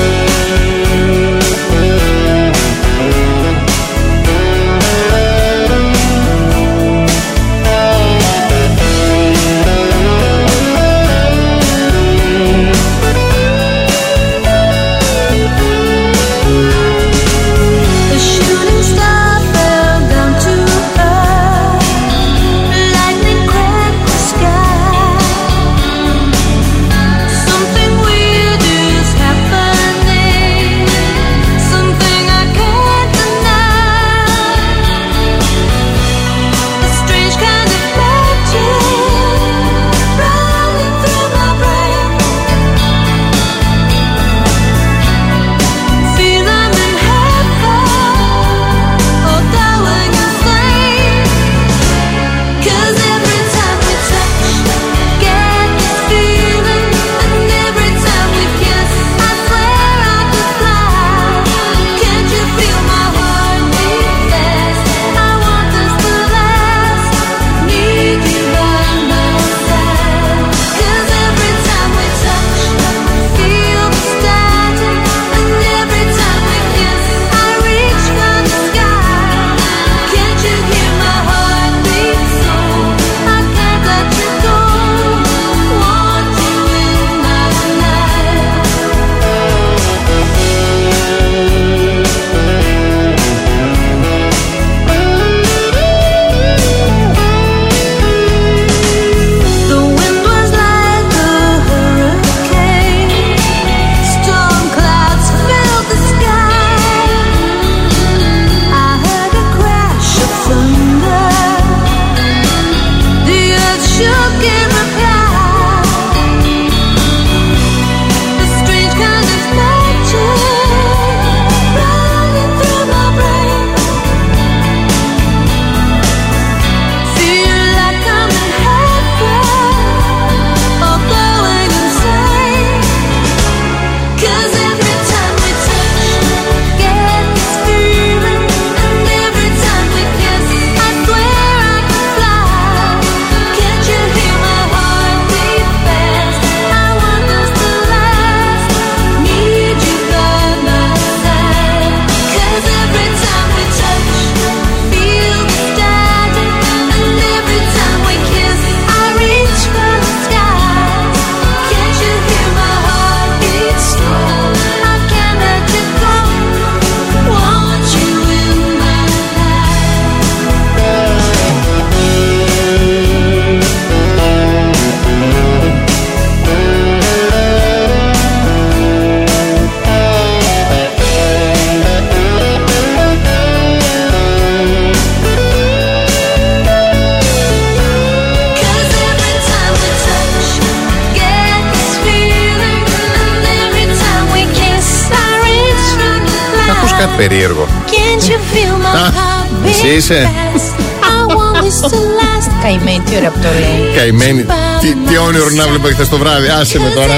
Χθε 206.01 206.09
το 206.09 206.17
βράδυ. 206.17 206.47
Άσε 206.47 206.79
με 206.79 206.89
τώρα. 206.89 207.13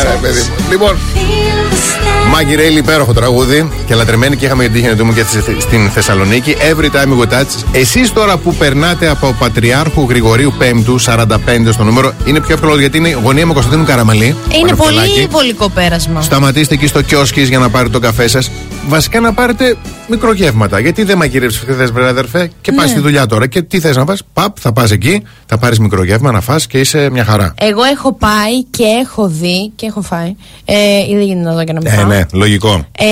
Άρα, 0.00 0.10
παιδί 0.20 0.40
μου. 0.40 0.54
Λοιπόν, 0.70 0.96
Μάγκη 2.30 2.54
Ρέιλι, 2.54 2.78
υπέροχο 2.78 3.12
τραγούδι 3.12 3.70
και 3.86 3.94
λατρεμένη 3.94 4.36
και 4.36 4.44
είχαμε 4.44 4.62
την 4.64 4.72
τύχη 4.72 4.86
να 4.86 4.94
δούμε 4.94 5.12
και 5.12 5.22
στη- 5.28 5.56
στην 5.60 5.90
Θεσσαλονίκη. 5.90 6.56
Every 6.72 6.84
time 6.84 7.22
we 7.22 7.32
touch. 7.38 7.64
Εσείς 7.72 8.12
τώρα 8.12 8.36
που 8.36 8.54
περνάτε 8.54 9.08
από 9.08 9.36
Πατριάρχου 9.38 10.06
Γρηγορίου 10.08 10.52
5ου 10.58 10.98
45 10.98 11.72
στο 11.72 11.84
νούμερο, 11.84 12.12
είναι 12.24 12.40
πιο 12.40 12.54
εύκολο 12.54 12.78
γιατί 12.80 12.96
είναι 12.98 13.08
η 13.08 13.18
γωνία 13.22 13.46
με 13.46 13.52
Κωνσταντίνου 13.52 13.84
Καραμαλή. 13.84 14.24
Είναι 14.26 14.36
Πανευτολάκη. 14.60 15.10
πολύ 15.12 15.26
βολικό 15.30 15.68
πέρασμα. 15.68 16.22
Σταματήστε 16.22 16.74
εκεί 16.74 16.86
στο 16.86 17.02
κιόσκι 17.02 17.40
για 17.42 17.58
να 17.58 17.68
πάρετε 17.70 17.90
το 17.90 17.98
καφέ 18.00 18.28
σας. 18.28 18.50
Βασικά 18.88 19.20
να 19.20 19.32
πάρετε 19.32 19.76
μικρογεύματα. 20.08 20.78
Γιατί 20.80 21.02
δεν 21.04 21.16
μαγειρεύει 21.16 21.54
χθε, 21.54 21.86
βρε 21.86 22.08
αδερφέ, 22.08 22.50
και 22.60 22.72
πας 22.72 22.84
Ναι. 22.84 22.90
στη 22.90 23.00
δουλειά 23.00 23.26
τώρα. 23.26 23.46
Και 23.46 23.62
τι 23.62 23.80
θες 23.80 23.96
να 23.96 24.04
πας, 24.04 24.22
παπ, 24.32 24.56
θα 24.60 24.72
πας 24.72 24.90
εκεί, 24.90 25.22
θα 25.46 25.58
πάρεις 25.58 25.78
μικρογεύμα 25.78 26.30
να 26.32 26.40
φας 26.40 26.66
και 26.66 26.78
είσαι 26.80 27.10
μια 27.10 27.24
χαρά. 27.24 27.54
Εγώ 27.60 27.82
έχω 27.82 28.12
πάει 28.14 28.64
και 28.70 28.84
έχω 28.84 29.28
δει 29.28 29.72
και 29.76 29.86
έχω 29.86 30.02
φάει. 30.02 30.34
Ε, 30.64 30.74
ή 31.10 31.14
δεν 31.14 31.20
γίνεται 31.26 31.48
να 31.48 31.54
δω 31.54 31.64
και 31.64 31.72
να 31.72 31.80
μην 31.82 31.92
Ε, 31.92 31.96
φάω. 31.96 32.06
ναι, 32.06 32.20
λογικό. 32.32 32.86
Ε, 32.98 33.04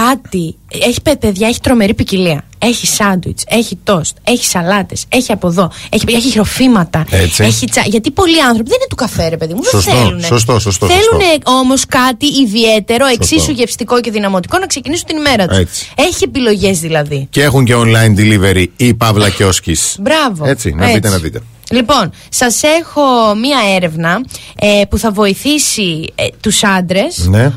κάτι. 0.00 0.56
Έχει 0.68 1.02
παι- 1.02 1.16
παιδιά, 1.18 1.48
έχει 1.48 1.60
τρομερή 1.60 1.94
ποικιλία. 1.94 2.44
Έχει 2.58 2.86
σάντουιτς, 2.86 3.44
έχει 3.48 3.78
τόστ, 3.84 4.16
έχει 4.24 4.44
σαλάτες, 4.44 5.04
έχει 5.08 5.32
από 5.32 5.48
εδώ, 5.48 5.70
έχει, 5.88 6.04
έχει 6.08 6.30
χειροφήματα. 6.30 7.04
Έτσι. 7.10 7.44
Έχει 7.44 7.66
τσα... 7.66 7.82
Γιατί 7.86 8.10
πολλοί 8.10 8.42
άνθρωποι 8.42 8.68
δεν 8.68 8.78
είναι 8.78 8.88
του 8.88 8.96
καφέ, 8.96 9.28
ρε 9.28 9.36
παιδί 9.36 9.54
μου. 9.54 9.62
Σωστό, 9.62 9.90
δεν 9.90 10.02
θέλουν. 10.02 10.20
σωστό, 10.20 10.58
σωστό, 10.58 10.86
Θέλουν 10.86 11.42
όμως 11.44 11.86
κάτι 11.86 12.26
ιδιαίτερο, 12.26 13.06
εξίσου 13.06 13.50
γευστικό 13.50 14.00
και 14.00 14.10
δυναμωτικό 14.10 14.58
να 14.58 14.66
ξεκινήσουν 14.66 15.06
την 15.06 15.16
ημέρα 15.16 15.46
τους. 15.46 15.58
Έτσι. 15.58 15.86
Έχει 15.96 16.24
επιλογές 16.24 16.80
δηλαδή. 16.80 17.26
Και 17.30 17.42
έχουν 17.42 17.64
και 17.64 17.74
online 17.76 18.18
delivery 18.18 18.66
ή 18.76 18.94
παύλα 18.94 19.30
κιόσκι. 19.30 19.76
Μπράβο. 20.00 20.46
Έτσι, 20.46 20.70
να 20.70 20.82
Έτσι. 20.82 20.94
δείτε, 20.94 21.08
να 21.08 21.18
δείτε. 21.18 21.40
Λοιπόν, 21.70 22.10
σας 22.28 22.62
έχω 22.62 23.34
μία 23.34 23.58
έρευνα 23.74 24.20
ε, 24.58 24.82
που 24.88 24.98
θα 24.98 25.10
βοηθήσει 25.10 26.12
ε, 26.14 26.26
τους 26.40 26.64
άντρες 26.64 27.26
Ναι, 27.28 27.52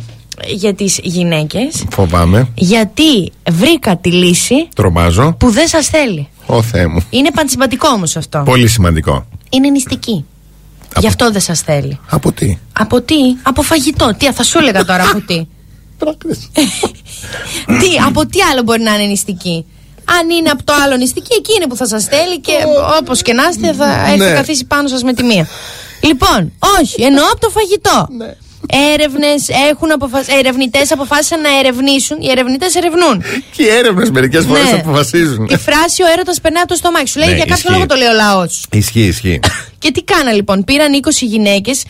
για 0.48 0.74
τις 0.74 1.00
γυναίκες. 1.04 1.84
φοβάμαι. 1.92 2.48
Γιατί 2.56 3.32
βρήκα 3.52 3.98
τη 3.98 4.12
λύση 4.12 4.68
Τρομάζω. 4.76 5.36
που 5.40 5.50
δεν 5.50 5.68
σας 5.68 5.88
θέλει. 5.88 6.28
Ω 6.46 6.62
Θεέ 6.62 6.88
μου. 6.88 7.00
Είναι 7.10 7.32
πανσυμπατικό 7.32 7.88
όμως 7.90 8.16
αυτό. 8.16 8.42
Πολύ 8.46 8.68
σημαντικό. 8.68 9.26
Είναι 9.50 9.70
νηστική. 9.70 10.26
Γι' 11.00 11.08
αυτό 11.08 11.32
δεν 11.32 11.42
σας 11.42 11.62
θέλει. 11.62 12.00
Από 12.10 12.32
τι; 12.32 12.58
Από 12.74 13.02
τι; 13.02 13.16
Από 13.44 13.62
φαγητό. 13.62 14.14
Τι, 14.18 14.32
θα 14.32 14.44
σου 14.44 14.58
έλεγα 14.58 14.86
τώρα 14.86 15.10
από 15.10 15.22
τι; 15.22 15.36
τι, 17.80 17.96
από 18.08 18.26
τι 18.26 18.42
άλλο 18.42 18.62
μπορεί 18.64 18.82
να 18.82 18.94
είναι 18.96 19.04
νηστική; 19.06 19.66
Αν 20.20 20.30
είναι 20.30 20.50
από 20.50 20.64
το 20.64 20.74
άλλο 20.84 20.96
νηστική, 20.96 21.36
εκεί 21.38 21.54
είναι 21.56 21.68
που 21.68 21.76
θα 21.76 21.88
σας 21.88 22.04
θέλει 22.06 22.40
και 22.40 22.54
όπως 23.02 23.22
και 23.22 23.34
να 23.34 23.44
είστε 23.50 23.74
θα 23.74 24.06
έρθει 24.06 24.18
Ναι. 24.18 24.32
καθίσει 24.34 24.66
πάνω 24.66 24.88
σας 24.88 25.04
με 25.04 25.14
τη 25.14 25.24
μία. 25.24 25.48
Λοιπόν, 26.04 26.52
όχι, 26.80 27.02
εννοώ 27.04 27.26
από 27.32 27.40
το 27.40 27.50
φαγητό. 27.50 28.08
Ναι. 28.18 28.36
Έρευνες 28.94 29.50
έχουν 29.70 29.92
αποφασίσει. 29.92 30.38
Ερευνητές 30.38 30.92
αποφάσισαν 30.92 31.42
να 31.42 31.50
ερευνήσουν. 31.60 32.18
Οι 32.22 32.30
ερευνητές 32.32 32.76
ερευνούν. 32.76 33.24
Και 33.56 33.64
οι 33.64 33.68
έρευνες 33.70 34.10
μερικές 34.12 34.46
φορές 34.46 34.64
Ναι. 34.64 34.80
αποφασίζουν. 34.86 35.46
Η 35.50 35.58
φράση 35.58 36.04
Ο 36.04 36.06
έρωτας 36.14 36.42
περνάει 36.42 36.62
από 36.62 36.72
το 36.72 36.78
στομάχι 36.78 37.08
σου. 37.08 37.20
Λέει 37.20 37.28
Ναι, 37.28 37.36
για 37.36 37.44
κάποιο 37.46 37.56
ισχύει. 37.58 37.72
λόγο 37.72 37.86
το 37.86 37.96
λέει 37.96 38.08
ο 38.08 38.14
λαός. 38.14 38.66
Ισχύει, 38.72 39.00
ισχύει. 39.08 39.40
Και 39.82 39.92
τι 39.92 40.04
κάνα 40.04 40.32
λοιπόν, 40.32 40.64
πήραν 40.64 40.92
20 41.06 41.10
γυναίκες 41.22 41.84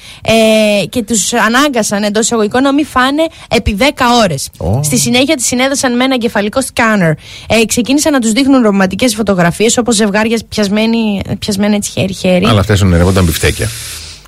ε, 0.82 0.86
και 0.86 1.04
τους 1.04 1.34
ανάγκασαν 1.34 2.04
εντός 2.04 2.24
εισαγωγικών 2.24 2.62
να 2.62 2.74
μην 2.74 2.86
φάνε 2.86 3.24
επί 3.50 3.78
10 3.80 3.84
ώρες. 4.24 4.50
Ω. 4.58 4.84
Στη 4.84 4.98
συνέχεια 4.98 5.36
τη 5.36 5.44
συνέδεσαν 5.44 5.96
με 5.96 6.04
ένα 6.04 6.14
εγκεφαλικό 6.14 6.62
σκάνερ. 6.62 7.10
Ε, 7.10 7.66
ξεκίνησαν 7.68 8.12
να 8.14 8.20
τους 8.20 8.32
δείχνουν 8.32 8.62
ρομαντικές 8.62 9.16
φωτογραφίες 9.16 9.78
όπως 9.78 9.96
ζευγάρια 9.96 10.40
πιασμένοι, 10.50 11.22
πιασμένα 11.40 11.76
έτσι 11.76 11.91
χέρι-χέρι. 11.91 12.46
Αλλά 12.48 12.60
αυτές 12.60 12.82
ονειρεύονταν 12.82 13.24
μπιφτέκια. 13.24 13.70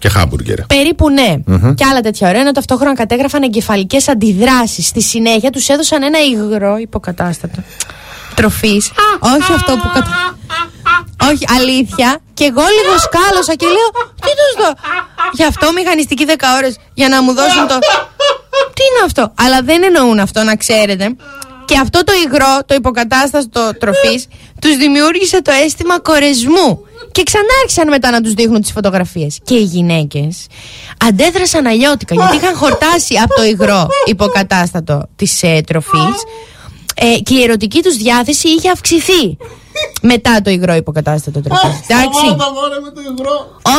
Και 0.01 0.09
χάμπουργκερ. 0.09 0.61
Περίπου 0.65 1.09
ναι. 1.09 1.35
Και 1.75 1.85
άλλα 1.89 2.01
τέτοια 2.01 2.29
ωραία. 2.29 2.41
Ενώ 2.41 2.51
ταυτόχρονα 2.51 2.93
κατέγραφαν 2.93 3.43
εγκεφαλικές 3.43 4.07
αντιδράσεις. 4.07 4.85
Στη 4.87 5.01
συνέχεια 5.01 5.49
τους 5.49 5.67
έδωσαν 5.67 6.03
ένα 6.03 6.19
υγρό 6.19 6.77
υποκατάστατο 6.77 7.63
τροφής. 8.35 8.91
Όχι 9.19 9.53
αυτό 9.53 9.71
που 9.71 9.89
κατα... 9.93 10.37
Όχι, 11.31 11.45
αλήθεια. 11.57 12.19
Και 12.33 12.43
εγώ 12.43 12.61
λίγο 12.77 12.97
σκάλωσα 12.97 13.53
και 13.55 13.65
λέω. 13.65 13.89
Τι 14.23 14.31
τους 14.39 14.63
δω. 14.63 14.71
Γι' 15.31 15.43
αυτό 15.43 15.71
μηχανιστική 15.71 16.25
10 16.27 16.33
ώρες 16.57 16.77
για 16.93 17.07
να 17.07 17.21
μου 17.23 17.33
δώσουν 17.33 17.67
το. 17.67 17.77
Τι 18.73 18.83
είναι 18.89 19.05
αυτό; 19.05 19.33
Αλλά 19.35 19.61
δεν 19.61 19.83
εννοούν 19.83 20.19
αυτό, 20.19 20.43
να 20.43 20.55
ξέρετε. 20.55 21.15
Και 21.65 21.77
αυτό 21.77 22.03
το 22.03 22.13
υγρό, 22.25 22.59
το 22.65 22.73
υποκατάστατο 22.73 23.71
τροφής, 23.79 24.27
τους 24.61 24.77
δημιούργησε 24.77 25.41
το 25.41 25.51
αίσθημα 25.51 25.99
κορεσμού. 25.99 26.85
Και 27.11 27.23
ξανά 27.23 27.53
άρχισαν 27.61 27.87
μετά 27.87 28.11
να 28.11 28.21
τους 28.21 28.33
δείχνουν 28.33 28.61
τις 28.61 28.71
φωτογραφίες. 28.71 29.39
Και 29.43 29.55
οι 29.55 29.63
γυναίκες 29.63 30.45
αντέδρασαν 31.07 31.65
αλλιώτικα 31.67 32.15
γιατί 32.15 32.35
είχαν 32.35 32.55
χορτάσει 32.55 33.15
από 33.15 33.35
το 33.35 33.43
υγρό 33.43 33.87
υποκατάστατο 34.05 35.07
της 35.15 35.43
ε, 35.43 35.61
τροφής. 35.67 36.15
Ε, 36.95 37.19
και 37.19 37.33
η 37.33 37.43
ερωτική 37.43 37.81
τους 37.81 37.95
διάθεση 37.95 38.47
είχε 38.47 38.69
αυξηθεί 38.69 39.37
μετά 40.01 40.41
το 40.41 40.49
υγρό 40.49 40.73
υποκατάστατο 40.73 41.41
τροφής. 41.41 41.79
Εντάξει. 41.87 42.25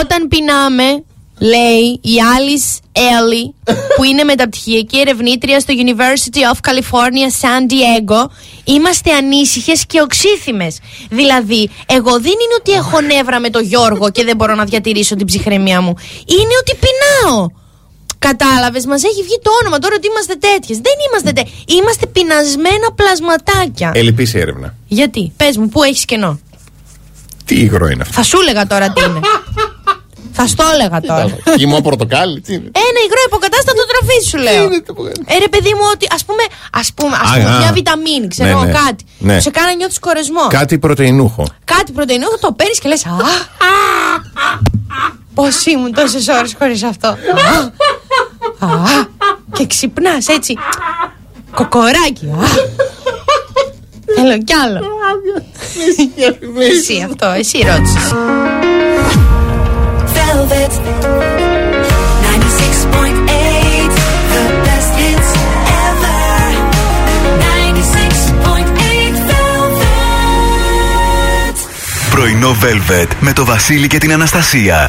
Όταν 0.01 0.29
πεινάμε, 0.29 1.05
λέει 1.39 2.01
η 2.03 2.15
Alice 2.37 2.99
Ellie, 2.99 3.75
που 3.97 4.05
είναι 4.05 4.25
μεταπτυχιακή 4.25 4.99
ερευνήτρια 4.99 5.61
στο 5.61 5.75
University 5.77 6.55
of 6.55 6.71
California 6.71 7.29
San 7.41 7.71
Diego, 7.71 8.31
είμαστε 8.65 9.13
ανήσυχες 9.13 9.87
και 9.87 10.01
οξύθυμε. 10.01 10.67
Δηλαδή, 11.11 11.71
εγώ 11.87 12.11
δεν 12.11 12.33
είναι 12.33 12.55
ότι 12.59 12.73
έχω 12.73 13.01
νεύρα 13.01 13.41
με 13.41 13.51
τον 13.51 13.63
Γιώργο 13.63 14.11
και 14.11 14.25
δεν 14.25 14.37
μπορώ 14.37 14.55
να 14.55 14.65
διατηρήσω 14.65 15.17
την 15.17 15.27
ψυχραιμία 15.27 15.81
μου. 15.81 15.95
Είναι 16.27 16.55
ότι 16.61 16.79
πεινάω. 16.81 17.47
Κατάλαβες, 18.19 18.87
μας 18.87 19.05
έχει 19.05 19.23
βγει 19.23 19.39
το 19.43 19.51
όνομα 19.63 19.79
τώρα 19.79 19.95
ότι 19.97 20.07
είμαστε 20.07 20.35
τέτοιες. 20.35 20.79
Δεν 20.79 20.93
είμαστε 21.09 21.33
τέτοιε. 21.33 21.53
Είμαστε 21.67 22.07
πεινασμένα 22.07 22.93
πλασματάκια. 22.95 23.91
Ελλειπής 23.95 24.35
η 24.35 24.39
έρευνα. 24.39 24.75
Γιατί, 24.89 25.33
πες 25.37 25.57
μου, 25.57 25.69
πού 25.69 25.83
έχεις 25.83 26.05
κενό; 26.05 26.41
Τι 27.45 27.55
υγρό 27.61 27.87
είναι 27.89 28.03
αυτό; 28.03 28.15
Θα 28.15 28.23
σου 28.23 28.39
έλεγα 28.41 28.67
τώρα 28.67 28.93
τι 28.93 29.01
είναι. 29.03 29.21
Θα 30.33 30.47
στο 30.47 30.65
έλεγα 30.75 31.01
τώρα. 31.01 31.37
Κοιμό 31.57 31.81
πορτοκάλι, 31.81 32.41
τι 32.41 32.53
είναι; 32.55 32.71
Ένα 32.89 32.99
υγρό 33.07 33.21
υποκατάστατο 33.27 33.83
τροφή 33.91 34.19
σου 34.29 34.39
λέω. 34.39 34.65
Ε, 35.35 35.39
ρε 35.39 35.49
παιδί 35.49 35.69
μου, 35.69 35.85
ότι 35.95 36.07
ας 36.15 36.25
πούμε, 36.25 36.43
ας 36.73 36.93
πούμε, 36.95 37.17
ας 37.23 37.31
Α, 37.31 37.35
πούμε 37.35 37.49
α. 37.55 37.59
μια 37.59 37.73
βιταμίνη, 37.73 38.29
ξέρω 38.29 38.49
Ναι, 38.49 38.55
εγώ 38.55 38.65
ναι. 38.65 38.73
κάτι. 38.73 39.05
Ναι. 39.19 39.41
Σε 39.41 39.51
κάνει 39.51 39.69
να 39.69 39.75
νιώθεις 39.75 39.99
κορεσμό. 39.99 40.47
Κάτι 40.49 40.79
πρωτεϊνούχο. 40.79 41.45
Κάτι 41.65 41.93
πρωτεϊνό, 41.93 42.27
θα 42.31 42.39
το 42.39 42.53
παίρνεις 42.53 42.79
και 42.79 42.89
λες. 42.89 43.07
Α, 43.07 43.11
πώς 45.35 45.65
ήμουν 45.67 45.93
τόσες 45.95 46.29
ώρες 46.29 46.55
χωρίς 46.59 46.83
αυτό. 46.83 47.09
Α, 47.09 48.67
α, 48.67 49.07
και 49.53 49.67
ξυπνάς 49.67 50.27
έτσι. 50.29 50.59
Κοκοράκι. 51.55 52.27
Α. 52.27 52.47
Θέλω 54.17 54.39
κι 54.39 54.53
άλλο. 54.65 54.81
Εσύ 56.71 57.07
αυτό, 57.11 57.27
εσύ 57.27 57.59
ρώτησες. 57.59 58.13
Πρωινό 72.11 72.53
βέλβετ 72.53 73.11
με 73.21 73.33
το 73.33 73.45
Βασίλη 73.45 73.87
και 73.87 73.99
την 73.99 74.13
Αναστασία. 74.13 74.89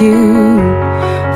you 0.00 0.58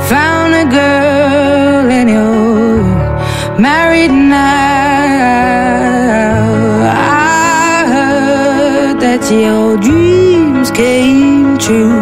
found 0.09 0.55
a 0.55 0.65
girl 0.71 1.91
and 1.99 2.09
you're 2.11 3.59
married 3.59 4.11
now. 4.11 4.49
I 6.91 7.85
heard 7.95 9.01
that 9.01 9.31
your 9.31 9.77
dreams 9.77 10.71
came 10.71 11.59
true. 11.59 12.01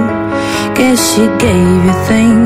Guess 0.75 0.99
she 1.15 1.27
gave 1.39 1.85
you 1.87 1.95
things 2.07 2.46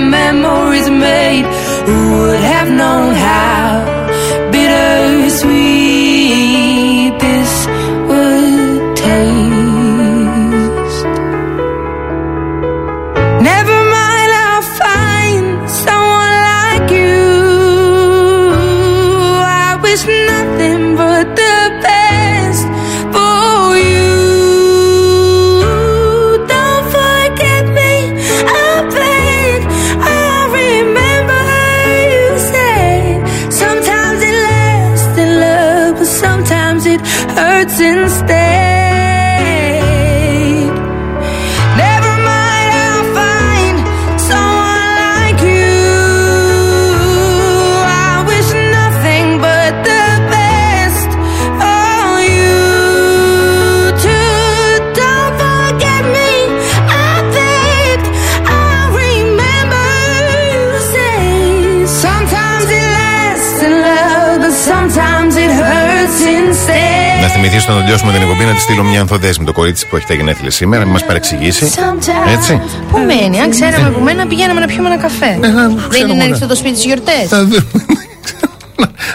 Memories 0.00 0.90
made. 0.90 1.55
Να 67.68 67.72
θυμηθεί 67.72 67.72
όταν 67.72 67.82
τελειώσουμε 67.82 68.12
την 68.12 68.22
εκπομπή 68.22 68.44
να 68.44 68.54
τη 68.54 68.60
στείλω 68.60 68.82
μια 68.82 69.00
ανθοδέσμη 69.00 69.44
το 69.44 69.52
κορίτσι 69.52 69.86
που 69.88 69.96
έχει 69.96 70.06
τα 70.06 70.14
γενέθλια 70.14 70.50
σήμερα, 70.50 70.82
μην 70.82 70.92
μας 70.92 71.04
παρεξηγήσει. 71.04 71.64
Έτσι. 72.34 72.60
Πού 72.90 72.98
μένει, 72.98 73.40
αν 73.40 73.50
ξέραμε 73.50 73.90
που 73.90 74.00
μένει 74.00 74.18
να 74.18 74.26
πηγαίναμε 74.26 74.60
να 74.60 74.66
πιούμε 74.66 74.88
ένα 74.88 74.98
καφέ. 74.98 75.38
Δεν 75.40 76.00
είναι 76.00 76.06
να 76.06 76.14
μωρέ. 76.14 76.22
ανοιχτό 76.24 76.46
το 76.46 76.54
σπίτι 76.54 76.74
στις 76.74 76.84
γιορτές. 76.84 77.28
Θα 77.28 77.44
δούμε. 77.44 77.64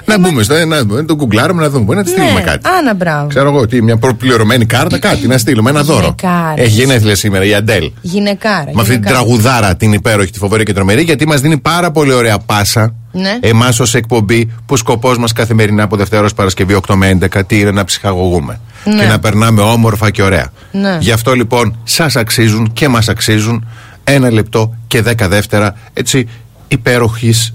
να 0.05 0.19
μπούμε 0.19 0.43
στο 0.43 0.65
να 0.65 0.83
δούμε, 0.83 1.03
το 1.03 1.15
κουκλάρουμε 1.15 1.61
να 1.61 1.69
δούμε. 1.69 1.83
Μπορεί 1.83 1.97
να 1.97 2.03
τη 2.03 2.09
στείλουμε 2.09 2.33
Ναι, 2.33 2.41
κάτι. 2.41 2.69
Άνα, 2.79 2.93
μπράβο. 2.93 3.27
Ξέρω 3.27 3.49
εγώ 3.49 3.67
τι, 3.67 3.81
μια 3.81 3.97
προπληρωμένη 3.97 4.65
κάρτα, 4.65 4.99
κάτι 4.99 5.27
να 5.27 5.37
στείλουμε, 5.37 5.69
ένα 5.69 5.83
δώρο. 5.83 6.15
Γυναικάρες. 6.19 6.65
Έχει 6.65 6.81
γενέθλια 6.81 7.15
σήμερα 7.15 7.45
η 7.45 7.53
Αντέλ. 7.53 7.91
Γυναικάρα. 8.01 8.55
Με 8.55 8.81
αυτή 8.81 8.83
την 8.83 8.83
γυναικάρα. 8.93 9.15
τραγουδάρα 9.15 9.75
την 9.75 9.93
υπέροχη, 9.93 10.31
τη 10.31 10.37
φοβερή 10.37 10.63
και 10.63 10.73
τρομερή, 10.73 11.01
γιατί 11.01 11.27
μας 11.27 11.41
δίνει 11.41 11.57
πάρα 11.57 11.91
πολύ 11.91 12.13
ωραία 12.13 12.37
πάσα. 12.39 12.95
Ναι. 13.11 13.37
Εμάς 13.41 13.79
ως 13.79 13.95
εκπομπή, 13.95 14.53
που 14.65 14.77
σκοπός 14.77 15.17
μας 15.17 15.33
καθημερινά 15.33 15.83
από 15.83 15.95
Δευτέρα 15.95 16.23
ως 16.23 16.33
Παρασκευή 16.33 16.77
8 16.87 16.95
με 16.95 17.17
11 17.21 17.41
τι 17.47 17.59
είναι 17.59 17.71
να 17.71 17.83
ψυχαγωγούμε. 17.83 18.59
Ναι. 18.83 18.95
Και 18.95 19.05
να 19.07 19.19
περνάμε 19.19 19.61
όμορφα 19.61 20.09
και 20.09 20.23
ωραία. 20.23 20.51
Ναι. 20.71 20.97
Γι' 20.99 21.11
αυτό 21.11 21.33
λοιπόν 21.33 21.77
σας 21.83 22.15
αξίζουν 22.15 22.73
και 22.73 22.87
μας 22.87 23.09
αξίζουν 23.09 23.67
ένα 24.03 24.31
λεπτό 24.31 24.75
και 24.87 25.01
δέκα 25.01 25.27
δεύτερα 25.27 25.75
έτσι 25.93 26.29
υπέροχης. 26.67 27.53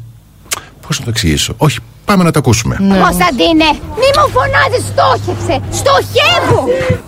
Πώς 0.87 0.99
να 0.99 1.05
το 1.05 1.11
εξηγήσω. 1.11 1.55
Όχι, 1.57 1.79
πάμε 2.05 2.25
να 2.25 2.31
το 2.31 2.39
ακούσουμε. 2.39 2.77
Ναι. 2.81 2.99
Κωνσταντίνε, 2.99 3.69
μη 4.01 4.09
μου 4.17 4.29
φωνάζεις, 4.33 4.85
στόχευσε. 4.93 5.61
Στοχεύω. 5.71 6.61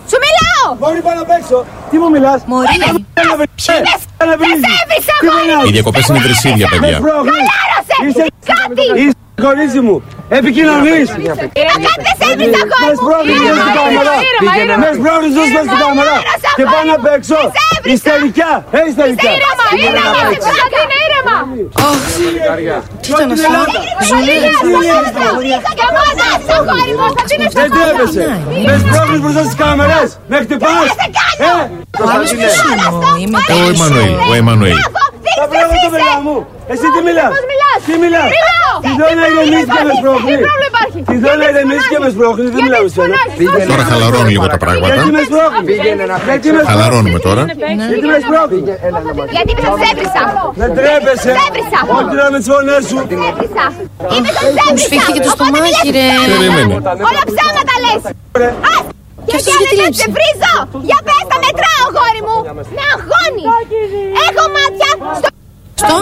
Σου 0.09 0.17
μιλάω. 0.23 0.48
Μωρή 0.81 1.01
πάνω 1.07 1.19
απ' 1.25 1.33
έξω. 1.39 1.57
Τι 1.89 1.95
μου 2.01 2.09
μιλάς; 2.15 2.39
Μωρή. 2.51 2.67
Ένα 2.75 3.35
Δεν 3.43 3.49
σε 3.65 4.71
έβρισα, 4.81 5.13
Τι 5.21 5.27
αγόρι 5.27 5.45
μιλάς. 5.45 5.63
Οι 5.67 5.71
διακοπές 5.75 6.05
είναι 6.09 6.19
βρυσίδια, 6.25 6.67
Με 6.71 6.77
παιδιά. 6.77 6.97
σπρώχνεις. 7.01 7.33
Χαλάρωσε. 7.49 7.95
Είσαι 8.07 8.25
Κάτι. 8.51 8.85
Είσαι 9.01 9.17
κορίτσι 9.45 9.79
μου. 9.87 9.95
Επικοινωνείς. 10.39 11.07
Να 11.09 11.15
κάτι 11.85 12.01
δεν 12.05 12.15
σε 12.19 12.25
έβρισα, 12.31 12.61
Μες 12.63 12.73
αγόρι 12.75 12.95
μου. 12.95 13.01
σπρώχνεις 13.03 13.35
Ήρεμα, 13.35 13.53
μέσα 13.55 13.63
στην 13.65 13.75
κάμερα. 13.79 14.13
ήρεμα, 14.27 14.51
ήρεμα, 14.61 14.75
Μες 14.83 14.93
ήρεμα. 14.93 14.99
σπρώχνεις 14.99 15.33
μέσα 15.39 15.59
στην 15.65 15.77
Ήρεμα, 15.77 15.83
κάμερα. 15.83 16.15
ήρεμα, 16.19 16.49
Και 16.57 16.63
αγόρι 16.65 16.73
πάνω 16.75 16.91
μου. 16.91 16.97
απ' 16.99 17.09
έξω. 17.15 17.37
Δεν 17.43 17.51
σε 17.55 17.61
έβρισα. 17.75 17.93
Ιστερικά. 17.97 18.51
Ε, 18.77 18.79
ιστερικά. 18.91 19.29
Ήρεμα, 19.85 20.05
ήρεμα. 21.59 21.71
Κωνσταντίνε, 21.81 22.39
ήρεμα. 22.65 22.81
Τι 23.01 23.07
ήταν 23.13 23.29
αυτό; 23.35 23.59
Ζουλή. 24.07 24.37
Και 25.79 25.87
μόνας, 25.95 26.41
αγόρι 26.55 26.93
μου. 26.97 27.05
Κωνσταντίνε, 27.05 27.45
στο 27.51 27.59
Δεν 27.61 27.69
τρέπεσαι. 27.75 28.25
Με 28.67 28.73
σπρώχνεις 28.81 29.19
μπροστά 29.21 29.41
στις 29.47 29.57
κάμερες. 29.61 30.09
Με 30.31 30.37
χτυπάς. 30.43 30.87
σε 30.99 31.07
κάνω. 31.17 31.51
Ε, 31.51 32.03
Ο 32.03 32.05
άλλος 32.13 32.29
ποιος 32.37 32.55
είναι 32.69 32.85
ο 32.91 32.99
Είμαι 33.21 33.39
Ε, 33.51 33.53
ο 33.63 33.67
Εμμανουήλ, 33.73 34.13
ο 34.31 34.33
Εμμανουήλ. 34.41 34.77
Τα 35.41 35.47
πράγματα 35.51 35.77
το 35.85 35.89
παιδιά 35.93 36.17
μου. 36.25 36.35
Εσύ 36.73 36.85
τι 36.93 36.99
μιλάς; 37.07 37.29
Πώς 37.33 37.43
μιλάς; 37.51 37.79
Τι 37.87 37.93
μιλάς; 38.03 38.29
Μιλάω. 38.37 38.73
Τι 38.85 38.91
θέλω 38.99 39.15
να 39.21 39.27
Τι 39.27 39.31
πρόβλημα 39.31 39.57
ηρεμήσεις 39.59 39.69
και 39.75 39.81
με 39.87 39.93
υπάρχει; 39.93 39.99
σπρώχνεις. 40.01 40.31
Τι 40.31 40.43
πρόβλημα 40.47 40.67
υπάρχει; 40.73 40.99
Τι 41.09 41.15
θέλω 41.23 41.39
να 41.43 41.47
ηρεμήσεις 41.53 41.87
και 41.91 41.99
με 42.03 42.09
σπρώχνεις. 42.15 42.47
Δεν 42.55 42.61
μιλάω 42.65 42.83
σε 42.87 42.93
σένα. 42.97 43.15
Τώρα 43.71 43.83
χαλαρώνουν 43.91 44.29
λίγο 44.35 44.45
τα 44.53 44.59
πράγματα. 44.63 44.93
Γιατί 44.95 45.11
με 45.17 45.21
σπρώχνεις; 45.29 45.77
Γιατί 46.29 46.47
με 46.55 46.61
Χαλαρώνουμε 46.69 47.19
τώρα. 47.27 47.43
Γιατί 47.91 48.07
με 48.13 48.19
σπρώχνεις; 48.25 48.63
Γιατί 49.35 49.49
είμαι 49.53 49.63
σε 49.81 49.85
έβρισα. 49.91 50.23
Δεν 50.61 50.69
τρέπεσαι. 50.77 51.31
Έβρισα. 51.47 51.79
Όχι 51.97 52.13
να 52.19 52.25
με 52.33 52.37
τις 52.41 52.47
φωνές 52.53 52.81
σου. 52.89 52.97
Έβρισα. 53.31 53.65
Είμαι 54.13 54.29
σε 54.35 54.43
Μου 54.45 54.61
έβρισα. 54.67 54.85
σφίχτηκε 54.85 55.19
το 55.25 55.31
Οπότε 55.33 55.51
μη 55.53 55.69
στομάχι, 55.69 55.87
λες 55.87 55.95
ρε. 55.97 56.05
ψέματα. 56.07 56.31
Περίμενε. 56.33 56.73
Όλα 57.09 57.23
ψέματα 57.31 57.73
λες. 57.83 58.01
Ας. 58.73 58.83
Και 59.29 59.35
αυτός 59.39 59.53
για 59.53 59.61
γιατί 59.61 59.75
να 59.79 59.83
λείψε; 59.85 60.01
σε 60.01 60.07
βρίζω. 60.15 60.53
Για 60.89 60.99
πες 61.07 61.23
τα 61.31 61.37
μετράω, 61.43 61.85
γόρι 61.95 62.21
μου. 62.27 62.37
Με 62.77 62.83
αγχώνει. 62.93 63.45
Έχω 64.27 64.43
μάτια 64.55 64.89
στο... 65.19 65.28
Στο. 65.81 65.95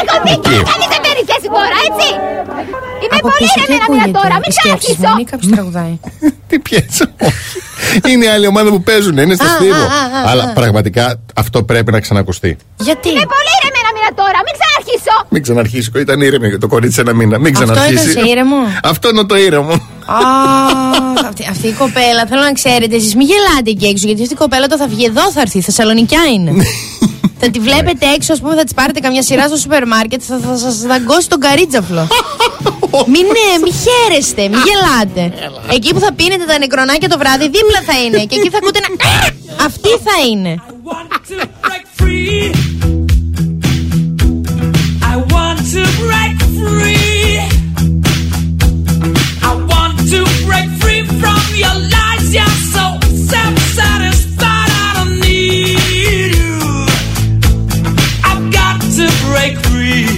Έχω 0.00 0.16
δίκιο. 0.28 0.60
Κανείς 0.70 0.88
δεν 0.92 1.00
παίρνει 1.04 1.22
θέση 1.30 1.48
τώρα, 1.58 1.76
έτσι. 1.88 2.08
Είμαι 3.02 3.16
Από 3.20 3.28
πολύ 3.28 3.38
πίσω 3.42 3.54
τι 3.54 3.60
ρεμένα 3.60 3.86
μια 3.94 4.04
ακούγεται; 4.04 4.18
τώρα. 4.20 4.34
Μην 4.42 4.50
Οι 4.52 4.56
σκέψεις 4.58 4.94
μου 5.00 5.04
ξαρχίσω. 5.04 5.10
είναι 5.12 5.22
ή 5.24 5.30
κάποιος 5.32 5.48
τραγουδάει; 5.54 5.94
Τι 6.48 6.56
πιέζω. 6.66 7.06
Είναι 8.10 8.24
η 8.28 8.30
άλλη 8.34 8.46
ομάδα 8.52 8.68
που 8.74 8.80
παίζουν, 8.88 9.16
είναι 9.24 9.34
στο 9.40 9.48
Α, 9.50 9.54
στίβο. 9.56 9.84
α, 9.84 10.00
α, 10.00 10.18
α, 10.18 10.30
Αλλά 10.30 10.44
α. 10.50 10.52
πραγματικά 10.60 11.04
αυτό 11.42 11.58
πρέπει 11.70 11.90
να 11.96 12.00
ξανακουστεί. 12.04 12.50
Γιατί; 12.88 13.08
Είμαι 13.14 13.26
πολύ 13.36 13.52
ρεμένα 13.64 13.90
μια 13.98 14.10
τώρα. 14.20 14.38
Μην 14.46 14.54
ξαρχίσω. 14.58 15.14
Μην 15.34 15.40
ξαναρχίσει. 15.46 15.88
Ήταν 16.06 16.18
ήρεμη 16.28 16.58
το 16.64 16.68
κορίτσι 16.74 16.98
ένα 17.04 17.12
μήνα. 17.18 17.36
Μην 17.44 17.52
Αυτό 17.56 17.64
ξαναρχίσει. 17.64 18.10
ήταν 18.10 18.22
σε 18.24 18.30
ήρεμο; 18.32 18.56
Αυτό 18.92 19.08
είναι 19.08 19.24
το 19.32 19.36
ήρεμο. 19.48 19.72
Α, 20.18 20.20
αυτή, 21.28 21.42
αυτή 21.50 21.66
η 21.66 21.72
κοπέλα, 21.82 22.22
θέλω 22.30 22.42
να 22.50 22.52
ξέρετε, 22.60 22.94
εσείς 22.96 23.14
μην 23.18 23.26
γελάτε 23.30 23.70
εκεί 23.74 23.86
έξω, 23.92 24.06
γιατί 24.06 24.22
αυτή 24.22 24.34
η 24.34 24.36
κοπέλα 24.44 24.66
το 24.66 24.76
θα 24.76 24.86
βγει 24.88 25.04
εδώ, 25.04 25.30
θα 25.34 25.40
έρθει. 25.40 25.60
Θεσσαλονικιά 25.60 26.20
είναι. 26.34 26.50
Θα 27.40 27.50
τη 27.50 27.58
βλέπετε 27.60 28.06
έξω, 28.14 28.32
ας 28.32 28.40
πούμε, 28.40 28.54
θα 28.54 28.64
της 28.64 28.74
πάρετε 28.74 29.00
καμιά 29.00 29.22
σειρά 29.22 29.46
στο 29.46 29.56
σούπερ 29.56 29.86
μάρκετ, 29.86 30.22
θα, 30.26 30.38
θα 30.38 30.56
σας 30.56 30.80
δαγκώσει 30.80 31.28
τον 31.28 31.40
καρίτζαφλο. 31.40 32.08
μην, 33.12 33.26
ναι, 33.26 33.70
χαίρεστε, 33.70 34.42
μην 34.48 34.58
γελάτε. 34.66 35.32
Εκεί 35.72 35.94
που 35.94 36.00
θα 36.00 36.12
πίνετε 36.12 36.44
τα 36.44 36.58
νεκρονάκια 36.58 37.08
το 37.08 37.18
βράδυ, 37.18 37.44
δίπλα 37.44 37.82
θα 37.86 38.02
είναι. 38.02 38.18
Και 38.24 38.36
εκεί 38.38 38.50
θα 38.50 38.58
ακούτε 38.58 38.80
να. 38.80 38.88
Αυτή 39.64 39.88
θα 39.88 40.26
είναι. 40.30 40.54
I 45.12 45.16
want 45.34 45.58
to 45.72 45.82
break 46.02 46.36
free. 46.58 46.97
free. 59.56 60.17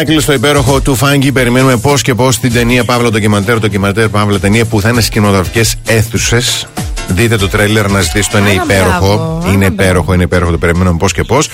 Michael 0.00 0.20
στο 0.20 0.32
υπέροχο 0.32 0.80
του 0.80 0.94
Φάγκη. 0.94 1.32
Περιμένουμε 1.32 1.76
πώς 1.76 2.02
και 2.02 2.14
πώς 2.14 2.38
την 2.38 2.52
ταινία 2.52 2.84
Παύλα 2.84 3.10
ντοκιμαντέρ, 3.10 3.58
ντοκιμαντέρ 3.58 4.08
Παύλα 4.08 4.38
ταινία 4.38 4.64
που 4.64 4.80
θα 4.80 4.88
είναι 4.88 5.00
στι 5.00 5.10
κινηματογραφικέ 5.10 5.62
αίθουσες. 5.84 6.66
Δείτε 7.08 7.36
το 7.36 7.48
τρέλερ 7.48 7.90
να 7.90 8.00
ζητήσετε, 8.00 8.38
είναι 8.38 8.48
Άρα, 8.50 8.62
υπέροχο. 8.62 9.16
μπράβο, 9.16 9.42
είναι 9.46 9.64
άρα, 9.64 9.72
υπέροχο, 9.74 10.14
είναι 10.14 10.22
υπέροχο. 10.22 10.50
Το 10.50 10.58
περιμένουμε 10.58 10.96
πώς 10.96 11.12
και 11.12 11.22
πώς. 11.22 11.48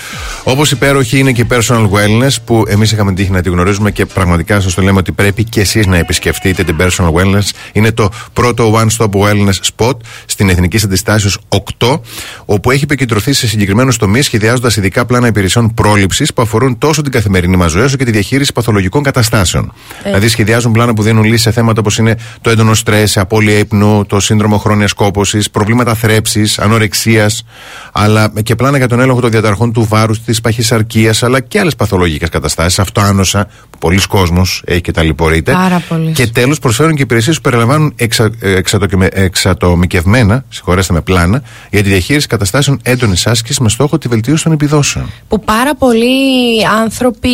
Όπως 0.44 0.70
υπέροχη 0.70 1.18
είναι 1.18 1.32
και 1.32 1.40
η 1.40 1.46
personal 1.50 1.82
wellness 1.90 2.34
που 2.44 2.64
εμείς 2.68 2.92
είχαμε 2.92 3.12
τύχει 3.12 3.30
να 3.30 3.42
τη 3.42 3.48
γνωρίζουμε 3.50 3.90
και 3.90 4.06
πραγματικά 4.06 4.60
σας 4.60 4.74
το 4.74 4.82
λέμε 4.82 4.98
ότι 4.98 5.12
πρέπει 5.12 5.44
και 5.44 5.60
εσείς 5.60 5.86
να 5.86 5.96
επισκεφτείτε 5.96 6.64
την 6.64 6.76
personal 6.80 7.12
wellness. 7.12 7.48
Είναι 7.72 7.92
το 7.92 8.08
πρώτο 8.32 8.74
one-stop 8.74 9.10
wellness 9.10 9.74
spot 9.76 9.96
στην 10.26 10.48
Εθνική 10.48 10.80
Αντιστάσεω 10.84 11.30
8, 11.78 12.00
όπου 12.46 12.70
έχει 12.70 12.84
επικεντρωθεί 12.84 13.32
σε 13.32 13.46
συγκεκριμένους 13.46 13.96
τομείς, 13.96 14.24
σχεδιάζοντας 14.24 14.76
ειδικά 14.76 15.04
πλάνα 15.04 15.26
υπηρεσιών 15.26 15.74
πρόληψης 15.74 16.32
που 16.32 16.42
αφορούν 16.42 16.78
τόσο 16.78 17.02
την 17.02 17.12
καθημερινή 17.12 17.56
μας 17.56 17.70
ζωή 17.70 17.82
όσο 17.82 17.96
και 17.96 18.04
τη 18.04 18.10
διαχείριση 18.10 18.52
παθολογικών 18.52 19.02
καταστάσεων. 19.02 19.72
Δηλαδή, 20.04 20.28
σχεδιάζουν 20.28 20.72
πλάνα 20.72 20.94
που 20.94 21.02
δίνουν 21.02 21.24
λύσει 21.24 21.42
σε 21.42 21.50
θέματα 21.50 21.80
όπως 21.80 21.98
είναι 21.98 22.18
το 22.40 22.50
έντονο 22.50 22.74
στρες, 22.74 23.16
απώλεια 23.16 23.58
ύπνου, 23.58 24.06
το 24.06 24.20
σύνδρομο 24.20 24.58
χρόνιας 24.58 24.92
κόπωσης, 24.92 25.50
προβλήματα 25.50 25.94
θρέψης, 25.94 26.58
ανορεξίας, 26.58 27.44
αλλά 27.92 28.32
και 28.42 28.54
πλάνα 28.54 28.76
για 28.76 28.88
τον 28.88 29.00
έλεγχο 29.00 29.20
των 29.20 29.30
διαταραχών 29.30 29.72
του 29.72 29.86
βάρους, 29.88 30.22
της 30.22 30.40
παχυσαρκίας, 30.40 31.22
αλλά 31.22 31.40
και 31.40 31.58
άλλες 31.58 31.76
παθολογικές 31.76 32.28
καταστάσεις, 32.28 32.78
αυτοάνοσα, 32.78 33.48
που 33.70 33.78
πολλοί 33.78 34.00
κόσμοι 34.08 34.42
έχει 34.64 34.80
και 34.80 34.92
ταλαιπωρείται. 34.92 35.52
Πάρα 35.52 35.82
πολλοί. 35.88 36.12
Και 36.12 36.26
τέλος, 36.26 36.58
προσφέρουν 36.58 36.94
και 36.94 37.02
υπηρεσίες 37.02 37.36
που 37.36 37.42
περιλαμβάνουν 37.42 37.92
εξα, 37.96 38.30
ε, 38.40 38.54
εξατοκιμε- 38.54 39.18
εξατομικευμένα, 39.18 40.44
συγχωρέστε 40.48 40.92
με, 40.92 41.00
πλάνα 41.00 41.42
για 41.70 41.82
τη 41.82 41.88
διαχείριση 41.88 42.26
καταστάσεων 42.36 42.78
έντονης 42.82 43.26
άσκησης 43.26 43.58
με 43.58 43.68
στόχο 43.68 43.98
τη 43.98 44.08
βελτίωση 44.08 44.42
των 44.44 44.52
επιδόσεων. 44.52 45.10
Που 45.28 45.40
πάρα 45.40 45.74
πολλοί 45.74 46.66
άνθρωποι 46.82 47.30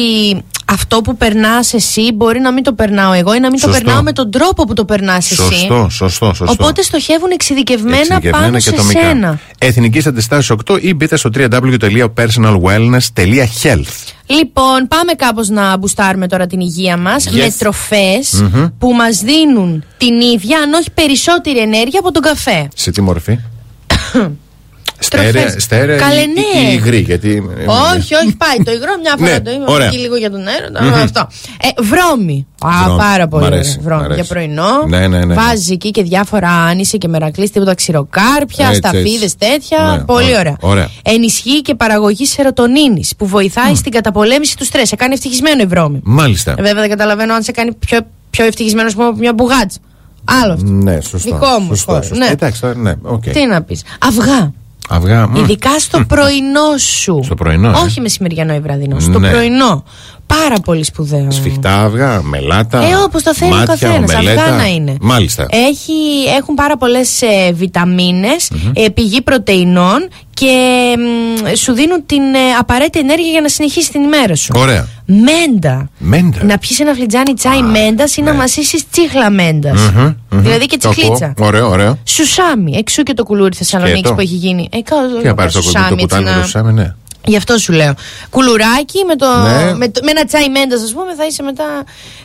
αυτό 0.64 1.00
που 1.00 1.16
περνάς 1.16 1.74
εσύ 1.74 2.12
μπορεί 2.14 2.40
να 2.40 2.52
μην 2.52 2.62
το 2.62 2.72
περνάω 2.72 3.12
εγώ 3.12 3.34
ή 3.34 3.38
να 3.40 3.50
μην 3.50 3.60
το 3.60 3.66
Σωστό. 3.66 3.82
περνάω 3.84 4.02
με 4.02 4.12
τον 4.12 4.30
τρόπο 4.30 4.64
που 4.64 4.74
το 4.74 4.84
περνάς 4.84 5.30
εσύ. 5.30 5.42
Σωστό, 5.42 5.86
σωστό, 5.90 6.26
σωστό. 6.34 6.52
Οπότε 6.58 6.82
στοχεύουν 6.82 7.30
εξειδικευμένα, 7.32 7.96
Εξειδικευμένα 7.98 8.42
πάνω 8.44 8.56
και 8.56 8.60
σε 8.62 8.70
ατομικά. 8.70 9.00
σένα. 9.00 9.38
Εθνική 9.58 10.08
Αντιστάσεω 10.08 10.56
8 10.70 10.78
ή 10.82 10.94
μπείτε 10.94 11.16
στο 11.16 11.30
www.personalwellness.health. 11.34 14.12
Λοιπόν, 14.26 14.88
πάμε 14.88 15.12
κάπως 15.16 15.48
να 15.48 15.76
μπουστάρουμε 15.76 16.28
τώρα 16.28 16.46
την 16.46 16.60
υγεία 16.60 16.96
μας 16.96 17.28
Yes. 17.28 17.32
με 17.32 17.54
τροφές 17.58 18.44
που 18.78 18.92
μας 18.92 19.18
δίνουν 19.20 19.84
την 19.96 20.20
ίδια, 20.20 20.58
αν 20.58 20.72
όχι 20.72 20.90
περισσότερη 20.94 21.58
ενέργεια 21.58 21.98
από 22.00 22.12
τον 22.12 22.22
καφέ. 22.22 22.68
Σε 22.74 22.90
τι 22.90 23.00
μορφή; 23.00 23.38
Στέρεα, 25.02 25.32
Τροφές. 25.32 25.62
στέρεα 25.62 25.98
Καλέ, 25.98 26.20
ή, 26.20 26.26
ναι. 26.26 26.70
ή 26.70 26.72
υγρή, 26.72 26.98
γιατί... 26.98 27.42
ε, 27.58 27.64
όχι, 27.96 28.14
όχι, 28.14 28.36
πάει 28.36 28.56
το 28.64 28.72
υγρό 28.72 28.92
μια 29.02 29.14
φορά 29.18 29.30
Ναι, 29.30 29.40
το 29.40 29.50
είπαμε 29.50 29.70
ωραία. 29.70 29.86
εκεί 29.86 29.96
λίγο 29.96 30.16
για 30.16 30.30
τον 30.30 30.40
έρωτα. 30.46 31.02
Αυτό. 31.02 31.28
Ε, 31.62 31.82
βρώμη. 31.82 32.46
Α, 32.64 32.68
Βρώμη. 32.84 32.98
πάρα 32.98 33.26
Μ' 33.26 33.28
πολύ 33.28 33.44
αρέσει, 33.44 33.70
ωραία. 33.70 33.80
μ' 33.80 33.84
Βρώμη. 33.84 34.04
αρέσει. 34.04 34.20
Για 34.20 34.28
πρωινό. 34.28 34.86
Ναι, 34.88 34.98
ναι, 34.98 35.06
ναι, 35.18 35.24
ναι. 35.24 35.34
Βάζει 35.34 35.72
εκεί 35.72 35.90
και 35.90 36.02
διάφορα 36.02 36.48
άνισε 36.50 36.96
και 36.96 37.08
μερακλής, 37.08 37.50
τίποτα 37.50 37.74
ξηροκάρπια, 37.74 38.66
Έτσι, 38.66 38.76
σταφίδες 38.76 39.22
έτσι. 39.22 39.36
τέτοια. 39.38 39.78
Ναι, 39.98 40.04
πολύ 40.04 40.24
ωραία, 40.24 40.38
ωραία. 40.38 40.56
ωραία. 40.60 40.88
Ενισχύει 41.02 41.62
και 41.62 41.74
παραγωγή 41.74 42.26
σερωτονίνης 42.26 43.12
που 43.16 43.26
βοηθάει 43.26 43.74
στην 43.74 43.92
καταπολέμηση 43.92 44.56
του 44.56 44.64
στρες. 44.64 44.88
Σε 44.88 44.96
κάνει 44.96 45.12
ευτυχισμένο 45.14 45.62
η 45.62 45.66
βρώμη. 45.66 46.00
Μάλιστα. 46.04 46.50
Ε, 46.50 46.62
Βέβαια 46.62 46.80
δεν 46.80 46.88
καταλαβαίνω 46.90 47.34
αν 47.34 47.42
σε 47.42 47.52
κάνει 47.52 47.72
πιο, 47.74 47.98
πιο 48.30 48.44
ευτυχισμένο 48.44 48.86
ας 48.88 48.94
πούμε, 48.94 49.06
από 49.06 49.16
μια 49.16 49.32
μπουγάτσα. 49.32 49.78
Άλλο 50.42 50.52
αυτό. 50.52 50.66
Ναι, 50.70 51.00
σωστό. 51.00 51.30
Δικό 51.30 51.58
μου 51.60 51.66
σωστό, 51.68 51.90
χώρο, 51.92 52.02
σωστό. 52.04 52.24
ναι. 52.24 52.30
Εντάξει, 52.30 52.60
τώρα, 52.60 52.74
ναι, 52.76 52.92
οκ. 53.02 53.22
Τι 53.22 53.46
να 53.46 53.62
πεις. 53.62 53.82
Αυγά. 53.98 54.52
Αυγά. 54.92 55.26
μ. 55.28 55.34
Ειδικά 55.36 55.78
στο 55.78 56.04
πρωινό 56.08 56.76
σου. 56.76 57.20
Στο 57.24 57.34
πρωινό, 57.34 57.68
ε. 57.68 57.72
Όχι 57.84 58.00
μεσημεριανό 58.00 58.54
ή 58.54 58.60
βραδινό. 58.60 59.00
Στο 59.00 59.18
Ναι. 59.18 59.30
πρωινό. 59.30 59.84
Πάρα 60.26 60.54
πολύ 60.64 60.84
σπουδαίο. 60.84 61.30
Σφιχτά 61.30 61.82
αυγά, 61.82 62.22
μελάτα. 62.22 62.78
Ε, 62.78 62.94
όπως 63.04 63.22
το 63.22 63.34
θέλει 63.34 63.52
ο 63.52 63.56
μάτια, 63.56 63.74
καθένας. 63.88 64.10
ομελέτα. 64.12 64.42
Αυγά 64.42 64.56
να 64.56 64.66
είναι. 64.66 64.96
Μάλιστα. 65.00 65.46
Έχει, 65.50 65.92
έχουν 66.38 66.54
πάρα 66.54 66.76
πολλές 66.76 67.22
ε, 67.22 67.52
βιταμίνες, 67.52 68.50
ε, 68.72 68.88
πηγή 68.88 69.22
πρωτεϊνών 69.22 70.08
και 70.34 70.56
μ, 70.98 71.54
σου 71.56 71.72
δίνουν 71.72 72.06
την 72.06 72.22
ε, 72.34 72.38
απαραίτητη 72.58 72.98
ενέργεια 72.98 73.30
για 73.30 73.40
να 73.40 73.48
συνεχίσει 73.48 73.90
την 73.90 74.02
ημέρα 74.02 74.34
σου. 74.34 74.52
Ωραία. 74.56 74.86
Μέντα. 75.06 75.88
Μέντα. 75.98 76.44
Να 76.44 76.58
πιεις 76.58 76.80
ένα 76.80 76.94
φλιτζάνι 76.94 77.34
τσάι 77.34 77.62
μέντας 77.62 78.16
ή 78.16 78.22
να 78.22 78.34
μασήσεις 78.34 78.88
τσίχλα 78.90 79.30
μέντας. 79.30 79.80
Μμμ, 79.80 80.14
μμμ. 80.30 80.40
Δηλαδή 80.42 80.66
και 80.66 80.76
Το 80.76 80.88
ακούω. 80.88 81.02
τσιχλίτσα. 81.14 81.34
Ωραίο, 81.46 81.68
ωραίο. 81.70 81.98
Σουσάμι. 82.04 82.74
Εξού 82.76 83.02
και 83.02 83.14
το 83.14 83.24
κουλούρι 83.24 83.54
Θεσσαλονίκης 83.56 83.98
Σκέτο. 83.98 84.14
που 84.14 84.20
έχει 84.20 84.34
γίνει. 84.34 84.68
Ε, 84.72 84.80
καλά, 84.82 85.20
Τι 85.20 85.26
να 85.26 85.34
πάρεις 85.34 85.52
το, 85.52 85.58
το, 85.58 85.64
σουσάμι, 85.64 85.86
το 85.88 85.92
έτσι, 85.94 86.02
κουτάλι 86.04 86.24
να- 86.24 86.32
του 86.34 86.42
σουσάμι, 86.42 86.72
ναι. 86.72 86.94
Γι' 87.24 87.36
αυτό 87.36 87.58
σου 87.58 87.72
λέω. 87.72 87.94
Κουλουράκι 88.30 89.04
με, 89.06 89.16
το, 89.16 89.26
Ναι. 89.26 89.74
με, 89.74 89.88
το, 89.88 90.00
με 90.04 90.10
ένα 90.10 90.24
τσάι 90.24 90.48
μέντας, 90.48 90.82
ας 90.82 90.92
πούμε, 90.92 91.14
θα 91.14 91.26
είσαι 91.26 91.42
μετά. 91.42 91.64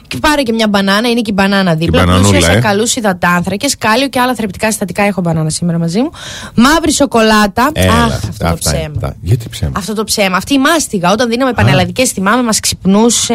Και 0.07 0.17
πάρε 0.17 0.41
και 0.41 0.53
μια 0.53 0.67
μπανάνα, 0.67 1.09
είναι 1.09 1.21
και 1.21 1.29
η 1.31 1.35
μπανάνα 1.35 1.75
δίπλα. 1.75 1.99
μπανανούλα, 2.03 2.29
Πλούσια 2.29 2.51
σε 2.51 2.57
ε. 2.57 2.61
καλού 2.61 2.85
υδατάνθρακες, 2.95 3.77
κάλιο 3.77 4.07
και 4.07 4.19
άλλα 4.19 4.35
θρεπτικά 4.35 4.67
συστατικά. 4.67 5.03
Έχω 5.03 5.21
μπανάνα 5.21 5.49
σήμερα 5.49 5.77
μαζί 5.77 6.01
μου. 6.01 6.09
Μαύρη 6.55 6.91
σοκολάτα. 6.91 7.69
Έλα, 7.73 7.93
Αχ, 7.93 8.03
αυτά, 8.13 8.27
αυτό 8.27 8.43
το 8.43 8.47
αυτά 8.53 8.69
είναι, 8.69 8.79
ψέμα. 8.79 8.93
αυτά. 8.95 9.15
Γιατί 9.21 9.49
ψέμα; 9.49 9.71
Αυτό 9.75 9.93
το 9.93 10.03
ψέμα. 10.03 10.37
Αυτή 10.37 10.53
η 10.53 10.59
μάστιγα, 10.59 11.11
όταν 11.11 11.29
δίναμε 11.29 11.53
πανελλαδικές, 11.53 12.11
θυμάμαι, 12.11 12.43
μας 12.43 12.59
ξυπνούσε 12.59 13.33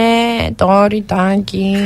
το 0.57 0.87
ρητάκι 0.87 1.77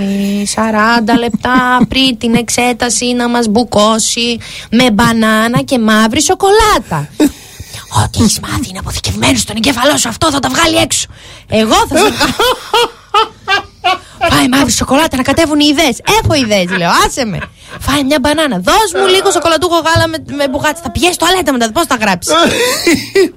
40 0.55 1.19
λεπτά 1.19 1.55
πριν 1.89 2.19
την 2.19 2.35
εξέταση 2.35 3.13
να 3.13 3.29
μας 3.29 3.47
μπουκώσει 3.49 4.39
με 4.71 4.91
μπανάνα 4.91 5.63
και 5.63 5.79
μαύρη 5.79 6.23
σοκολάτα. 6.23 7.09
Ό,τι 8.05 8.23
έχει 8.25 8.41
μάθει 8.41 8.69
είναι 8.69 8.79
αποθηκευμένος 8.79 9.41
στον 9.41 9.57
εγκέφαλό 9.57 9.97
σου. 9.97 10.09
Αυτό 10.09 10.31
θα 10.31 10.39
τα 10.39 10.49
βγάλει 10.49 10.77
έξω. 10.77 11.07
Εγώ 11.49 11.75
θα 11.89 11.97
σε 11.97 12.03
κάνω. 12.19 12.35
Φάει 14.31 14.49
μαύρη 14.49 14.71
σοκολάτα 14.73 15.17
να 15.17 15.23
κατέβουν 15.23 15.61
οι 15.61 15.67
ιδέες. 15.71 16.01
Έχω 16.23 16.35
ιδέες, 16.35 16.79
λέω. 16.79 16.91
Άσε 17.07 17.25
με. 17.25 17.39
Φάει 17.79 18.05
μια 18.05 18.19
μπανάνα. 18.21 18.57
Δώσ' 18.59 18.93
μου 19.01 19.07
λίγο 19.07 19.31
σοκολατούχο 19.31 19.75
γάλα 19.75 20.09
με, 20.09 20.35
με 20.37 20.49
μπουγάτσι. 20.49 20.83
Θα 20.83 20.91
πηγαίνει 20.91 21.13
στο 21.15 21.27
αλέτα 21.31 21.53
μετά. 21.53 21.73
Πώς 21.73 21.85
θα 21.87 21.97
γράψεις. 22.01 22.33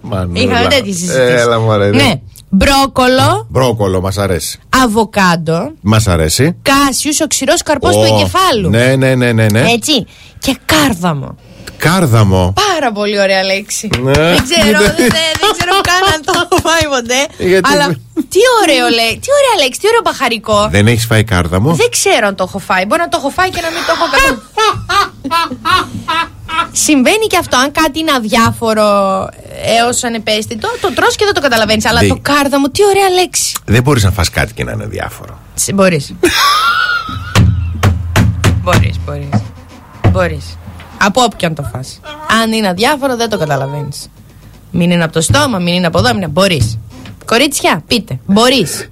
Μανούλα. 0.02 0.42
Είχαμε 0.42 0.68
τέτοιες 0.68 0.96
συζητήσεις. 0.96 1.42
Έλα, 1.42 1.60
μωρέ. 1.60 1.90
Ναι. 1.90 2.12
Μπρόκολο, 2.52 3.48
Μπρόκολο, 3.50 4.02
μας 4.02 4.18
αρέσει. 4.18 4.60
αβοκάντο, 4.84 5.72
Μας 5.82 6.08
αρέσει. 6.08 6.56
κάσιους, 6.62 7.20
ο 7.22 7.28
ξηρό 7.28 7.54
καρπός 7.66 7.96
του 7.96 8.08
Ω, 8.12 8.16
εγκεφάλου. 8.16 8.70
Ναι, 8.70 8.96
ναι, 8.96 9.16
ναι, 9.16 9.32
ναι. 9.32 9.46
ναι. 9.46 9.72
Έτσι. 9.72 10.06
Και 10.40 10.58
κάρδαμο. 10.66 11.36
Κάρδαμο. 11.78 12.54
Πάρα 12.74 12.92
πολύ 12.92 13.20
ωραία 13.20 13.44
λέξη. 13.44 13.90
Ναι. 14.02 14.12
Δεν 14.12 14.44
ξέρω, 14.50 14.80
δεν, 14.80 14.96
δεν 15.42 15.52
ξέρω 15.58 15.74
καν 15.90 16.14
αν 16.14 16.22
το 16.26 16.32
έχω 16.36 16.56
φάει 16.68 16.86
ποτέ. 17.02 17.44
Γιατί- 17.50 17.74
Αλλά 17.74 17.86
τι 18.34 18.40
ωραίο 18.62 18.88
λέει, 19.00 19.14
τι 19.24 19.30
ωραία 19.40 19.56
λέξη, 19.64 19.80
τι 19.80 19.88
ωραίο 19.88 20.02
παχαρικό. 20.02 20.68
Δεν 20.72 20.88
έχεις 20.88 21.06
φάει 21.06 21.24
κάρδαμο; 21.24 21.74
Δεν 21.74 21.90
ξέρω 21.90 22.28
αν 22.28 22.36
το 22.36 22.44
έχω 22.48 22.60
φάει. 22.60 22.86
Μπορεί 22.86 23.02
να 23.02 23.10
το 23.10 23.18
έχω 23.22 23.30
φάει 23.30 23.50
και 23.50 23.62
να 23.62 23.70
μην 23.70 23.82
το 23.88 23.92
έχω 23.96 24.06
καθόλου. 24.16 24.42
Συμβαίνει 26.72 27.26
και 27.28 27.38
αυτό. 27.38 27.58
Αν 27.58 27.72
κάτι 27.72 28.00
είναι 28.00 28.12
αδιάφορο 28.12 28.86
έως 29.80 30.04
ανεπαίσθητο, 30.04 30.68
το 30.82 30.94
τρως 30.94 31.16
και 31.16 31.26
δεν 31.26 31.34
το 31.34 31.42
καταλαβαίνεις. 31.42 31.86
Αλλά 31.86 32.00
Δι- 32.00 32.10
το 32.10 32.20
κάρδαμο, 32.22 32.70
τι 32.70 32.86
ωραία 32.86 33.10
λέξη. 33.10 33.56
Δεν 33.66 33.82
μπορείς 33.84 34.04
να 34.04 34.12
φας 34.12 34.30
κάτι 34.30 34.54
και 34.54 34.64
να 34.64 34.72
είναι 34.72 34.86
διάφορο. 34.86 35.40
Μπορείς. 35.76 36.14
Μπορείς, 38.64 38.96
μπορείς. 39.06 39.30
Μπορείς. 40.12 40.58
Από 41.00 41.22
όποιον 41.24 41.54
το 41.56 41.64
φας. 41.74 42.00
Αν 42.44 42.52
είναι 42.52 42.68
αδιάφορο, 42.68 43.16
δεν 43.16 43.30
το 43.30 43.38
καταλαβαίνεις. 43.38 44.08
Μην 44.72 44.92
είναι 44.92 45.04
από 45.04 45.14
το 45.14 45.22
στόμα, 45.22 45.58
μην 45.58 45.74
είναι 45.74 45.88
από 45.88 45.98
εδώ, 45.98 46.08
μην 46.08 46.18
είναι. 46.18 46.28
Μπορείς. 46.28 46.78
Κορίτσια, 47.26 47.84
πείτε. 47.88 48.20
Μπορείς. 48.26 48.90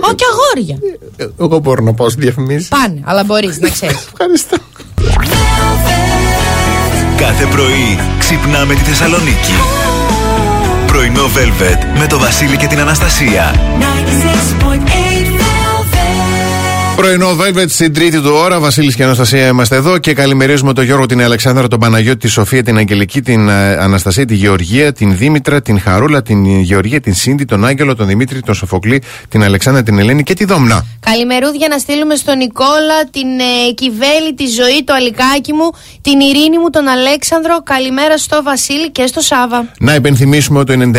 Όχι 0.00 0.24
αγόρια. 0.32 0.78
Ε, 1.16 1.26
Εγώ 1.44 1.58
μπορώ 1.58 1.84
να 1.84 1.94
πάω 1.94 2.08
στη 2.08 2.20
διαφημίση. 2.20 2.68
Πάνε, 2.68 3.00
αλλά 3.04 3.24
μπορείς 3.24 3.58
να 3.60 3.68
ξέρεις. 3.68 4.08
Ευχαριστώ. 4.12 4.56
Κάθε 7.16 7.46
πρωί 7.46 7.98
ξυπνάμε 8.18 8.74
τη 8.74 8.80
Θεσσαλονίκη. 8.80 9.52
Πρωινό 10.86 11.24
Velvet 11.24 11.98
με 11.98 12.06
το 12.06 12.18
Βασίλη 12.18 12.56
και 12.56 12.66
την 12.66 12.78
Αναστασία. 12.78 13.54
Πρωινό 17.08 17.36
Velvet 17.40 17.68
στην 17.68 17.94
τρίτη 17.94 18.20
του 18.20 18.30
ώρα. 18.34 18.58
Βασίλης 18.58 18.94
και 18.94 19.02
Αναστασία 19.04 19.46
είμαστε 19.46 19.76
εδώ 19.76 19.98
και 19.98 20.12
καλημερίζουμε 20.12 20.72
τον 20.72 20.84
Γιώργο, 20.84 21.06
την 21.06 21.22
Αλεξάνδρα, 21.22 21.68
τον 21.68 21.78
Παναγιώτη, 21.78 22.18
τη 22.18 22.28
Σοφία, 22.28 22.62
την 22.62 22.76
Αγγελική, 22.76 23.22
την 23.22 23.48
ε, 23.48 23.76
Αναστασία, 23.76 24.24
τη 24.24 24.34
Γεωργία, 24.34 24.92
την 24.92 25.16
Δήμητρα, 25.16 25.62
την 25.62 25.80
Χαρούλα, 25.80 26.22
την 26.22 26.60
Γεωργία, 26.60 27.00
την 27.00 27.14
Σίντι, 27.14 27.44
τον 27.44 27.64
Άγγελο, 27.64 27.94
τον 27.96 28.06
Δημήτρη, 28.06 28.40
τον 28.40 28.54
Σοφοκλή, 28.54 29.02
την 29.28 29.42
Αλεξάνδρα, 29.42 29.82
την 29.82 29.98
Ελένη 29.98 30.22
και 30.22 30.34
τη 30.34 30.44
Δόμνα. 30.44 30.84
Καλημερούδια 31.00 31.68
να 31.70 31.78
στείλουμε 31.78 32.14
στον 32.14 32.36
Νικόλα, 32.36 33.04
την 33.10 33.28
ε, 33.38 33.72
Κιβέλη, 33.74 34.34
τη 34.36 34.46
Ζωή, 34.46 34.84
το 34.84 34.92
Αλικάκι 34.92 35.52
μου, 35.52 35.70
την 36.00 36.20
Ειρήνη 36.20 36.58
μου, 36.58 36.70
τον 36.70 36.88
Αλέξανδρο. 36.88 37.62
Καλημέρα 37.62 38.18
στο 38.18 38.42
Βασίλη 38.42 38.90
και 38.90 39.06
στο 39.06 39.20
Σάβα. 39.20 39.72
Να 39.78 39.94
υπενθυμίσουμε 39.94 40.64
το 40.64 40.90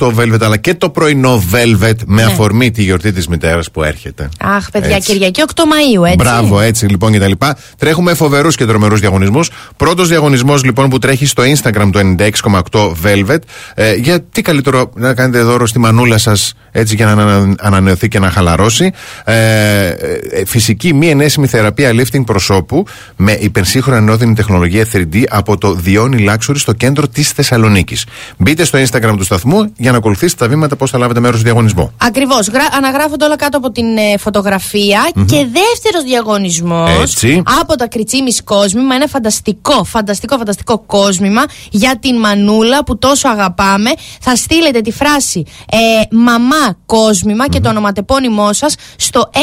96,8 0.00 0.06
Velvet 0.18 0.40
αλλά 0.42 0.56
και 0.56 0.74
το 0.74 0.90
πρωινό 0.90 1.42
Velvet 1.52 1.96
με 2.06 2.22
Ναι. 2.22 2.22
αφορμή 2.22 2.70
τη 2.70 2.82
γιορτή 2.82 3.12
της 3.12 3.28
μητέρας 3.28 3.70
που 3.70 3.82
έρχεται. 3.82 4.28
Αχ, 4.40 4.70
παιδιά, 4.70 4.96
Έτσι. 4.96 5.12
Κυριακή 5.12 5.42
8 5.54 5.62
Μαΐου, 5.62 6.04
έτσι. 6.04 6.16
Μπράβο, 6.16 6.60
έτσι 6.60 6.86
λοιπόν 6.86 7.12
και 7.12 7.18
τα 7.18 7.28
λοιπά. 7.28 7.56
Τρέχουμε 7.78 8.14
φοβερούς 8.14 8.56
και 8.56 8.66
τρομερούς 8.66 9.00
διαγωνισμούς. 9.00 9.50
Πρώτος 9.76 10.08
διαγωνισμός 10.08 10.64
λοιπόν 10.64 10.88
που 10.88 10.98
τρέχει 10.98 11.26
στο 11.26 11.42
Instagram 11.42 11.90
το 11.92 12.00
96,8 12.18 12.92
Velvet. 13.04 13.38
Ε, 13.74 13.94
για 13.94 14.22
τι 14.22 14.42
καλύτερο 14.42 14.90
να 14.94 15.14
κάνετε 15.14 15.42
δώρο 15.42 15.66
στη 15.66 15.78
μανούλα 15.78 16.18
σας 16.18 16.54
έτσι 16.72 16.94
για 16.94 17.06
να 17.06 17.12
ανα- 17.12 17.54
ανανεωθεί 17.60 18.08
και 18.08 18.18
να 18.18 18.30
χαλαρώσει. 18.30 18.90
Ε, 19.24 19.86
ε, 19.88 20.44
φυσική 20.46 20.94
μη 20.94 21.08
ενέσιμη 21.08 21.46
θεραπεία 21.46 21.90
lifting 21.90 22.24
προσώπου 22.26 22.84
με 23.16 23.32
υπερσύγχρονη 23.32 23.98
ενώδυνη 23.98 24.34
τεχνολογία 24.34 24.86
3D 24.92 25.22
από 25.30 25.58
το 25.58 25.72
Διόνι 25.74 26.26
Luxury 26.28 26.54
στο 26.56 26.72
κέντρο 26.72 27.08
της 27.08 27.30
Θεσσαλονίκης. 27.30 28.04
Μπείτε 28.36 28.64
στο 28.64 28.78
Instagram 28.78 29.14
του 29.16 29.24
σταθμού 29.24 29.72
για 29.76 29.90
να 29.92 29.96
ακολουθήσετε 29.96 30.44
τα 30.44 30.50
βήματα 30.50 30.76
πώς 30.76 30.90
θα 30.90 30.98
λάβετε 30.98 31.20
μέρος 31.20 31.36
στο 31.36 31.44
διαγωνισμό. 31.44 31.92
Ακριβώς. 31.96 32.48
Αναγράφονται 32.76 33.24
όλα 33.24 33.36
κάτω 33.36 33.56
από 33.58 33.70
την 33.70 33.96
ε, 33.96 34.18
φωτογραφια 34.18 35.10
Και 35.14 35.36
δεύτερος 35.36 36.02
διαγωνισμός 36.06 37.00
Έτσι. 37.02 37.42
από 37.60 37.76
τα 37.76 37.86
Κριτσίμη 37.88 38.32
Κόσμημα. 38.44 38.94
Ένα 38.94 39.06
φανταστικό, 39.06 39.84
φανταστικό, 39.84 40.36
φανταστικό 40.36 40.78
κόσμημα 40.78 41.42
για 41.70 41.98
την 42.00 42.16
Μανούλα 42.18 42.84
που 42.84 42.98
τόσο 42.98 43.28
αγαπάμε. 43.28 43.90
Θα 44.20 44.36
στείλετε 44.36 44.80
τη 44.80 44.92
φράση 44.92 45.44
ε, 45.70 45.76
Μαμά 46.16 46.56
Κόσμημα 46.86 47.48
και 47.48 47.60
το 47.60 47.68
ονοματεπώνυμό 47.68 48.52
σας 48.52 48.74
στο 48.96 49.30
6943842162. 49.34 49.38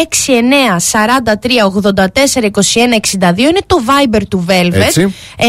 Είναι 3.38 3.60
το 3.68 3.78
Viber 3.88 4.22
του 4.30 4.46
Velvet. 4.50 4.74
Έτσι. 4.74 5.14
Ε, 5.38 5.46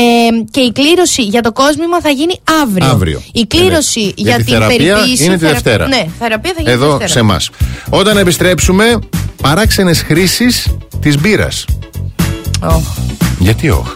και 0.50 0.60
η 0.60 0.72
κλήρωση 0.72 1.22
για 1.22 1.42
το 1.42 1.52
κόσμημα 1.52 2.00
θα 2.00 2.10
γίνει 2.10 2.40
αύριο. 2.62 2.86
Αύριο. 2.90 3.22
Η 3.32 3.46
κλήρωση 3.46 4.00
Ναι, 4.00 4.06
ναι. 4.06 4.12
για, 4.16 4.36
τη 4.36 4.44
την 4.44 4.52
θεραπεία 4.52 4.94
περιποίηση. 4.94 5.24
είναι 5.24 5.34
τη 5.34 5.38
θερα- 5.40 5.52
Δευτέρα. 5.52 5.86
Ναι, 5.88 6.06
θεραπεία 6.18 6.52
θα 6.56 6.60
γίνει 6.62 6.72
Εδώ 6.74 6.86
Δευτέρα. 6.88 7.10
σε 7.10 7.18
εμάς. 7.18 7.50
Όταν 7.90 8.16
επιστρέψουμε, 8.16 8.98
παράξενες 9.42 10.02
χρήσεις 10.02 10.66
της 11.00 11.20
μπύρας. 11.20 11.64
Οχ. 12.62 12.82
Γιατί 13.38 13.70
όχι; 13.70 13.90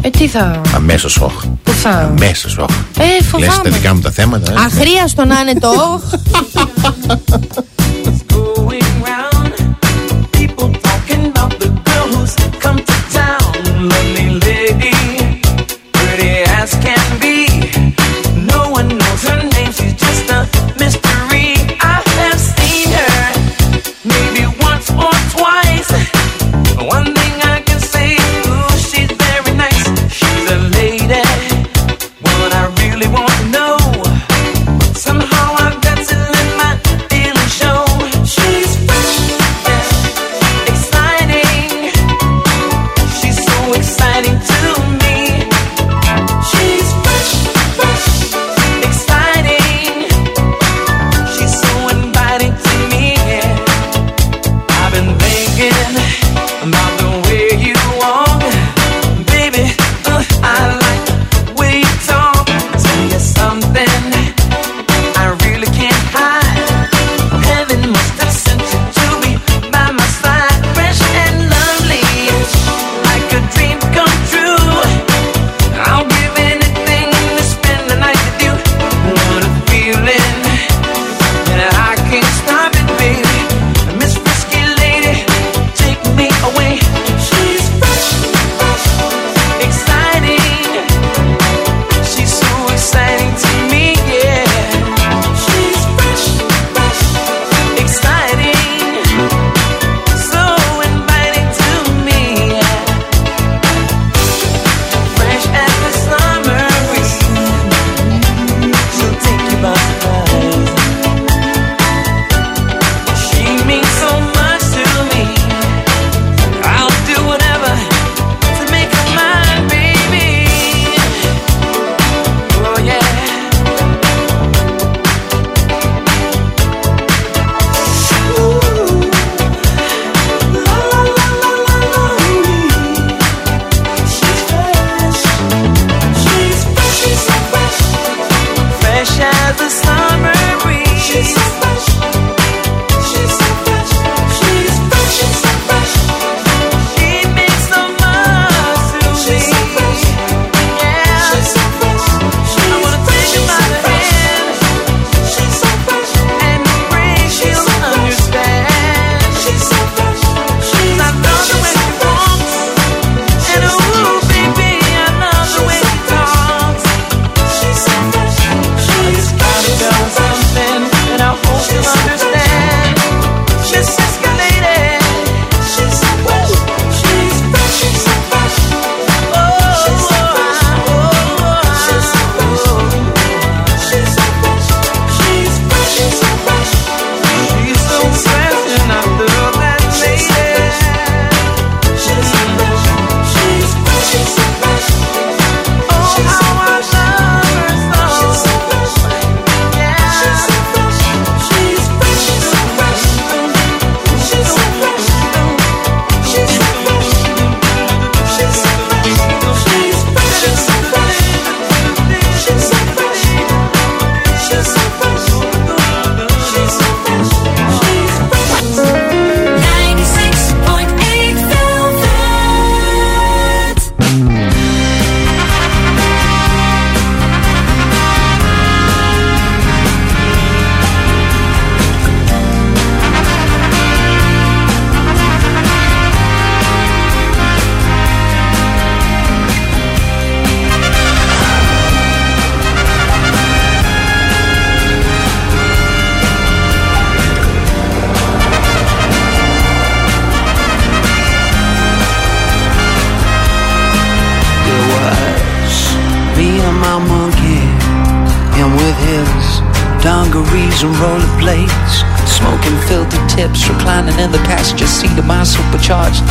Ε, 0.00 0.10
τι 0.10 0.28
θα. 0.28 0.60
Αμέσως 0.74 1.16
όχι. 1.16 1.58
Πού 1.62 1.72
θα. 1.72 1.90
Αμέσως 1.90 2.58
όχι. 2.58 2.78
Ε, 2.98 3.02
Λες 3.38 3.46
τα 3.48 3.52
φοβάμαι. 3.52 3.68
δικά 3.76 3.94
μου 3.94 4.00
τα 4.00 4.10
θέματα. 4.10 4.52
ε. 4.52 4.54
Αχρίαστο 4.64 5.24
να 5.24 5.40
είναι 5.40 5.54
το 5.60 5.68
οχ. 5.68 6.02
going 8.28 8.88
round. 9.10 9.54
People 10.38 10.68
talking 10.88 11.22
about 11.32 11.52
the 11.62 11.68
girl 11.88 12.06
who's 12.14 12.34
come 12.64 12.78
to 12.88 12.96
town. 13.18 13.52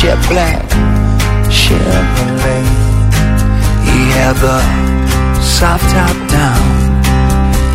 Jet 0.00 0.18
black 0.28 0.62
Chevrolet. 1.48 2.64
He 3.86 4.00
had 4.12 4.36
the 4.42 4.58
soft 5.40 5.84
top 5.94 6.16
down. 6.28 6.62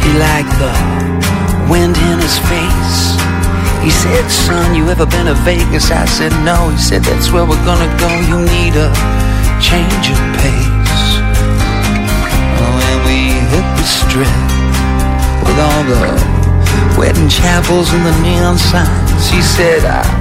He 0.03 0.11
liked 0.19 0.53
the 0.60 0.73
wind 1.69 1.98
in 1.98 2.19
his 2.19 2.38
face. 2.52 3.18
He 3.81 3.89
said, 3.89 4.30
son, 4.30 4.76
you 4.76 4.89
ever 4.89 5.06
been 5.06 5.26
to 5.26 5.34
Vegas? 5.41 5.89
I 5.89 6.06
said, 6.06 6.31
no. 6.45 6.69
He 6.69 6.77
said, 6.77 7.02
that's 7.02 7.31
where 7.31 7.45
we're 7.45 7.65
gonna 7.65 7.89
go. 7.98 8.10
You 8.30 8.38
need 8.38 8.76
a 8.77 8.93
change 9.57 10.06
of 10.14 10.19
pace. 10.38 11.02
And 12.61 12.98
we 13.07 13.34
hit 13.49 13.68
the 13.80 13.88
strip 13.88 14.38
with 15.41 15.57
all 15.57 15.84
the 15.89 16.02
wedding 16.99 17.30
chapels 17.30 17.91
and 17.93 18.06
the 18.06 18.15
neon 18.22 18.57
signs. 18.57 19.30
He 19.30 19.41
said, 19.41 19.85
I 19.85 20.20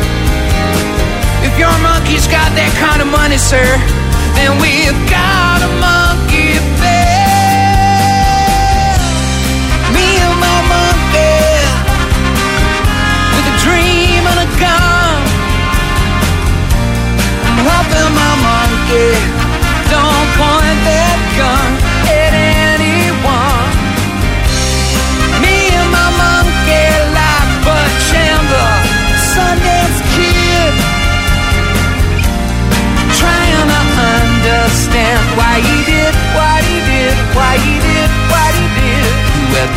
monkey's 2.21 2.27
got 2.27 2.53
that 2.55 2.73
kind 2.77 3.01
of 3.01 3.07
money, 3.09 3.37
sir, 3.37 3.65
then 4.37 4.53
we've 4.61 4.93
got 5.09 5.61
a 5.61 5.69
monkey 5.81 6.30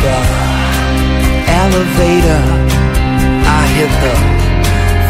the 0.05 0.17
elevator, 1.65 2.41
I 3.41 3.61
hit 3.73 3.91
the 4.05 4.15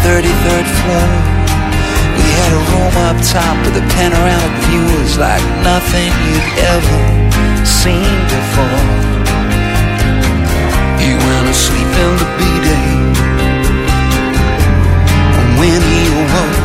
33rd 0.07 0.67
floor. 0.79 1.07
We 2.15 2.25
had 2.39 2.51
a 2.55 2.61
room 2.71 2.95
up 3.07 3.17
top 3.19 3.55
with 3.65 3.75
a 3.83 3.85
panoramic 3.91 4.55
view. 4.65 4.83
It 4.95 5.01
was 5.03 5.17
like 5.19 5.43
nothing 5.67 6.11
you'd 6.23 6.49
ever 6.75 7.01
seen 7.67 8.07
before. 8.31 8.83
He 11.03 11.11
went 11.11 11.43
to 11.51 11.55
sleep 11.67 11.91
in 12.03 12.11
the 12.21 12.29
B-day. 12.39 12.91
And 15.35 15.47
when 15.59 15.79
he 15.91 16.01
awoke, 16.23 16.63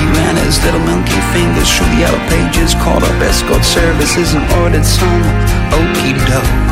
he 0.00 0.04
ran 0.16 0.34
his 0.40 0.56
little 0.64 0.84
monkey 0.88 1.20
fingers 1.36 1.68
through 1.68 1.92
the 1.92 2.00
yellow 2.08 2.22
pages, 2.32 2.72
called 2.80 3.04
up 3.04 3.20
escort 3.20 3.64
services 3.64 4.32
and 4.32 4.44
ordered 4.64 4.86
some 4.86 5.22
okey 5.76 6.16
doke. 6.24 6.71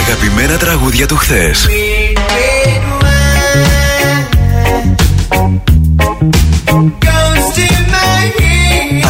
Αγαπημένα 0.00 0.56
τραγούδια 0.56 1.06
του 1.06 1.16
χθες. 1.16 1.66
Μουσική. 6.72 7.05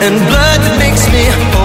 and 0.00 0.14
blood 0.30 0.60
that 0.62 0.76
makes 0.78 1.04
me 1.10 1.57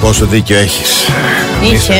πόσο 0.00 0.26
δίκιο 0.26 0.58
έχεις. 0.58 1.06
Είχε. 1.72 1.92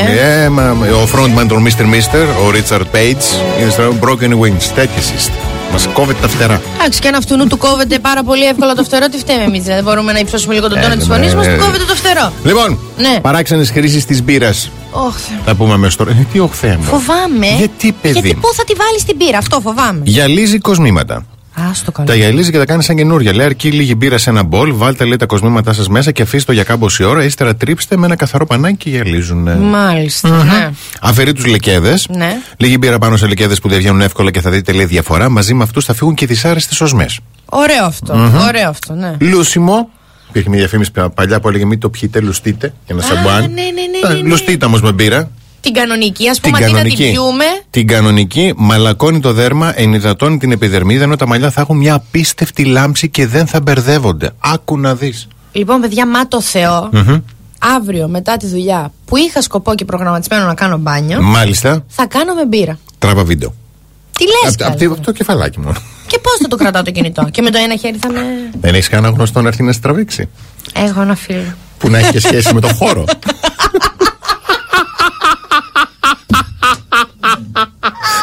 Ε, 0.44 0.48
μα, 0.48 0.77
ο 1.02 1.09
frontman 1.14 1.47
των 1.48 1.66
Mr. 1.66 1.81
Mister, 1.82 2.27
ο 2.47 2.51
Ρίτσαρτ 2.51 2.86
Page, 2.94 3.60
είναι 3.60 3.70
στο 3.70 3.94
Broken 4.01 4.31
Wings. 4.31 4.62
Τέτοιες 4.74 5.12
είστε. 5.16 5.32
Μας 5.72 5.89
κόβεται 5.93 6.18
τα 6.20 6.28
φτερά. 6.28 6.60
Εντάξει, 6.81 7.01
και 7.01 7.09
αν 7.09 7.14
αυτού 7.14 7.47
του 7.47 7.56
κόβεται 7.59 7.98
πάρα 7.98 8.22
πολύ 8.22 8.44
εύκολα 8.44 8.74
το 8.74 8.85
φτερό, 8.85 9.09
τι 9.09 9.18
φταίμε 9.18 9.43
εμείς. 9.43 9.64
Δεν 9.64 9.85
μπορούμε 9.85 10.12
να 10.12 10.18
υψώσουμε 10.18 10.55
λίγο 10.55 10.68
τον 10.68 10.78
Ε, 10.78 10.81
τόνο 10.81 10.94
της 10.97 11.06
ναι, 11.06 11.14
φωνής 11.14 11.35
μας, 11.35 11.47
ναι, 11.47 11.52
του 11.52 11.59
ναι. 11.59 11.64
κόβεται 11.66 11.85
το 11.85 11.94
φτερό. 11.94 12.32
Λοιπόν, 12.44 12.78
Ναι. 12.98 13.20
παράξενες 13.20 13.70
χρήσεις 13.70 14.05
της 14.05 14.22
μπύρας. 14.22 14.70
Ωχ, 14.90 15.16
Θεέ. 15.16 15.36
Θα 15.44 15.55
πούμε 15.55 15.72
αμέσως 15.72 15.97
τώρα. 15.97 16.10
Ε, 16.10 16.27
τι 16.32 16.39
οχθέ 16.39 16.77
μου. 16.77 16.82
Φοβάμαι. 16.85 17.47
Γιατί, 17.59 17.93
παιδί 18.02 18.12
Γιατί 18.18 18.35
μου; 18.35 18.40
πού 18.40 18.48
θα 18.55 18.64
τη 18.64 18.72
βάλεις 18.74 19.05
την 19.05 19.16
πύρα, 19.16 19.39
αυτό 19.39 19.60
φοβάμαι. 19.60 20.01
Γυαλίζει 20.05 20.59
κοσμήματα. 20.59 21.24
Α 21.70 21.84
το 21.84 21.92
καλό. 21.92 22.09
Τα 22.09 22.14
γυαλίζει 22.14 22.51
και 22.51 22.59
τα 22.59 22.64
κάνει 22.64 22.82
σαν 22.82 22.97
καινούρια. 22.97 23.34
Λέει 23.34 23.47
αρκεί 23.47 23.70
λίγη 23.70 23.94
μπύρα 23.97 24.18
σε 24.18 24.30
ένα 24.30 24.42
μπολ, 24.42 24.72
βάλτε 24.74 25.05
λέει 25.05 25.16
τα 25.16 25.26
κοσμήματά 25.26 25.72
σας 25.72 25.88
μέσα 25.88 26.10
και 26.10 26.22
αφήστε 26.22 26.47
το 26.47 26.52
για 26.52 26.64
κάμποση 26.64 27.05
ώρα. 27.05 27.24
Ύστερα 27.24 27.56
τρίψτε 27.56 27.97
με 27.97 28.06
ένα 28.06 28.16
καθαρό 28.16 28.47
πανάκι 28.47 28.76
και 28.76 28.90
γυαλίζουν. 28.90 29.48
Μάλιστα. 29.59 30.28
Ναι. 30.44 30.70
Αφαιρεί 31.01 31.32
τους 31.32 31.47
λεκέδες. 31.47 32.06
Ναι. 32.16 32.36
Λίγη 32.56 32.76
μπύρα 32.80 32.98
πάνω 32.98 33.16
σε 33.16 33.26
λεκέδες 33.26 33.60
που 33.60 33.68
δεν 33.68 33.78
βγαίνουν 33.78 34.01
εύκολα 34.01 34.30
και 34.30 34.40
θα 34.40 34.51
δείτε 34.51 34.72
λέει 34.72 34.84
διαφορά. 34.84 35.28
Μαζί 35.28 35.55
με 35.55 35.62
αυτούς 35.62 35.84
θα 35.84 35.94
φύγουν 35.94 36.14
και 36.14 36.26
δυσάρεστες 36.26 36.80
οσμές. 36.80 37.18
Ωραίο 37.44 37.84
αυτό. 37.84 38.30
Ωραίο 38.48 38.68
αυτό, 38.68 38.94
ναι. 38.94 39.16
Λούσιμο. 39.20 39.90
Υπήρχε 40.28 40.48
μια 40.48 40.59
διαφήμιση 40.59 40.90
πα- 40.92 41.10
παλιά 41.10 41.40
που 41.40 41.48
έλεγε 41.48 41.64
Μην 41.64 41.78
το 41.80 41.88
πιείτε, 41.90 42.20
λουστείτε. 42.20 42.72
Για 42.86 42.94
να 42.94 43.02
σαμπουάν. 43.02 43.40
ναι, 43.40 43.47
ναι, 43.47 43.62
ναι, 44.09 44.14
ναι, 44.14 44.20
ναι. 44.22 44.28
Λουστείτε 44.28 44.64
όμως 44.64 44.82
με 44.82 44.92
μπύρα. 44.92 45.30
Την 45.72 45.80
κανονική, 45.82 46.28
ας 46.28 46.40
πούμε, 46.40 46.59
αντί 46.64 46.72
να 46.72 46.82
την 46.82 46.97
πιούμε. 46.97 47.44
την 47.70 47.86
κανονική, 47.86 48.52
μαλακώνει 48.56 49.20
το 49.20 49.32
δέρμα, 49.32 49.72
ενυδατώνει 49.80 50.38
την 50.38 50.52
επιδερμίδα, 50.52 51.02
ενώ 51.05 51.16
τα 51.16 51.26
μαλλιά 51.26 51.51
θα 51.51 51.60
έχουν 51.60 51.76
μια 51.76 51.94
απίστευτη 51.94 52.64
λάμψη 52.64 53.09
και 53.09 53.26
δεν 53.26 53.47
θα 53.47 53.60
μπερδεύονται. 53.60 54.30
Άκου 54.38 54.78
να 54.78 54.94
δεις. 54.94 55.28
Λοιπόν, 55.52 55.80
παιδιά, 55.80 56.06
μα 56.06 56.28
το 56.28 56.40
Θεό, 56.40 56.90
αύριο 57.76 58.09
μετά 58.09 58.36
τη 58.36 58.47
δουλειά 58.47 58.92
που 59.05 59.16
είχα 59.16 59.42
σκοπό 59.42 59.74
και 59.74 59.84
προγραμματισμένο 59.84 60.44
να 60.47 60.55
κάνω 60.55 60.76
μπάνιο, 60.76 61.22
Μάλιστα, 61.22 61.84
θα 61.88 62.06
κάνω 62.06 62.34
με 62.34 62.47
μπύρα. 62.47 62.78
τράβα 62.98 63.24
βίντεο. 63.24 63.55
Τι 64.18 64.24
λες, 64.24 64.55
Απ' 64.66 64.72
απ' 64.72 64.78
το- 64.78 65.01
το 65.01 65.12
κεφαλάκι 65.12 65.60
μόνο. 65.60 65.76
Και 66.06 66.18
πώς 66.18 66.32
θα 66.42 66.48
το 66.48 66.56
κρατάω 66.56 66.82
το 66.82 66.90
κινητό; 66.90 67.24
και 67.30 67.42
με 67.42 67.51
το 67.51 67.59
ένα 67.64 67.76
χέρι 67.76 67.98
θα 68.01 68.12
με. 68.12 68.20
Δεν 68.60 68.74
έχεις 68.74 68.88
κανένα 68.88 69.14
γνωστό 69.14 69.42
να 69.42 69.48
έρθει 69.48 69.62
να 69.62 69.72
σε 69.72 69.80
τραβήξει. 69.80 70.28
Έχω 70.74 71.01
ένα 71.01 71.14
φίλο. 71.14 71.55
Που 71.78 71.90
να 71.90 71.98
έχει 71.98 72.10
και 72.10 72.20
σχέση 72.20 72.55
με 72.55 72.60
το 72.60 72.68
χώρο. 72.68 73.05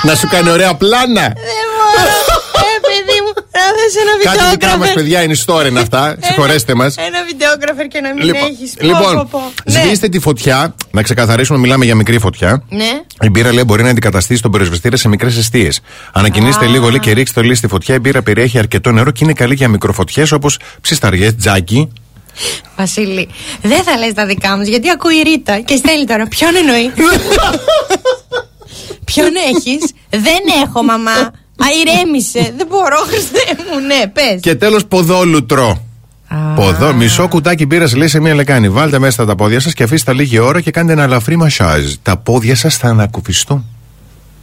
να 0.08 0.16
σου 0.16 0.28
κάνει 0.28 0.50
ωραία 0.50 0.74
πλάνα. 0.76 1.22
Δεν 1.22 1.66
μπορώ. 1.76 2.08
Ε, 2.58 2.80
παιδί 2.88 3.18
μου, 3.24 3.32
να 3.58 3.66
δες 3.78 3.94
ένα 4.04 4.12
Κάτι 4.24 4.50
δικά 4.50 4.68
μας 4.68 4.78
βιντεόγραφερ. 4.78 4.94
παιδιά 4.94 5.22
είναι 5.24 5.36
store 5.46 5.66
είναι 5.70 5.80
αυτά. 5.80 6.18
Συγχωρέστε 6.22 6.74
μας. 6.76 6.96
Ένα 6.98 7.24
βιντεόγραφερ 7.24 7.88
και 7.88 8.00
να 8.00 8.14
μην 8.14 8.24
Λοιπόν, 8.24 8.50
έχεις. 8.50 8.74
Πω, 8.80 8.86
λοιπόν 8.86 9.16
πω, 9.16 9.28
πω. 9.32 9.72
Ναι. 9.72 9.80
σβήστε 9.80 10.08
τη 10.10 10.20
φωτιά. 10.20 10.76
Να 10.92 11.02
ξεκαθαρίσουμε, 11.02 11.60
μιλάμε 11.60 11.86
για 11.86 11.96
μικρή 11.96 12.20
φωτιά. 12.20 12.64
Ναι. 12.70 12.92
Η 13.22 13.30
μπύρα 13.30 13.54
λέει 13.54 13.64
μπορεί 13.66 13.84
να 13.84 13.90
αντικαταστήσει 13.90 14.42
τον 14.42 14.52
πυροσβεστήρα 14.52 14.98
σε 14.98 15.08
μικρές 15.08 15.38
αιστείες. 15.38 15.80
Ανακοινήστε 16.14 16.66
λίγο 16.66 16.90
λέει, 16.90 17.00
και 17.00 17.12
ρίξτε 17.12 17.40
το 17.40 17.42
λίγο 17.42 17.56
στη 17.56 17.68
φωτιά. 17.68 17.96
Η 17.96 18.00
μπύρα 18.00 18.22
περιέχει 18.22 18.58
αρκετό 18.58 18.92
νερό 18.92 19.12
και 19.12 19.24
είναι 19.24 19.34
καλή 19.34 19.54
για 19.56 19.68
μικροφωτιές 19.68 20.32
όπως 20.32 20.60
ψισταριές, 20.82 21.36
τζάκι. 21.36 21.90
Βασίλη, 22.78 23.30
δεν 23.62 23.84
θα 23.84 23.98
λες 23.98 24.14
τα 24.14 24.26
δικά 24.26 24.58
μου 24.58 24.62
γιατί 24.64 24.90
ακούει 24.90 25.16
η 25.16 25.22
Ρίτα 25.22 25.60
και 25.60 25.76
στέλνει 25.76 26.06
τώρα. 26.06 26.28
Ποιον 26.28 26.56
εννοεί; 26.56 26.92
Ποιον 29.06 29.30
έχεις; 29.56 29.92
Δεν 30.10 30.64
έχω, 30.66 30.84
μαμά. 30.84 31.12
Α, 31.60 31.66
ηρέμησε. 31.82 32.54
Δεν 32.58 32.68
μπορώ, 32.70 32.98
Χριστέ 33.08 33.40
μου. 33.72 33.80
Ναι, 33.86 34.08
πες 34.08 34.40
Και 34.42 34.56
τέλος 34.56 34.86
ποδόλουτρο. 34.86 35.82
Ποδό, 36.56 36.94
μισό 36.94 37.28
κουτάκι 37.28 37.66
μπύρας 37.66 37.96
λέει 37.96 38.08
σε 38.08 38.20
μία 38.20 38.36
λεκάνη. 38.36 38.70
Βάλτε 38.70 39.00
μέσα 39.00 39.26
τα 39.26 39.36
πόδια 39.36 39.60
σας 39.60 39.74
και 39.74 39.84
αφήστε 39.84 40.12
τα 40.12 40.18
λίγη 40.18 40.40
ώρα 40.40 40.62
και 40.62 40.72
κάντε 40.72 40.92
ένα 40.94 41.04
ελαφρύ 41.04 41.36
μασάζ. 41.36 41.84
Τα 42.02 42.18
πόδια 42.18 42.56
σας 42.56 42.78
θα 42.78 42.88
ανακουφιστούν. 42.88 43.66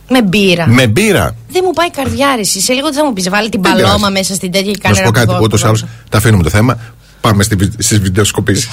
Με 0.08 0.22
μπύρα. 0.22 0.66
Με 0.68 0.86
μπύρα. 0.86 1.34
Δεν 1.50 1.62
μου 1.64 1.70
πάει 1.72 1.86
η 1.86 1.90
καρδιά, 1.90 2.32
ρε, 2.34 2.40
εσύ. 2.40 2.60
Σε 2.60 2.72
λίγο 2.72 2.88
τι 2.88 2.96
θα 2.96 3.04
μου 3.04 3.12
πεις. 3.12 3.28
Βάλει 3.28 3.48
την 3.48 3.62
Δεν 3.62 3.72
παλώμα 3.72 3.94
πειράζει. 3.96 4.12
μέσα 4.12 4.34
στην 4.34 4.50
τέτοια 4.52 4.70
και 4.70 4.78
Να 4.82 4.82
κάνει 4.82 4.96
σου 4.96 5.02
πω 5.02 5.08
ένα 5.08 5.12
κάτι 5.18 5.26
ποδό- 5.26 5.38
που 5.38 5.44
ούτως 5.44 5.62
ή 5.62 5.66
άλλως 5.66 5.80
ποδό. 5.80 5.92
τα 6.08 6.18
αφήνουμε 6.18 6.42
το 6.42 6.48
θέμα. 6.50 6.78
Πάμε 7.20 7.42
στις 7.78 8.00
βιντεοσκοπήσεις. 8.00 8.68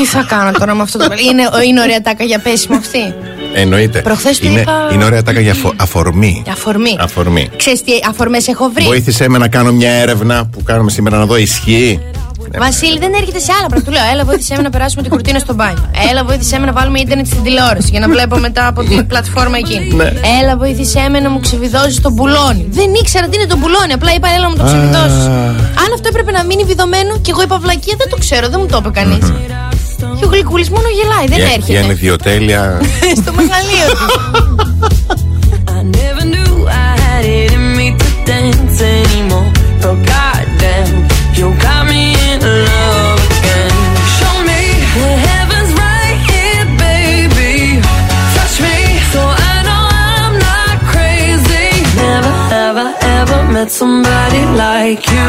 Τι 0.00 0.06
θα 0.06 0.24
κάνω 0.28 0.50
τώρα 0.58 0.74
με 0.74 0.82
αυτό 0.82 0.98
το 0.98 1.08
παιδί; 1.08 1.26
Είναι, 1.26 1.48
είναι 1.68 1.80
ωραία 1.80 2.00
τάκα 2.00 2.24
για 2.24 2.38
πέσιμο 2.38 2.76
αυτή; 2.76 3.14
Εννοείται. 3.54 4.00
Προχθές 4.00 4.38
του 4.38 4.46
είναι, 4.46 4.60
είπα- 4.60 4.88
είναι 4.92 5.04
ωραία 5.04 5.22
τάκα 5.22 5.40
για 5.40 5.52
αφο- 5.52 5.74
αφορμή. 5.76 6.42
Αφορμή. 6.50 6.96
Αφορμή. 7.00 7.50
Ξέρεις 7.56 7.82
τι 7.82 7.92
αφορμές 8.10 8.48
έχω 8.48 8.70
βρει; 8.74 8.84
Βοήθησέ 8.84 9.28
με 9.28 9.38
να 9.38 9.48
κάνω 9.48 9.72
μια 9.72 9.90
έρευνα 9.90 10.46
που 10.52 10.62
κάνουμε 10.62 10.90
σήμερα 10.90 11.16
να 11.18 11.24
δω 11.26 11.36
ισχύει; 11.36 12.00
Βασίλη 12.58 12.98
δεν 12.98 13.12
έρχεται 13.20 13.38
σε 13.38 13.52
άλλα 13.58 13.66
πράγματα. 13.66 13.90
Του 13.90 13.96
λέω, 13.96 14.02
έλα 14.12 14.24
βοήθησέ 14.24 14.54
με 14.56 14.62
να 14.62 14.70
περάσουμε 14.70 15.02
την 15.02 15.10
κουρτίνα 15.10 15.38
στο 15.38 15.54
μπάνιο. 15.54 15.90
Έλα 16.10 16.24
βοήθησέ 16.24 16.58
με 16.58 16.66
να 16.66 16.72
βάλουμε 16.72 16.98
ίντερνετ 17.00 17.26
στην 17.26 17.42
τηλεόραση 17.42 17.88
για 17.90 18.00
να 18.00 18.08
βλέπω 18.08 18.36
μετά 18.36 18.66
από 18.66 18.82
την 18.84 19.06
πλατφόρμα 19.06 19.56
εκείνη. 19.56 19.94
Ναι. 19.94 20.12
Έλα 20.40 20.56
βοήθησέ 20.56 21.08
με 21.10 21.20
να 21.20 21.30
μου 21.30 21.40
ξεβιδώσεις 21.40 22.00
το 22.00 22.10
μπουλόνι. 22.10 22.66
Δεν 22.70 22.94
ήξερα 23.02 23.28
τι 23.28 23.36
είναι 23.36 23.46
το 23.46 23.56
μπουλόνι, 23.56 23.92
απλά 23.92 24.12
είπα 24.14 24.28
έλα 24.28 24.42
να 24.42 24.48
μου 24.48 24.56
το 24.56 24.64
ξεβιδώσεις. 24.64 25.24
Αν 25.82 25.88
αυτό 25.94 26.08
έπρεπε 26.08 26.30
να 26.30 26.44
μείνει 26.44 26.64
βιδωμένο 26.64 27.18
και 27.24 27.30
εγώ 27.30 27.42
είπα 27.42 27.58
βλακία, 27.58 27.94
δεν 27.98 28.08
το 28.10 28.16
ξέρω, 28.16 28.48
δεν 28.48 28.60
μου 28.62 28.66
το 28.66 28.76
είπε 28.80 28.90
κανείς. 29.00 29.32
Και 30.18 30.24
ο 30.24 30.28
γλυκούλη 30.28 30.66
μόνο 30.70 30.88
γελάει, 30.88 31.26
δεν 31.26 31.36
Για, 31.38 31.46
για 31.46 31.54
έρχεται. 31.54 31.78
ανιδιοτέλεια. 31.78 32.80
στο 33.22 33.32
μεγαλείο 33.32 33.86
του. 33.98 34.06
I 35.76 35.82
never 36.00 36.24
knew 36.34 36.52
I 36.86 36.90
had 37.04 37.24
it 37.40 37.50
in 37.58 37.66
me 37.78 37.86
to 38.00 38.08
dance 38.30 38.78
anymore. 38.98 39.50
But 39.82 39.96
goddamn, 40.12 40.92
you 41.38 41.46
got 41.66 41.82
me 41.92 42.02
in 42.30 42.38
love 42.68 43.18
again. 43.36 43.74
Show 44.18 44.34
me 44.48 44.60
the 45.00 45.10
heavens 45.28 45.70
right 45.86 46.18
here, 46.30 46.64
baby. 46.86 47.52
Touch 48.36 48.56
me 48.66 48.76
so 49.12 49.20
I 49.50 49.54
know 49.66 49.82
I'm 50.12 50.34
not 50.50 50.76
crazy. 50.92 51.68
Never 52.04 52.34
have 52.54 52.76
I 52.88 52.90
ever 53.18 53.38
met 53.54 53.70
somebody 53.82 54.42
like 54.64 55.02
you. 55.16 55.28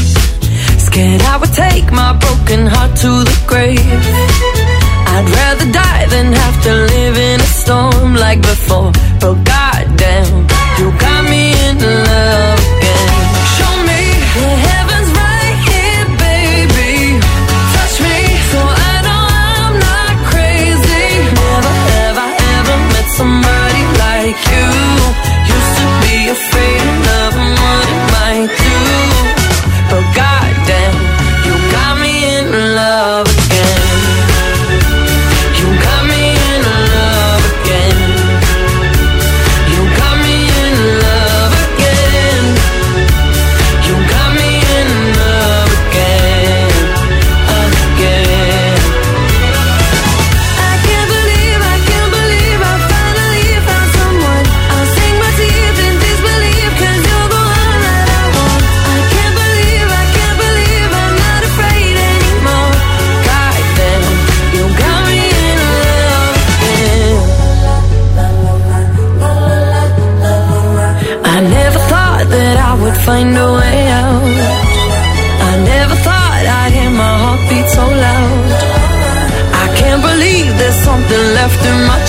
Scared 0.91 1.21
I 1.21 1.37
would 1.37 1.53
take 1.53 1.89
my 1.93 2.11
broken 2.19 2.67
heart 2.67 2.97
to 2.97 3.11
the 3.23 3.37
grave. 3.47 3.79
I'd 3.79 5.27
rather 5.39 5.71
die 5.71 6.05
than 6.07 6.33
have 6.33 6.57
to 6.63 6.73
live 6.93 7.17
in 7.17 7.39
a 7.39 7.51
storm 7.63 8.15
like 8.15 8.41
before. 8.41 8.91
But 9.21 9.35
goddamn, 9.51 10.50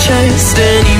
chased 0.03 0.59
any 0.59 0.92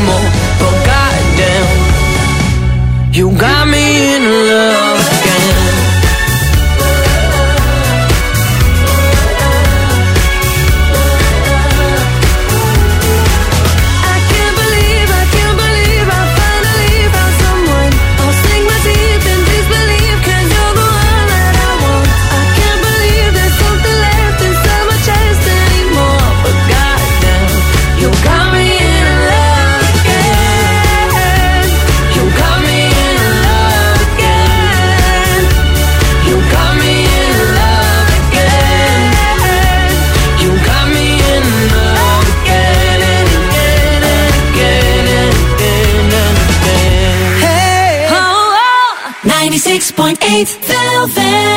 985 50.15 51.52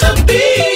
Panambi. 0.00 0.71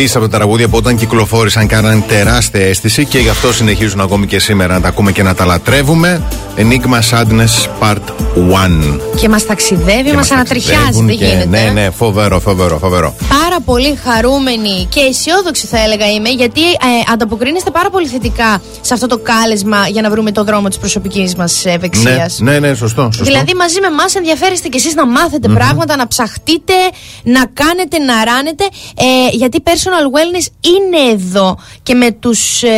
Επίση 0.00 0.16
από 0.16 0.28
τα 0.28 0.36
τραγούδια 0.36 0.68
που 0.68 0.76
όταν 0.76 0.96
κυκλοφόρησαν 0.96 1.66
κάναν 1.66 2.04
τεράστια 2.08 2.60
αίσθηση 2.60 3.04
και 3.04 3.18
γι' 3.18 3.28
αυτό 3.28 3.52
συνεχίζουν 3.52 4.00
ακόμη 4.00 4.26
και 4.26 4.38
σήμερα 4.38 4.74
να 4.74 4.80
τα 4.80 4.88
ακούμε 4.88 5.12
και 5.12 5.22
να 5.22 5.34
τα 5.34 5.44
λατρεύουμε. 5.44 6.22
Enigma 6.56 6.98
Sadness 7.10 7.66
Part 7.80 8.12
1. 8.94 9.00
Και 9.16 9.28
μας 9.28 9.46
ταξιδεύει, 9.46 10.12
μας 10.12 10.30
ανατριχιάζει. 10.30 10.76
Ταξιδεύουν 10.76 11.06
Δεν 11.06 11.16
και- 11.16 11.24
γίνεται. 11.24 11.48
Ναι, 11.48 11.70
ναι, 11.80 11.90
φοβερό, 11.90 12.40
φοβερό, 12.40 12.78
φοβερό. 12.78 13.14
Πάρα 13.28 13.60
πολύ 13.64 13.98
χαρούμενη 14.04 14.86
και 14.88 15.00
αισιόδοξη 15.00 15.66
θα 15.66 15.78
έλεγα 15.82 16.10
είμαι, 16.10 16.28
γιατί 16.28 16.60
ε, 16.60 17.12
ανταποκρίνεστε 17.12 17.70
πάρα 17.70 17.90
πολύ 17.90 18.06
θετικά 18.06 18.60
σε 18.88 18.94
αυτό 18.94 19.06
το 19.06 19.18
κάλεσμα 19.18 19.88
για 19.88 20.02
να 20.02 20.10
βρούμε 20.10 20.32
το 20.32 20.44
δρόμο 20.44 20.68
της 20.68 20.78
προσωπικής 20.78 21.34
μας 21.34 21.66
ευεξίας. 21.66 22.38
Ναι, 22.38 22.50
ναι, 22.50 22.58
ναι, 22.68 22.74
σωστό. 22.74 23.02
σωστό. 23.02 23.24
Δηλαδή 23.24 23.54
μαζί 23.54 23.80
με 23.80 23.86
εμάς 23.86 24.14
ενδιαφέρεστε 24.14 24.68
κι 24.68 24.76
εσείς 24.76 24.94
να 24.94 25.06
μαθετε 25.06 25.48
πράγματα, 25.48 25.96
να 25.96 26.08
ψαχτείτε, 26.08 26.72
να 27.22 27.46
κάνετε, 27.46 27.98
να 27.98 28.24
ράνετε 28.24 28.64
ε, 28.96 29.04
γιατί 29.32 29.62
personal 29.64 30.10
wellness 30.16 30.46
είναι 30.60 31.10
εδώ 31.12 31.58
και 31.82 31.94
με 31.94 32.10
τους 32.10 32.62
ε, 32.62 32.68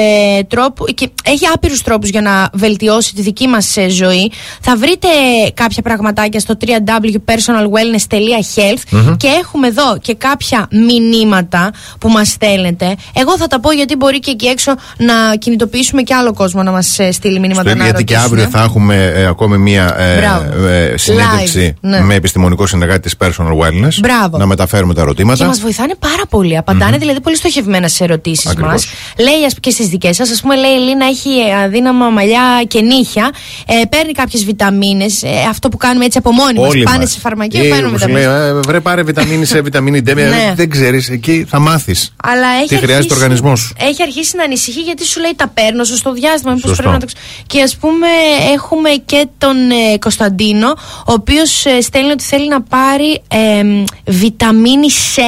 τρόπους 0.49 0.95
και 0.95 1.11
έχει 1.25 1.47
άπειρους 1.47 1.83
τρόπους 1.83 2.09
για 2.09 2.21
να 2.21 2.51
βελτιώσει 2.53 3.15
τη 3.15 3.23
δική 3.23 3.47
μας 3.47 3.77
ε, 3.77 3.89
ζωή. 3.89 4.33
Θα 4.61 4.77
βρείτε 4.77 5.09
κάποια 5.55 5.83
πραγματάκια 5.83 6.41
στο 6.41 6.55
www.personalwellness.health 6.67 8.83
Μμμ. 8.91 9.17
και 9.17 9.27
έχουμε 9.27 9.67
εδώ 9.67 9.99
και 10.03 10.15
κάποια 10.15 10.69
μηνύματα 10.71 11.73
που 12.01 12.09
μας 12.09 12.29
στέλνετε. 12.29 12.97
Εγώ 13.15 13.37
θα 13.37 13.47
τα 13.47 13.61
πω 13.61 13.73
γιατί 13.73 13.97
μπορεί 13.97 14.19
και 14.19 14.31
εκεί 14.31 14.47
έξω 14.47 14.75
να 14.97 15.37
κινητοποιήσουμε 15.39 15.99
και 16.03 16.15
άλλο 16.15 16.33
κόσμο 16.33 16.63
να 16.63 16.71
μας 16.71 16.99
στείλει 17.11 17.39
μηνύματα 17.41 17.69
Στο 17.71 17.79
να 17.79 17.85
γιατί 17.85 18.05
και 18.05 18.15
ρωτήσουν. 18.15 18.33
αύριο 18.39 18.51
θα 18.59 18.63
έχουμε 18.63 19.13
ε, 19.15 19.27
ακόμη 19.27 19.59
μία 19.59 19.95
ε, 19.99 20.17
Μπράβο. 20.19 20.67
ε, 20.67 20.95
συνέντευξη 20.97 21.75
Live, 21.77 21.79
ναι. 21.81 22.01
με 22.01 22.15
επιστημονικό 22.15 22.67
συνεργάτη 22.67 23.01
της 23.01 23.15
Personal 23.19 23.53
Wellness. 23.61 23.95
Μπράβο. 24.01 24.39
Να 24.39 24.47
μεταφέρουμε 24.47 24.95
τα 24.95 25.01
Και 25.01 25.07
ερωτήματα. 25.07 25.45
μας 25.47 25.61
βοηθάνε 25.61 25.95
πάρα 25.99 26.23
πολύ. 26.31 26.57
Απαντάνε 26.57 26.97
δηλαδή 26.97 27.21
πολύ 27.21 27.37
στοχευμένα 27.37 27.89
στι 27.89 28.05
ερωτήσεις 28.05 28.45
μας. 28.45 28.55
Ακριβώς. 28.55 28.89
Λέει 29.19 29.45
ας, 29.47 29.55
και 29.61 29.71
στις 29.71 29.89
δικές 29.89 30.17
σας, 30.17 30.31
ας 30.31 30.41
πούμε, 30.41 30.57
λέει 30.57 30.71
η 30.71 30.75
Ελίνα 30.75 31.07
έχει 31.07 31.29
ε, 31.29 31.63
αδύναμα 31.63 32.09
μαλλιά 32.09 32.43
και 32.69 32.81
νύχια. 32.81 33.31
Ε, 33.67 33.85
παίρνει 33.89 34.13
κάποιες 34.13 34.45
βιταμίνες. 34.45 35.23
Ε, 35.23 35.29
αυτό 35.51 35.69
που 35.69 35.77
κάνουμε 35.77 36.05
έτσι 36.05 36.19
από 36.19 36.31
μόνοι 36.33 36.59
μας. 36.61 36.69
Όλοι 36.69 36.83
Πάνε 36.83 36.99
μας. 36.99 37.11
σε 37.11 37.19
φαρμακείο, 37.21 37.65
Ή 37.65 37.69
παίρνουν 37.69 37.99
σου 37.99 38.09
λέει, 38.09 38.17
βιταμίνε. 38.25 38.47
ε, 38.49 38.53
βρε 38.61 38.81
πάρε 38.81 39.03
βιταμίνη 39.03 39.45
σε 39.45 39.61
βιταμίνη 39.61 40.03
D. 40.07 40.15
Ναι. 40.15 40.53
Δεν 40.57 40.71
ξέρεις, 40.71 41.09
εκεί 41.09 41.47
θα 41.49 41.59
μάθεις. 41.59 42.13
Αλλά 42.23 42.47
έχει 42.59 42.69
Τι 42.69 42.75
χρειάζεται 42.75 42.95
αρχίσει- 42.95 43.11
ο 43.13 43.15
οργανισμός 43.15 43.61
σου. 43.61 43.75
Έχει 43.79 44.03
αρχίσει 44.03 44.37
να 44.37 44.43
ανησυχεί 44.45 44.81
γιατί 44.81 45.05
σου 45.07 45.21
λέει 45.21 45.33
τα 45.37 45.49
παίρνω 45.55 45.85
στο 45.97 46.13
διάστημα. 46.13 46.53
Μήπως 46.53 46.69
Σωστό. 46.71 46.83
πρέπει 46.83 46.99
να 47.03 47.07
το... 47.07 47.07
ξε- 47.07 47.47
Και 47.47 47.63
ας 47.63 47.77
πούμε 47.77 48.07
έχουμε 48.55 48.91
και 49.07 49.27
τον 49.39 49.57
ε, 49.71 49.99
Κωνσταντίνο, 49.99 50.69
ο 51.07 51.13
οποίος 51.13 51.65
στέλνει 51.81 52.11
ότι 52.11 52.25
θέλει 52.25 52.49
να 52.49 52.63
πάρει 52.63 53.21
ε, 53.29 53.63
μ, 53.63 53.85
βιταμίνη 54.07 54.87
C 55.15 55.21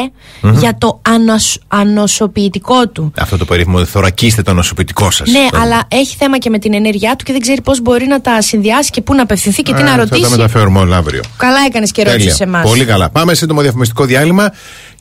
Μμμ. 0.43 0.59
για 0.59 0.76
το 0.78 1.01
ανοσ, 1.09 1.59
ανοσοποιητικό 1.69 2.88
του. 2.88 3.12
Αυτό 3.19 3.36
το 3.36 3.45
περίφημο 3.45 3.85
θωρακίστε 3.85 4.43
το 4.43 4.53
νοσοποιητικό 4.53 5.11
σας. 5.11 5.28
Ναι, 5.30 5.46
αλλά 5.62 5.82
έχει 5.88 6.16
θέμα 6.16 6.38
και 6.38 6.51
με 6.51 6.59
την 6.59 6.74
ενέργειά 6.74 7.16
του 7.16 7.24
και 7.24 7.32
δεν 7.32 7.40
ξέρει 7.40 7.61
πώς 7.62 7.80
μπορεί 7.80 8.06
να 8.06 8.20
τα 8.20 8.43
συνδυάσει 8.43 8.90
και 8.90 9.01
πού 9.03 9.14
να 9.14 9.22
απευθυνθεί 9.22 9.62
και 9.62 9.74
τι 9.74 9.82
να 9.82 9.88
Θα 9.88 9.96
τα 9.96 10.03
ρωτήσει. 10.03 10.30
μεταφέρουμε 10.30 10.78
όλα 10.78 10.96
αύριο. 10.96 11.22
Καλά 11.36 11.59
έκανες 11.66 11.90
και 11.93 12.03
ρώτησες 12.03 12.40
εμάς. 12.40 12.69
Πολύ 12.69 12.85
καλά. 12.85 13.11
Πάμε 13.11 13.35
σύντομο 13.35 13.61
διαφημιστικό 13.61 14.04
διάλειμμα 14.04 14.53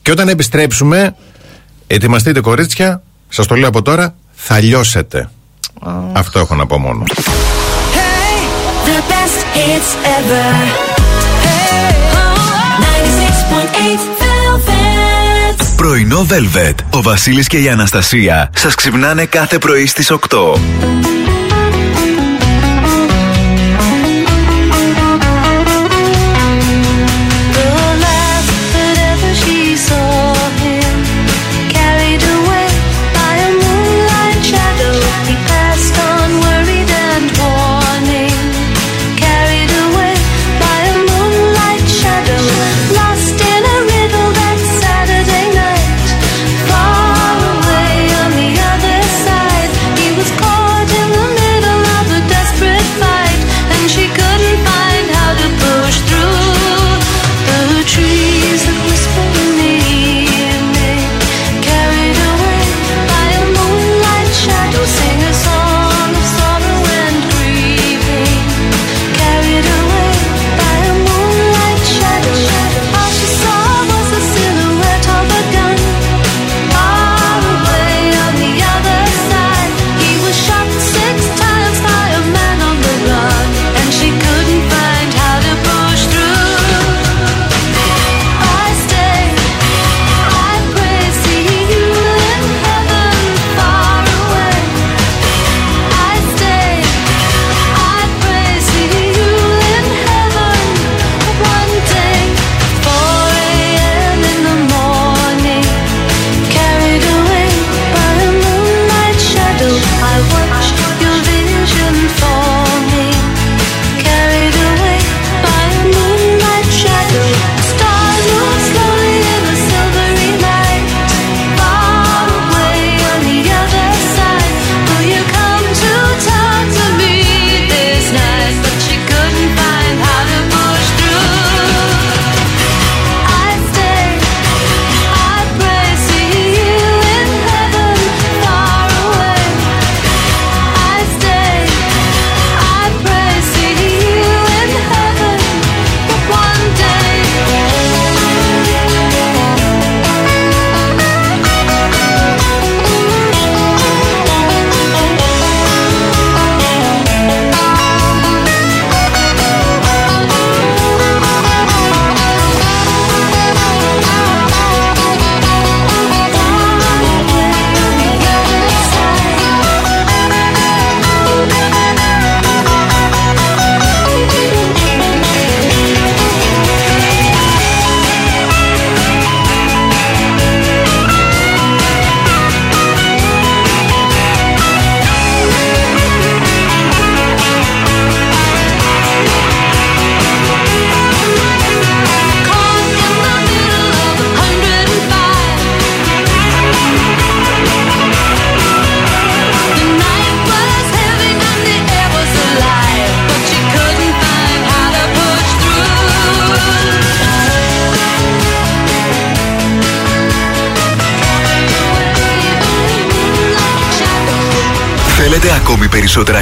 και 0.02 0.10
όταν 0.10 0.28
επιστρέψουμε, 0.28 1.14
ετοιμαστείτε 1.86 2.40
κορίτσια, 2.40 3.02
σας 3.28 3.46
το 3.46 3.54
λέω 3.54 3.68
από 3.68 3.82
τώρα, 3.82 4.14
θα 4.32 4.60
λιώσετε. 4.60 5.30
Αυτό 6.12 6.38
έχω 6.38 6.54
να 6.54 6.66
πω 6.66 6.78
μόνο. 6.78 7.02
The 8.84 9.00
best 9.12 9.40
hits 9.56 9.90
ever. 10.18 10.48
Hey, 11.44 11.92
96.8 12.82 14.00
Velvet. 14.20 15.56
Πρωινό 15.76 16.26
Velvet. 16.30 16.74
Ο 16.90 17.02
Βασίλης 17.02 17.46
και 17.46 17.58
η 17.58 17.68
Αναστασία 17.68 18.50
σας 18.56 18.74
ξυπνάνε 18.74 19.24
κάθε 19.24 19.58
πρωί 19.58 19.86
στις 19.86 20.10
8. 20.10 20.60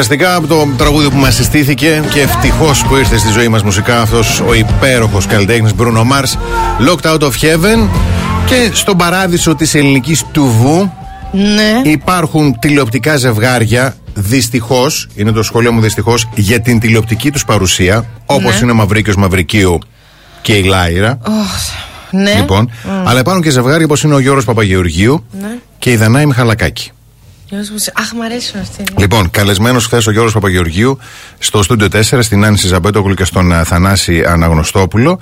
Ουσιαστικά 0.00 0.34
από 0.34 0.46
το 0.46 0.68
τραγούδι 0.76 1.10
που 1.10 1.16
μας 1.16 1.34
συστήθηκε 1.34 2.02
και 2.12 2.20
ευτυχώς 2.20 2.84
που 2.84 2.96
ήρθε 2.96 3.16
στη 3.18 3.30
ζωή 3.30 3.48
μας 3.48 3.62
μουσικά 3.62 4.00
αυτός 4.00 4.40
ο 4.48 4.54
υπέροχος 4.54 5.26
καλλιτέχνης 5.26 5.72
Bruno 5.78 6.00
Mars, 6.02 6.32
Locked 6.88 7.12
Out 7.12 7.18
of 7.20 7.30
Heaven. 7.30 7.88
Και 8.46 8.70
στον 8.72 8.96
παράδεισο 8.96 9.54
της 9.54 9.74
ελληνικής 9.74 10.24
τουβού 10.32 10.92
Ναι. 11.32 11.80
υπάρχουν 11.90 12.58
τηλεοπτικά 12.58 13.16
ζευγάρια. 13.16 13.96
Δυστυχώς, 14.14 15.08
είναι 15.14 15.32
το 15.32 15.42
σχόλιο 15.42 15.72
μου 15.72 15.80
δυστυχώς, 15.80 16.28
για 16.34 16.60
την 16.60 16.80
τηλεοπτική 16.80 17.30
τους 17.30 17.44
παρουσία, 17.44 18.04
όπως 18.26 18.52
Ναι. 18.52 18.58
είναι 18.62 18.70
ο 18.70 18.74
Μαυρίκιο 18.74 19.14
Μαυρικίου 19.18 19.78
και 20.42 20.52
η 20.52 20.62
Λάιρα. 20.62 21.18
Ναι. 22.10 22.34
Λοιπόν, 22.34 22.70
Μμ. 22.84 23.08
αλλά 23.08 23.20
υπάρχουν 23.20 23.42
και 23.42 23.50
ζευγάρια 23.50 23.84
όπως 23.84 24.02
είναι 24.02 24.14
ο 24.14 24.18
Γιώργος 24.18 24.44
Παπαγεωργίου 24.44 25.24
Ναι. 25.40 25.48
και 25.78 25.90
η 25.90 25.96
Δανάη 25.96 26.26
Μιχαλακάκη. 26.26 26.90
Γιώργος 27.50 27.70
Μουσ- 27.70 27.90
Αχ, 28.00 28.12
μ' 28.12 28.22
αρέσουν 28.22 28.60
αυτοί. 28.60 28.82
Λοιπόν, 28.98 29.30
καλεσμένος 29.30 29.84
χθες 29.86 30.06
ο 30.06 30.10
Γιώργος 30.10 30.32
Παπαγεωργίου 30.32 30.98
στο 31.38 31.62
στούντιο 31.62 31.88
4 31.88 32.22
στην 32.22 32.44
Άννη 32.44 32.56
Ζαμπέτογλου 32.58 33.14
και 33.14 33.24
στον 33.24 33.52
ε, 33.52 33.64
Θανάση 33.64 34.24
Αναγνωστόπουλο. 34.24 35.18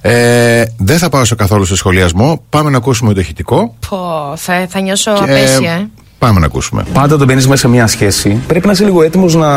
Ε, 0.00 0.64
δεν 0.78 0.98
θα 0.98 1.08
πάω 1.08 1.24
σε 1.24 1.34
καθόλου 1.34 1.64
σε 1.64 1.76
σχολιασμό. 1.76 2.42
Πάμε 2.50 2.70
να 2.70 2.76
ακούσουμε 2.76 3.14
το 3.14 3.20
ηχητικό. 3.20 3.76
Πω, 3.88 4.32
θα, 4.36 4.66
θα 4.68 4.80
νιώσω 4.80 5.12
Και 5.12 5.22
απέσια, 5.22 5.72
ε. 5.72 5.88
Πάμε 6.18 6.40
να 6.40 6.46
ακούσουμε. 6.46 6.82
Πάντα 6.92 7.14
όταν 7.14 7.26
μπαίνεις 7.26 7.46
μέσα 7.48 7.60
σε 7.60 7.68
μια 7.68 7.86
σχέση, 7.86 8.40
πρέπει 8.46 8.66
να 8.66 8.72
είσαι 8.72 8.84
λίγο 8.84 9.02
έτοιμος 9.02 9.34
να, 9.34 9.48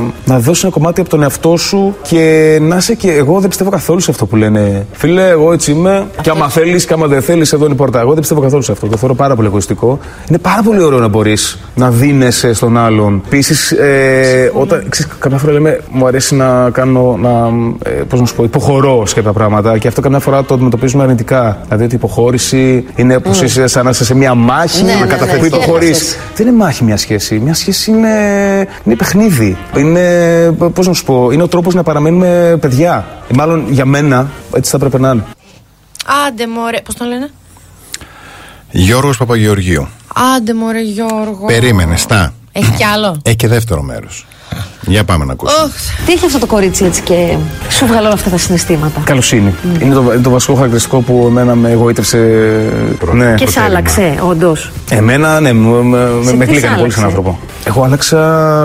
να 0.00 0.38
δώσεις 0.38 0.62
ένα 0.62 0.72
κομμάτι 0.72 1.00
από 1.00 1.10
τον 1.10 1.22
εαυτό 1.22 1.56
σου 1.56 1.96
και 2.02 2.58
να 2.62 2.76
είσαι 2.76 2.94
και. 2.94 3.12
Εγώ 3.12 3.40
δεν 3.40 3.48
πιστεύω 3.48 3.70
καθόλου 3.70 4.00
σε 4.00 4.10
αυτό 4.10 4.26
που 4.26 4.36
λένε. 4.36 4.86
Φίλε, 4.92 5.28
εγώ 5.28 5.52
έτσι 5.52 5.70
είμαι. 5.70 6.06
Και 6.22 6.30
άμα 6.30 6.48
θέλεις 6.48 6.84
και 6.84 6.92
άμα 6.92 7.06
δεν 7.06 7.22
θέλεις, 7.22 7.52
εδώ 7.52 7.64
είναι 7.64 7.74
η 7.74 7.76
πόρτα. 7.76 8.00
Εγώ 8.00 8.10
δεν 8.10 8.18
πιστεύω 8.18 8.40
καθόλου 8.40 8.62
σε 8.62 8.72
αυτό. 8.72 8.86
Το 8.86 8.96
θεωρώ 8.96 9.14
πάρα 9.14 9.34
πολύ 9.34 9.48
εγωιστικό. 9.48 9.98
Είναι 10.28 10.38
πάρα 10.38 10.62
πολύ 10.62 10.82
ωραίο 10.82 10.98
να 10.98 11.08
μπορείς 11.08 11.58
να 11.74 11.90
δίνεσαι 11.90 12.52
στον 12.54 12.76
άλλον. 12.78 13.22
Επίσης, 13.26 13.70
ε, 13.70 14.50
όταν. 14.54 14.86
Ξέρεις, 14.88 15.12
καμιά 15.18 15.38
φορά 15.38 15.52
λέμε, 15.52 15.80
μου 15.90 16.06
αρέσει 16.06 16.34
να 16.34 16.70
κάνω. 16.70 17.16
Να, 17.20 17.30
ε, 17.90 17.90
πώς 17.90 18.20
να 18.20 18.26
σου 18.26 18.34
πω, 18.34 18.44
υποχωρώ 18.44 19.06
σε 19.06 19.14
κάποια 19.14 19.32
πράγματα 19.32 19.78
και 19.78 19.88
αυτό 19.88 20.00
καμιά 20.00 20.18
φορά 20.18 20.44
το 20.44 20.54
αντιμετωπίζουμε 20.54 21.02
αρνητικά. 21.02 21.58
Δηλαδή 21.64 21.84
ότι 21.84 21.94
η 21.94 21.96
υποχώρηση 22.02 22.84
είναι 22.96 23.16
όπω 23.16 23.30
Mm. 23.30 23.42
είσαι 23.42 23.66
σαν 23.66 23.84
να 23.84 23.90
είσαι 23.90 24.04
σε 24.04 24.14
μια 24.14 24.34
μάχη, 24.34 24.82
Ναι, 24.84 24.92
να 24.92 24.98
ναι, 25.00 25.06
καταφέρει 25.80 25.92
ναι, 25.92 25.92
που 25.92 25.94
υποχωρεί. 25.94 25.94
σχέση. 25.94 26.16
Δεν 26.34 26.46
είναι 26.46 26.56
μάχη 26.56 26.84
μια 26.84 26.96
σχέση. 26.96 27.38
Μια 27.38 27.54
σχέση 27.54 27.90
είναι, 27.90 28.08
είναι 28.84 28.96
παιχνίδι. 28.96 29.56
Είναι, 29.76 30.50
πώς 30.74 30.86
να 30.86 30.92
σου 30.92 31.04
πω, 31.04 31.30
είναι 31.30 31.42
ο 31.42 31.48
τρόπος 31.48 31.74
να 31.74 31.82
παραμένουμε 31.82 32.56
παιδιά. 32.60 33.06
Ε, 33.30 33.34
Μάλλον 33.34 33.66
για 33.70 33.84
μένα 33.84 34.30
έτσι 34.54 34.70
θα 34.70 34.76
έπρεπε 34.76 34.98
να 34.98 35.10
είναι. 35.10 35.24
Άντε 36.26 36.46
μωρέ, 36.46 36.80
πώς 36.84 36.94
τον 36.94 37.08
λένε; 37.08 37.30
Γιώργος 38.70 39.16
Παπαγεωργίου. 39.16 39.88
Άντε 40.36 40.54
μωρέ 40.54 40.80
Γιώργο. 40.80 41.46
Περίμενε, 41.46 41.96
στα. 41.96 42.34
Έχει 42.52 42.72
κι 42.72 42.84
άλλο; 42.84 43.20
Έχει 43.22 43.36
και 43.36 43.48
δεύτερο 43.48 43.82
μέρος. 43.82 44.26
Για 44.86 45.04
πάμε 45.04 45.24
να 45.24 45.32
ακούσουμε. 45.32 45.62
Οχ, 45.62 45.72
Τι 46.06 46.12
έχει 46.12 46.26
αυτό 46.26 46.38
το 46.38 46.46
κορίτσι 46.46 46.84
έτσι 46.84 47.02
και 47.02 47.36
σου 47.68 47.86
βγάλε 47.86 48.06
όλα 48.06 48.14
αυτά 48.14 48.30
τα 48.30 48.38
συναισθήματα; 48.38 49.00
Καλοσύνη. 49.04 49.54
Είναι, 49.82 49.94
το, 49.94 50.00
είναι 50.00 50.22
το 50.22 50.30
βασικό 50.30 50.54
χαρακτηριστικό 50.54 51.00
που 51.00 51.24
εμένα 51.28 51.54
με 51.54 51.70
εγωίτευσε. 51.70 52.18
Ναι. 53.12 53.34
Και 53.34 53.48
σε 53.48 53.60
άλλαξε, 53.60 54.14
όντως. 54.28 54.70
Εμένα, 54.90 55.40
ναι, 55.40 55.52
με, 55.52 55.82
με, 55.82 56.08
Σε 56.24 56.36
με 56.36 56.44
τι 56.44 56.50
κλείκανε 56.50 56.76
σ' 56.76 56.78
πολύ 56.78 56.92
σαν 56.92 57.04
άλλαξε; 57.04 57.04
άνθρωπο. 57.04 57.38
Εγώ 57.64 57.82
άλλαξα 57.82 58.18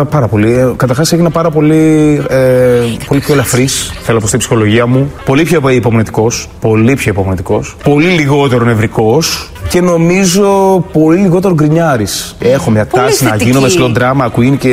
πάρα 0.09 0.27
πολύ. 0.27 0.73
Καταρχάς 0.77 1.11
έγινα 1.11 1.29
πάρα 1.29 1.49
πολύ, 1.49 2.21
ε, 2.29 2.79
πολύ 3.07 3.19
πιο 3.19 3.33
ελαφρύς. 3.33 3.91
Θέλω 4.01 4.15
να 4.15 4.21
πω 4.21 4.27
στην 4.27 4.39
ψυχολογία 4.39 4.85
μου. 4.85 5.11
Πολύ 5.25 5.43
πιο 5.43 5.69
υπομονετικός. 5.69 6.47
Πολύ 6.59 6.93
πιο 6.93 7.11
υπομονετικός. 7.11 7.75
Πολύ 7.83 8.07
λιγότερο 8.07 8.65
νευρικός. 8.65 9.49
Και 9.69 9.81
νομίζω 9.81 10.79
πολύ 10.91 11.17
λιγότερο 11.19 11.53
γκρινιάρης. 11.53 12.35
Έχω 12.39 12.71
μια 12.71 12.85
Πολύ 12.85 13.03
τάση 13.03 13.23
να 13.23 13.29
θετική. 13.29 13.49
γίνομαι 13.49 13.67
slow 13.77 13.97
drama 13.97 14.25
queen 14.39 14.57
και, 14.57 14.69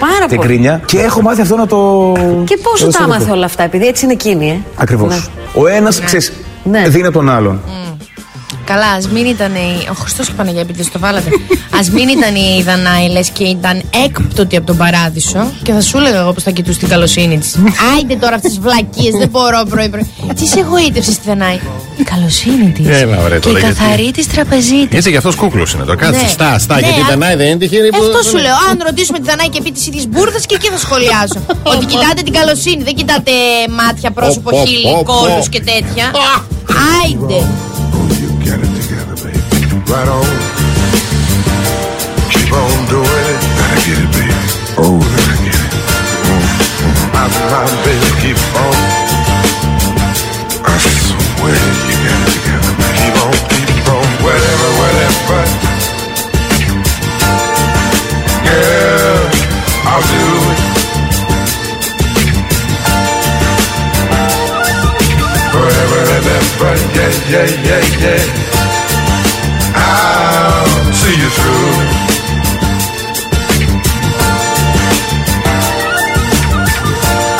Πάρα 0.00 0.26
και 0.28 0.34
πολύ. 0.36 0.48
γκρίνια. 0.48 0.80
Και 0.86 0.98
έχω 0.98 1.22
μάθει 1.22 1.40
αυτό 1.40 1.56
να 1.56 1.66
το. 1.66 2.12
Και 2.44 2.56
πώς 2.62 2.80
να 2.80 2.86
το 2.86 2.92
τα 2.92 2.98
συνδεθώ. 2.98 3.04
άμαθε 3.04 3.30
όλα 3.30 3.44
αυτά, 3.44 3.62
επειδή 3.62 3.86
έτσι 3.86 4.04
είναι 4.04 4.12
εκείνη, 4.14 4.50
ε. 4.50 4.56
Ακριβώς. 4.76 5.08
Ναι. 5.08 5.62
Ο 5.62 5.66
ένας, 5.66 6.00
ξέρεις, 6.00 6.32
δίνει 6.88 7.06
από 7.06 7.16
τον 7.18 7.30
άλλον. 7.30 7.60
Καλά, 8.64 8.86
ας 8.98 9.08
μην 9.08 9.26
ήταν 9.26 9.54
η. 9.54 9.86
Ο 9.90 9.94
Χριστός 9.94 10.26
και 10.26 10.32
η 10.32 10.36
Παναγία, 10.36 10.60
επειδή 10.60 10.90
το 10.90 10.98
βάλατε. 10.98 11.28
Α 11.70 11.80
μην 11.92 12.08
ήταν 12.08 12.34
η 12.34 12.62
Δανάη, 12.62 13.08
λες 13.10 13.28
και 13.28 13.44
ήταν 13.44 13.82
έκπτωτη 14.04 14.56
από 14.56 14.66
τον 14.66 14.76
παράδεισο. 14.76 15.50
Και 15.62 15.72
θα 15.72 15.80
σου 15.80 15.96
έλεγα 15.98 16.18
εγώ 16.20 16.32
πώ 16.32 16.40
θα 16.40 16.50
κοιτούσε 16.50 16.78
την 16.78 16.88
καλοσύνη 16.88 17.38
της. 17.38 17.56
Άιντε 17.94 18.14
τώρα 18.16 18.34
αυτές 18.34 18.50
τις 18.50 18.60
βλακίες, 18.60 19.14
δεν 19.18 19.28
μπορώ 19.28 19.62
πρωί-πρωί. 19.68 20.10
Τις 20.36 20.48
σε 20.50 20.58
εγωίτευσες 20.60 21.14
στη 21.14 21.22
Δανάη. 21.28 21.58
Η 21.96 22.02
καλοσύνη 22.02 22.70
της. 22.76 22.86
Έλα, 22.88 23.16
βρε, 23.16 23.28
Και 23.38 23.48
η 23.48 23.52
τώρα, 23.52 23.58
γιατί- 23.58 23.74
καθαρή 23.80 24.10
της 24.10 24.26
τραπεζίτης. 24.28 24.96
Έτσι 24.98 25.10
γι' 25.10 25.16
αυτός 25.16 25.34
κούκλος 25.34 25.72
είναι 25.72 25.84
τώρα. 25.84 25.96
Κάτσε, 25.96 26.20
Ναι. 26.22 26.28
στά, 26.28 26.58
στά. 26.58 26.74
Ναι, 26.74 26.80
γιατί 26.80 27.00
α- 27.00 27.04
δεν 27.08 27.18
Δανάη 27.18 27.34
δεν 27.36 27.46
είναι 27.46 27.56
τυχερή 27.56 27.88
που. 27.88 28.02
Αυτό 28.04 28.22
σου 28.30 28.36
λέω. 28.36 28.54
Αν 28.70 28.80
ρωτήσουμε 28.86 29.18
τη 29.18 29.24
Δανάη 29.30 29.48
και 29.48 29.60
πει 29.62 29.70
τι 29.72 29.80
ίδιε 29.88 30.02
μπουρδες 30.08 30.46
και 30.46 30.54
εκεί 30.54 30.68
θα 30.68 30.78
σχολιάσω. 30.78 31.38
Ότι 31.72 31.84
κοιτάτε 31.86 32.22
την 32.22 32.32
καλοσύνη, 32.32 32.82
δεν 32.82 32.94
κοιτάτε 32.94 33.30
μάτια, 33.80 34.10
πρόσωπο, 34.10 34.50
Πω, 34.50 34.58
πω, 34.58 34.66
χείλη, 34.66 34.82
πω, 34.92 35.02
πω. 35.06 35.12
κόλου 35.12 35.42
και 35.50 35.60
τέτοια. 35.70 36.06
Άιντε. 37.02 37.38
Right 38.46 40.08
on. 40.08 40.24
Keep 42.28 42.52
on 42.52 42.88
doing 42.92 43.24
it. 43.32 43.40
Gotta 43.56 43.78
get 43.86 43.98
it, 44.04 44.10
baby. 44.12 44.36
Oh, 44.76 45.00
gotta 45.00 45.36
get 45.44 45.54
it. 45.54 45.72
Mm-hmm. 46.28 47.14
My, 47.14 47.24
my 47.48 47.64
baby, 47.88 48.10
keep 48.20 48.36
on. 48.60 48.76
I 50.60 50.76
swear 50.76 51.56
you 51.88 51.96
got 52.04 52.20
it 52.20 52.36
together, 52.36 52.72
man. 52.76 52.92
Keep 53.00 53.16
on, 53.24 53.32
keep 53.48 53.88
on. 53.88 54.04
Whatever, 54.24 54.68
whatever. 54.76 55.40
Girl, 58.44 59.24
I'll 59.88 60.04
do 60.04 60.43
whatever. 66.64 66.94
Yeah, 66.96 67.12
yeah, 67.30 67.48
yeah, 67.68 67.82
yeah. 68.02 68.22
I'll 69.76 70.92
see 70.92 71.16
you 71.22 71.30
through. 71.36 71.72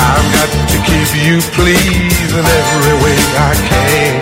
I've 0.04 0.28
got 0.36 0.50
to 0.72 0.78
keep 0.88 1.10
you 1.24 1.36
pleased 1.56 2.32
in 2.38 2.44
every 2.44 2.96
way 3.02 3.16
I 3.38 3.52
can. 3.70 4.12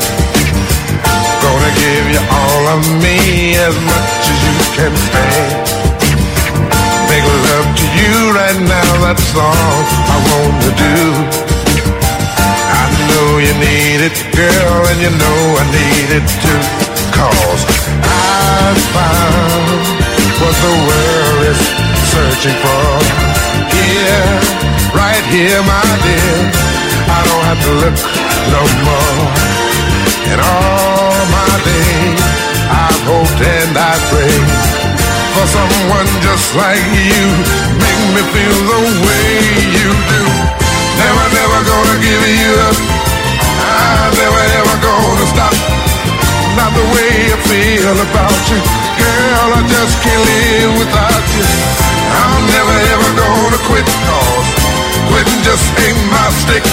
Gonna 1.43 1.73
give 1.83 2.07
you 2.15 2.23
all 2.31 2.65
of 2.77 2.83
me 3.03 3.57
as 3.59 3.77
much 3.91 4.23
as 4.33 4.39
you 4.47 4.57
can 4.77 4.93
stand. 5.07 5.53
Make 7.11 7.27
love 7.51 7.69
to 7.77 7.87
you 7.99 8.15
right 8.33 8.61
now, 8.61 8.91
that's 9.05 9.35
all 9.35 9.79
I 10.09 10.19
want 10.31 10.63
to 10.65 10.71
do. 11.47 11.52
Know 13.23 13.39
you 13.39 13.55
need 13.55 14.03
it, 14.03 14.19
girl, 14.35 14.83
and 14.91 14.99
you 14.99 15.13
know 15.15 15.39
I 15.55 15.65
need 15.71 16.11
it 16.11 16.27
too. 16.43 16.63
Cause 17.15 17.63
I 18.03 18.75
found 18.91 19.79
what 20.43 20.55
the 20.59 20.75
world 20.91 21.41
is 21.47 21.61
searching 22.11 22.59
for. 22.59 22.91
Here, 23.71 24.27
right 24.91 25.23
here, 25.31 25.63
my 25.63 25.87
dear. 26.03 26.35
I 27.07 27.19
don't 27.23 27.45
have 27.47 27.63
to 27.63 27.73
look 27.87 27.99
no 28.51 28.63
more. 28.91 29.23
And 30.27 30.43
all 30.43 31.23
my 31.31 31.53
days, 31.63 32.19
I've 32.75 33.03
hoped 33.07 33.39
and 33.39 33.71
I 33.71 33.95
prayed 34.11 34.51
for 35.39 35.47
someone 35.47 36.11
just 36.27 36.59
like 36.59 36.83
you. 36.91 37.23
Make 37.87 38.03
me 38.19 38.23
feel 38.35 38.59
the 38.67 38.83
way 39.07 39.31
you 39.79 39.89
do. 40.11 40.23
Never, 40.99 41.27
never 41.39 41.59
gonna 41.71 41.97
give 42.03 42.23
you 42.35 42.51
up. 42.67 43.12
I'm 43.93 44.13
never, 44.17 44.43
ever 44.61 44.77
gonna 44.81 45.27
stop. 45.29 45.55
Not 46.57 46.73
the 46.73 46.87
way 46.97 47.13
I 47.29 47.39
feel 47.49 47.97
about 48.09 48.43
you. 48.49 48.61
Girl, 48.97 49.49
I 49.59 49.63
just 49.69 49.95
can't 50.01 50.23
live 50.25 50.73
without 50.81 51.27
you. 51.37 51.45
I'm 52.13 52.43
never, 52.49 52.77
ever 52.97 53.11
gonna 53.21 53.61
quit 53.69 53.87
cause 54.09 54.49
quitting 55.13 55.43
just 55.45 55.67
ain't 55.85 56.01
my 56.09 56.29
stick. 56.41 56.65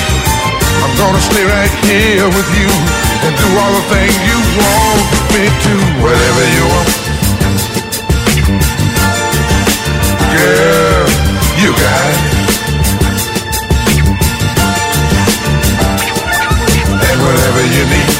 I'm 0.83 0.93
gonna 0.95 1.19
stay 1.19 1.43
right 1.43 1.73
here 1.83 2.27
with 2.27 2.49
you 2.56 2.69
and 3.25 3.33
do 3.35 3.48
all 3.59 3.73
the 3.75 3.85
things 3.91 4.15
you 4.30 4.39
want 4.59 5.07
me 5.35 5.43
to. 5.48 5.73
Whatever 6.03 6.43
you 6.56 6.64
want. 6.72 6.89
Girl, 10.31 11.07
you 11.59 11.69
got 11.75 12.25
it. 12.25 12.28
Whatever 17.30 17.61
you 17.61 17.83
need. 17.93 18.14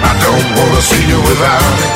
I 0.00 0.12
don't 0.24 0.48
wanna 0.56 0.82
see 0.90 1.04
you 1.12 1.18
without 1.20 1.76
it. 1.86 1.94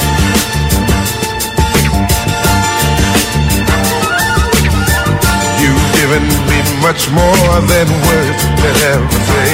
You've 5.62 5.89
given 5.97 6.25
me 6.50 6.58
much 6.84 7.08
more 7.20 7.52
than 7.73 7.89
words 8.08 8.42
can 8.60 8.76
ever 8.92 9.20
say. 9.33 9.52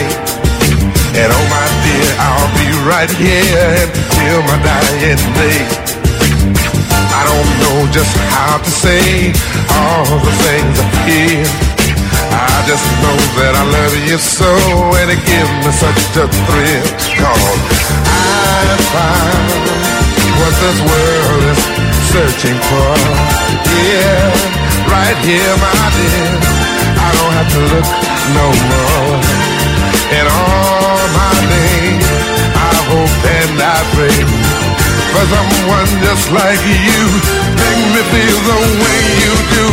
And 1.20 1.28
oh 1.38 1.46
my 1.56 1.66
dear, 1.86 2.08
I'll 2.26 2.52
be 2.58 2.68
right 2.90 3.12
here 3.24 3.68
until 3.86 4.38
my 4.50 4.58
dying 4.66 5.22
day. 5.38 5.60
I 7.18 7.22
don't 7.30 7.50
know 7.62 7.78
just 7.94 8.14
how 8.34 8.58
to 8.58 8.70
say 8.70 9.30
all 9.78 10.18
the 10.26 10.34
things 10.42 10.74
I 10.82 10.88
feel. 11.06 11.71
I 12.32 12.64
just 12.64 12.86
know 13.04 13.16
that 13.38 13.52
I 13.60 13.64
love 13.68 13.94
you 14.08 14.16
so 14.16 14.48
and 15.00 15.08
it 15.12 15.22
gives 15.28 15.52
me 15.64 15.72
such 15.76 16.16
a 16.16 16.26
thrill. 16.26 16.88
Cause 17.20 17.60
I 18.08 18.76
found 18.92 19.48
what 20.40 20.54
this 20.64 20.78
world 20.80 21.44
is 21.52 21.60
searching 22.12 22.58
for. 22.68 22.92
Yeah, 23.72 24.32
right 24.88 25.18
here, 25.28 25.54
my 25.60 25.82
dear. 25.96 26.28
I 26.96 27.08
don't 27.16 27.34
have 27.36 27.50
to 27.52 27.60
look 27.72 27.88
no 28.36 28.46
more. 28.70 29.20
In 30.12 30.24
all 30.28 31.02
my 31.16 31.32
days, 31.50 31.81
for 35.12 35.26
someone 35.28 35.88
just 36.00 36.26
like 36.32 36.62
you. 36.64 37.04
Make 37.60 37.84
me 37.92 38.02
feel 38.12 38.38
the 38.48 38.58
way 38.80 39.00
you 39.20 39.34
do. 39.52 39.66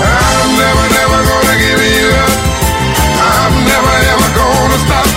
I'm 0.00 0.48
never, 0.56 0.84
never 0.96 1.20
gonna 1.20 1.56
give 1.60 1.82
you 1.84 2.08
up. 2.16 2.34
I'm 3.20 3.54
never, 3.68 3.94
ever 4.12 4.30
gonna 4.32 4.78
stop. 4.88 5.08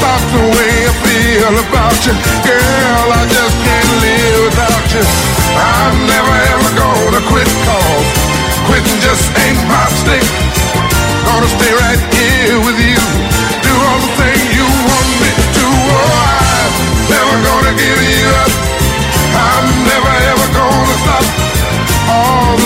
Stop 0.00 0.22
the 0.32 0.44
way 0.56 0.72
I 0.88 0.92
feel 1.04 1.54
about 1.68 1.98
you. 2.08 2.14
Girl, 2.48 3.06
I 3.12 3.22
just 3.28 3.56
can't 3.60 3.90
live 4.00 4.40
without 4.48 4.86
you. 4.96 5.04
I'm 5.52 5.96
never, 6.08 6.34
ever 6.56 6.70
gonna 6.80 7.22
quit 7.28 7.50
cause 7.68 8.08
quitting 8.64 9.00
just 9.04 9.28
ain't 9.44 9.60
my 9.68 9.84
stick. 10.00 10.24
Gonna 11.28 11.50
stay 11.60 11.72
right 11.76 12.02
here 12.08 12.56
with 12.64 12.78
you. 12.80 13.00
Do 13.60 13.72
all 13.84 14.00
the 14.00 14.12
things 14.16 14.48
you 14.56 14.64
want 14.64 15.08
me 15.20 15.30
to. 15.60 15.66
Oh, 15.92 16.08
I'm 16.24 16.72
never 17.12 17.36
gonna 17.44 17.72
give 17.76 18.00
you 18.00 18.28
up. 18.48 18.63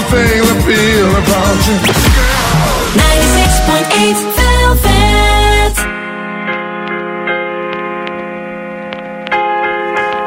All 0.09 0.17
the 0.17 0.25
I 0.41 0.57
feel 0.65 1.11
about 1.11 1.67
you. 1.69 1.77
96.8 2.99 4.17
Velvet. 4.37 5.77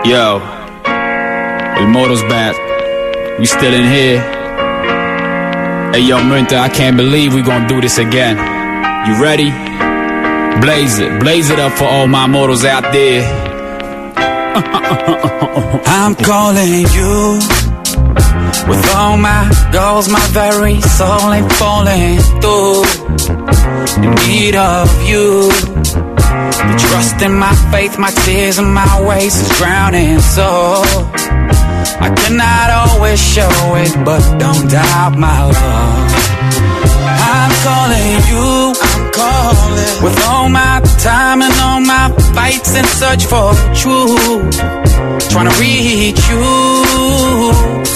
Yo, 0.06 0.40
El 1.78 1.88
Moro's 1.88 2.24
back. 2.24 2.56
We 3.40 3.46
still 3.46 3.74
in 3.74 3.86
here. 3.86 4.22
Hey, 5.94 6.02
yo, 6.02 6.24
Minta, 6.24 6.58
I 6.58 6.70
can't 6.70 6.98
believe 6.98 7.34
we 7.34 7.42
gonna 7.42 7.68
do 7.68 7.82
this 7.82 7.98
again. 7.98 8.38
You 9.08 9.22
ready? 9.22 9.52
Blaze 10.62 11.00
it, 11.00 11.20
blaze 11.20 11.50
it 11.50 11.60
up 11.60 11.72
for 11.74 11.86
all 11.86 12.08
my 12.08 12.28
mortals 12.28 12.64
out 12.66 12.92
there. 12.94 13.24
I'm 15.86 16.16
calling 16.16 16.86
you 16.94 17.61
With 18.68 18.84
all 18.96 19.18
my 19.18 19.50
goals, 19.72 20.08
my 20.10 20.26
very 20.30 20.80
soul 20.82 21.34
ain't 21.34 21.52
falling 21.54 22.20
through. 22.42 22.84
In 24.04 24.12
need 24.28 24.56
of 24.56 24.88
you. 25.10 25.50
The 26.70 26.76
trust 26.78 27.22
in 27.22 27.34
my 27.34 27.54
faith, 27.72 27.98
my 27.98 28.12
tears 28.24 28.60
and 28.60 28.74
my 28.74 28.94
ways 29.08 29.36
is 29.36 29.50
drowning. 29.58 30.20
So 30.20 30.48
I 32.00 32.10
cannot 32.16 32.68
always 32.82 33.20
show 33.20 33.54
it, 33.84 33.94
but 34.06 34.22
don't 34.38 34.70
doubt 34.70 35.18
my 35.18 35.40
love. 35.46 36.12
I'm 37.34 37.52
calling 37.68 38.14
you, 38.32 38.74
I'm 38.90 39.12
calling. 39.12 40.04
With 40.04 40.18
all 40.28 40.50
my 40.50 40.82
time 41.00 41.42
and 41.42 41.54
all 41.62 41.82
my 41.82 42.10
fights 42.34 42.76
in 42.76 42.86
search 42.86 43.26
for 43.26 43.54
truth. 43.74 44.58
Trying 45.30 45.50
to 45.50 45.56
reach 45.60 46.22
you. 46.30 46.91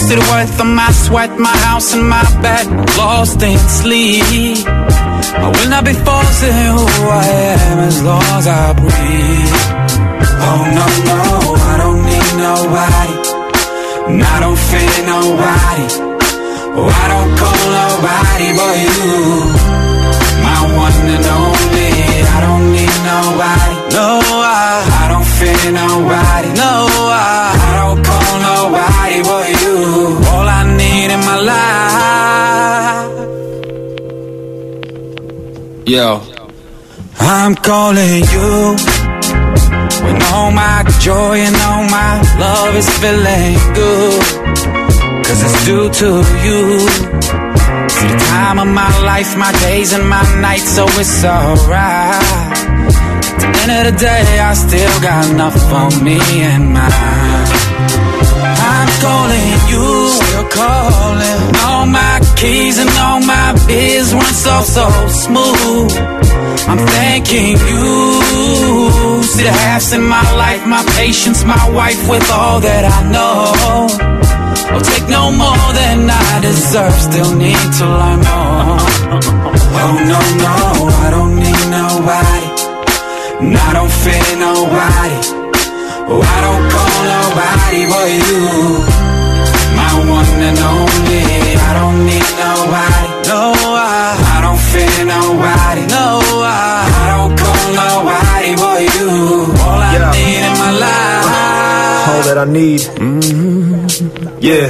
See 0.06 0.16
the 0.16 0.25
worth 0.32 0.59
of 0.59 0.67
my 0.67 0.92
sweat, 0.92 1.32
my 1.40 1.56
house 1.67 1.93
and 1.93 2.08
my 2.08 2.24
bed. 2.42 2.66
Lost 2.98 3.42
in 3.42 3.58
sleep. 3.58 4.24
I 4.67 5.48
will 5.53 5.69
not 5.69 5.84
be 5.84 5.93
forcing 5.93 6.53
who 6.75 6.85
I 7.09 7.25
am 7.53 7.80
as 7.90 8.03
long 8.03 8.24
as 8.38 8.48
I 8.48 8.74
breathe. 8.74 9.56
Oh 10.48 10.61
no, 10.77 10.85
no, 11.09 11.22
I 11.72 11.75
don't 11.82 12.01
need 12.09 12.32
nobody. 12.48 13.16
And 14.09 14.22
I 14.24 14.35
don't 14.43 14.59
fear 14.69 14.98
nobody. 15.09 15.85
Oh, 16.77 16.85
I 16.85 17.06
don't 17.14 17.32
call 17.42 17.64
nobody 17.82 18.48
but 18.59 18.75
you. 18.85 19.01
My 20.45 20.59
one 20.85 21.08
and 21.16 21.27
only. 21.40 21.92
I 22.35 22.38
don't 22.45 22.66
need 22.75 22.95
nobody. 23.09 23.75
No, 23.95 24.08
I, 24.43 24.85
I 25.01 25.06
don't 25.11 25.27
fear 25.38 25.72
nobody. 25.72 26.50
No, 26.61 26.74
I, 27.09 27.25
I 27.67 27.72
don't 27.82 28.05
All 29.88 30.47
I 30.59 30.64
need 30.77 31.11
in 31.15 31.19
my 31.19 31.39
life. 31.51 33.05
Yo, 35.88 36.22
I'm 37.19 37.53
calling 37.53 38.23
you. 38.33 38.75
When 40.03 40.17
all 40.33 40.51
my 40.51 40.83
joy 41.01 41.35
and 41.47 41.55
all 41.67 41.83
my 41.99 42.14
love 42.39 42.75
is 42.75 42.89
feeling 42.97 43.57
good. 43.75 44.23
Cause 45.25 45.41
it's 45.45 45.65
due 45.65 45.89
to 46.01 46.09
you. 46.45 46.61
See 47.95 48.07
the 48.07 48.17
time 48.30 48.57
of 48.57 48.67
my 48.67 48.89
life, 49.03 49.38
my 49.38 49.51
days 49.67 49.93
and 49.93 50.09
my 50.09 50.23
nights, 50.41 50.69
so 50.75 50.85
it's 51.01 51.23
alright. 51.23 52.23
At 53.38 53.53
the 53.53 53.61
end 53.61 53.88
of 53.88 53.93
the 53.93 53.99
day, 53.99 54.39
I 54.39 54.53
still 54.55 55.01
got 55.01 55.30
enough 55.30 55.57
for 55.69 56.03
me 56.03 56.17
and 56.41 56.73
mine. 56.73 58.05
I'm 58.85 59.01
calling 59.01 59.51
you, 59.72 59.85
still 60.09 60.47
calling. 60.53 61.41
All 61.65 61.85
my 61.88 62.22
keys 62.38 62.77
and 62.77 62.89
all 63.01 63.19
my 63.19 63.53
biz 63.65 64.14
run 64.14 64.33
so, 64.45 64.55
so 64.61 64.85
smooth. 65.25 65.91
I'm 66.69 66.77
thanking 66.93 67.57
you. 67.69 69.23
See 69.23 69.43
the 69.43 69.55
halves 69.64 69.91
in 69.91 70.03
my 70.03 70.25
life, 70.38 70.67
my 70.67 70.83
patience, 70.97 71.43
my 71.43 71.65
wife 71.72 72.01
with 72.07 72.30
all 72.31 72.59
that 72.59 72.83
I 72.85 72.99
know. 73.09 73.89
I'll 74.69 74.85
take 74.93 75.07
no 75.09 75.31
more 75.31 75.67
than 75.73 76.09
I 76.09 76.41
deserve, 76.41 76.93
still 77.09 77.33
need 77.35 77.65
to 77.80 77.85
learn 77.99 78.22
more. 78.30 78.77
Oh 79.81 79.93
no, 80.11 80.19
no, 80.45 80.55
I 81.05 81.07
don't 81.15 81.35
need 81.43 81.64
nobody. 81.80 82.45
And 83.41 83.57
I 83.57 83.69
don't 83.73 83.93
fear 84.03 84.27
nobody. 84.38 85.17
Oh, 86.07 86.22
I 86.22 86.38
don't 86.45 86.65
call 86.69 86.94
nobody 87.14 87.82
but 87.92 88.08
you. 88.27 88.42
My 89.77 89.92
one 90.17 90.42
and 90.50 90.59
only. 90.74 91.24
I 91.67 91.72
don't 91.80 92.00
need 92.09 92.27
nobody. 92.43 93.09
No, 93.30 93.42
I, 93.53 93.90
I 94.35 94.38
don't 94.45 94.61
fear 94.72 95.06
nobody. 95.06 95.84
No, 95.98 96.06
I, 96.43 96.56
I 97.01 97.06
don't 97.14 97.34
call 97.42 97.66
nobody 97.82 98.51
but 98.61 98.80
you. 98.95 99.09
All 99.66 99.82
I 99.82 99.93
Yeah. 99.95 100.11
need 100.16 100.43
in 100.50 100.53
my 100.64 100.72
life. 100.85 102.09
all 102.09 102.22
that 102.27 102.38
I 102.38 102.45
need. 102.45 102.82
Mm-hmm. 102.82 104.38
Yeah. 104.40 104.69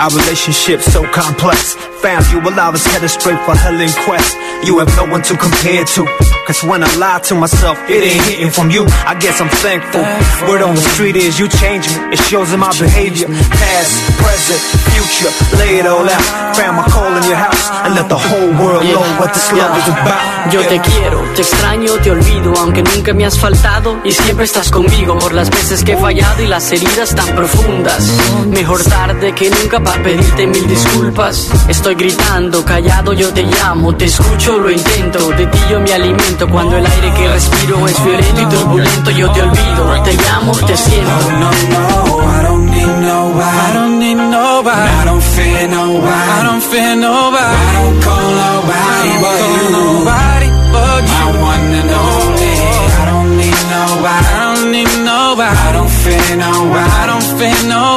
Our 0.00 0.08
relationship 0.16 0.80
so 0.80 1.04
complex. 1.12 1.74
Found 2.00 2.24
you 2.32 2.40
while 2.40 2.58
I 2.58 2.70
was 2.70 2.82
headed 2.86 3.10
straight 3.10 3.36
for 3.44 3.54
hell 3.54 3.78
in 3.78 3.92
quest. 4.08 4.32
You 4.64 4.78
have 4.78 4.88
no 4.96 5.04
one 5.04 5.20
to 5.28 5.36
compare 5.36 5.84
to. 5.84 6.08
Cause 6.48 6.64
when 6.64 6.82
I 6.82 6.88
lie 6.96 7.20
to 7.28 7.34
myself, 7.34 7.76
it 7.84 8.00
ain't 8.00 8.24
hitting 8.24 8.50
from 8.50 8.70
you. 8.70 8.88
I 9.04 9.14
guess 9.20 9.40
I'm 9.42 9.52
thankful. 9.60 10.00
Word 10.48 10.62
on 10.62 10.74
the 10.74 10.80
street 10.80 11.16
is 11.16 11.38
you 11.38 11.48
change 11.48 11.84
me. 11.92 12.16
It 12.16 12.20
shows 12.32 12.50
in 12.50 12.60
my 12.60 12.72
behavior. 12.80 13.28
Past, 13.28 13.92
present, 14.16 14.60
future. 14.88 15.32
Lay 15.60 15.84
it 15.84 15.86
all 15.86 16.08
out. 16.08 16.56
Found 16.56 16.80
my 16.80 16.86
call 16.88 17.12
in 17.20 17.24
your 17.28 17.36
house. 17.36 17.68
And 17.84 17.94
let 17.94 18.08
the 18.08 18.16
whole 18.16 18.50
world 18.56 18.82
know 18.88 19.04
what 19.20 19.34
this 19.36 19.52
love 19.52 19.76
is 19.76 19.88
about. 19.92 20.52
Yo 20.52 20.62
te 20.66 20.80
quiero, 20.80 21.20
te 21.36 21.42
extraño, 21.42 21.92
te 22.00 22.10
olvido, 22.10 22.54
aunque 22.56 22.82
nunca 22.82 23.12
me 23.12 23.26
has 23.26 23.38
faltado 23.38 24.00
y 24.02 24.12
siempre 24.12 24.46
estás 24.46 24.70
conmigo 24.70 25.18
por 25.18 25.34
las 25.34 25.50
veces 25.50 25.84
que 25.84 25.92
he 25.92 25.96
fallado 25.98 26.42
y 26.42 26.46
las 26.46 26.72
heridas 26.72 27.14
tan 27.14 27.28
profundas. 27.36 28.02
Mejor 28.48 28.82
tarde 28.82 29.34
que 29.34 29.50
nunca 29.50 29.78
para 29.90 30.02
pedirte 30.02 30.46
mil 30.46 30.68
disculpas. 30.68 31.50
Estoy 31.68 31.94
gritando, 31.94 32.64
callado 32.64 33.12
yo 33.12 33.32
te 33.32 33.42
llamo, 33.42 33.94
te 33.96 34.04
escucho, 34.04 34.58
lo 34.58 34.70
intento, 34.70 35.18
de 35.30 35.46
ti 35.46 35.58
yo 35.70 35.80
me 35.80 35.92
alimento 35.92 36.48
cuando 36.48 36.76
el 36.76 36.86
aire 36.86 37.12
que 37.14 37.28
respiro 37.28 37.88
es 37.88 38.04
violento 38.04 38.40
y 38.40 38.46
turbulento. 38.46 39.10
Yo 39.10 39.30
te 39.32 39.42
olvido, 39.42 40.02
te 40.04 40.12
llamo, 40.14 40.52
te 40.52 40.76
siento. 40.76 41.10
Oh 41.10 41.30
no, 41.32 41.50
no, 41.50 42.20
I 42.22 42.42
don't 42.44 42.70
need 42.70 42.86
nobody. 42.86 43.56
I 43.58 43.74
don't 43.74 43.98
need 43.98 44.16
nobody. 44.16 44.90
I 45.00 45.04
don't 45.04 45.22
fear 45.22 45.68
nobody. 45.68 46.30
I 46.30 46.42
don't 46.44 46.62
fear 46.62 46.96
nobody. 46.96 47.40
I 47.40 47.72
don't 47.76 48.00
call 48.04 48.28
nobody 48.44 49.12
but 49.22 49.40
you. 49.50 49.70
Nobody 49.74 50.48
but 50.72 51.02
you. 51.02 51.18
My 51.18 51.26
one 51.50 51.74
and 51.80 51.90
only. 51.90 52.54
I 52.90 53.04
don't 53.10 53.30
need 53.36 53.60
nobody. 53.74 54.26
I 54.26 54.54
don't 54.54 54.70
need 54.70 54.92
nobody. 55.04 55.56
I 55.56 55.72
don't 55.72 55.90
fear 55.90 56.36
nobody. 56.36 56.90
I 56.90 57.06
don't 57.06 57.26
fear 57.38 57.58
nobody. 57.68 57.89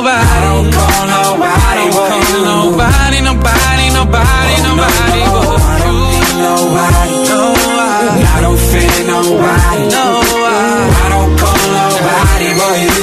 Nobody, 4.03 4.55
nobody, 4.67 5.19
nobody 5.23 5.23
but 5.33 5.79
you. 5.85 5.95
Nobody, 6.43 7.15
no, 7.29 7.39
I, 7.79 8.19
I 8.35 8.41
don't 8.41 8.59
fear 8.69 8.97
nobody. 9.07 9.83
No, 9.95 10.05
I, 10.33 10.67
I 11.03 11.07
don't 11.13 11.31
call 11.39 11.61
nobody 11.77 12.49
but 12.59 12.75
you. 12.83 12.99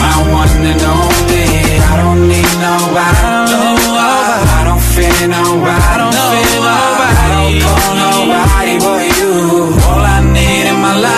My 0.00 0.14
one 0.38 0.66
and 0.70 0.82
only. 0.94 1.46
I 1.90 1.94
don't 2.00 2.22
need 2.28 2.52
nobody. 2.66 3.22
No, 3.52 3.62
I, 3.98 4.46
I 4.58 4.64
don't 4.68 4.84
fear 4.94 5.26
nobody. 5.26 5.82
I 5.92 5.96
don't 6.00 6.14
fear 6.30 6.60
nobody. 6.68 7.16
I 7.18 7.30
don't 7.34 7.56
call 7.64 7.90
nobody 8.04 8.74
but 8.84 9.02
you. 9.18 9.32
All 9.88 10.04
I 10.14 10.18
need 10.34 10.66
in 10.72 10.78
my 10.84 10.94
life. 11.06 11.16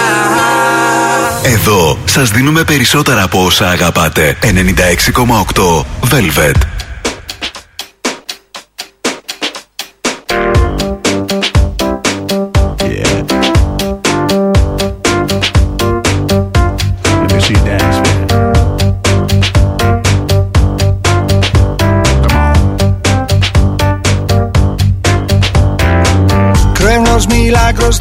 Εδώ 1.43 1.99
σας 2.05 2.31
δίνουμε 2.31 2.65
περισσότερα 2.65 3.23
από 3.23 3.45
όσα 3.45 3.69
αγαπάτε. 3.71 4.39
96,8 4.43 5.85
Velvet. 6.11 6.80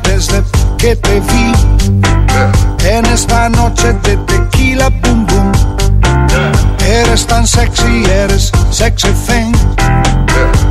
Desde 0.03 0.43
que 0.77 0.95
te 0.95 1.19
vi. 1.19 1.53
En 2.85 3.05
esta 3.07 3.49
noche 3.49 3.93
de 4.03 4.17
tequila, 4.17 4.89
boom, 5.01 5.25
boom. 5.25 5.51
Eres 6.87 7.25
tan 7.27 7.45
sexy, 7.45 8.03
eres 8.05 8.51
sexy 8.71 9.11
thing. 9.27 9.53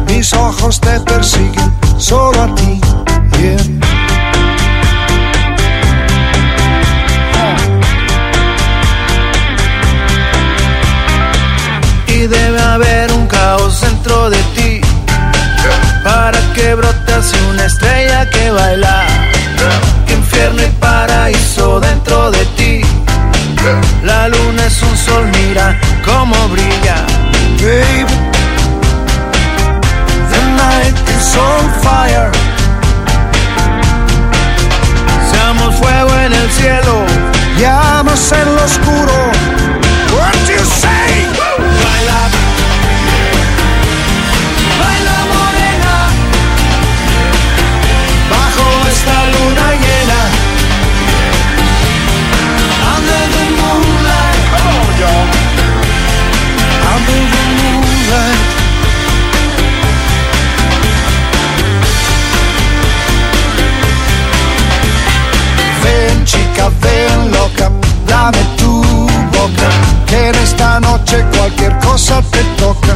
Mis 0.07 0.33
ojos 0.33 0.81
te 0.81 0.99
persiguen 1.01 1.73
solo 1.99 2.43
a 2.43 2.55
ti. 2.55 2.81
yeah. 3.39 3.59
Y 12.09 12.27
debe 12.27 12.61
haber 12.61 13.13
un 13.13 13.27
caos 13.29 13.81
dentro 13.81 14.31
de 14.31 14.39
ti 14.57 14.81
para 16.03 16.39
que 16.55 16.75
brote 16.75 17.13
así 17.13 17.37
una 17.51 17.67
estrella 17.67 18.29
que 18.31 18.51
baila. 18.51 18.88
Mira 25.27 25.79
cómo 26.05 26.37
brilla. 26.49 27.05
Baby, 27.61 28.15
the 30.31 30.41
night 30.57 30.95
is 31.09 31.37
on 31.37 31.65
fire. 31.83 32.31
Seamos 35.31 35.75
fuego 35.77 36.11
en 36.21 36.33
el 36.33 36.51
cielo, 36.51 37.05
llamas 37.59 38.33
en 38.33 38.55
lo 38.55 38.65
oscuro. 38.65 39.33
What 40.17 40.35
you 40.49 40.65
say? 40.65 41.29
cosa 71.89 72.21
te 72.31 72.45
toca. 72.59 72.88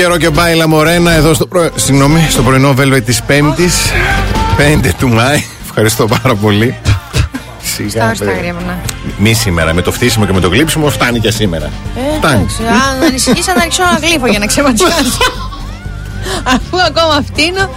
Καιρό 0.00 0.16
και 0.16 0.30
μπάιλα 0.30 0.68
μορένα 0.68 1.10
εδώ 1.12 1.34
στο, 1.34 1.46
προ... 1.46 1.70
Συγγνώμη, 1.74 2.26
στο 2.30 2.42
πρωινό 2.42 2.74
Velvet 2.78 3.02
της 3.04 3.22
Πέμπτης 3.22 3.74
5 4.84 4.90
του 4.98 5.08
Μάη 5.08 5.44
Ευχαριστώ 5.64 6.04
πάρα 6.04 6.34
πολύ 6.34 6.74
Σιγά, 7.62 7.90
Στα 7.90 8.14
στα 8.14 8.24
παιδί. 8.24 8.38
γρήγορα. 8.38 8.80
Μη 9.18 9.32
σήμερα, 9.32 9.74
με 9.74 9.82
το 9.82 9.92
φτύσιμο 9.92 10.26
και 10.26 10.32
με 10.32 10.40
το 10.40 10.48
γλύψιμο 10.48 10.90
φτάνει 10.90 11.18
και 11.20 11.30
σήμερα 11.30 11.66
Ε, 11.96 12.16
Φτάνει. 12.18 12.34
εντάξει. 12.34 12.62
Αν 12.98 13.02
ανησυχείς 13.06 13.46
να 13.46 13.62
ρίξω 13.62 13.82
ένα 13.82 13.98
γλύφο 14.08 14.26
για 14.26 14.38
να 14.38 14.46
ξεματιάσει. 14.46 15.18
Αφού 16.44 16.80
ακόμα 16.86 17.22
φτύνω, 17.26 17.70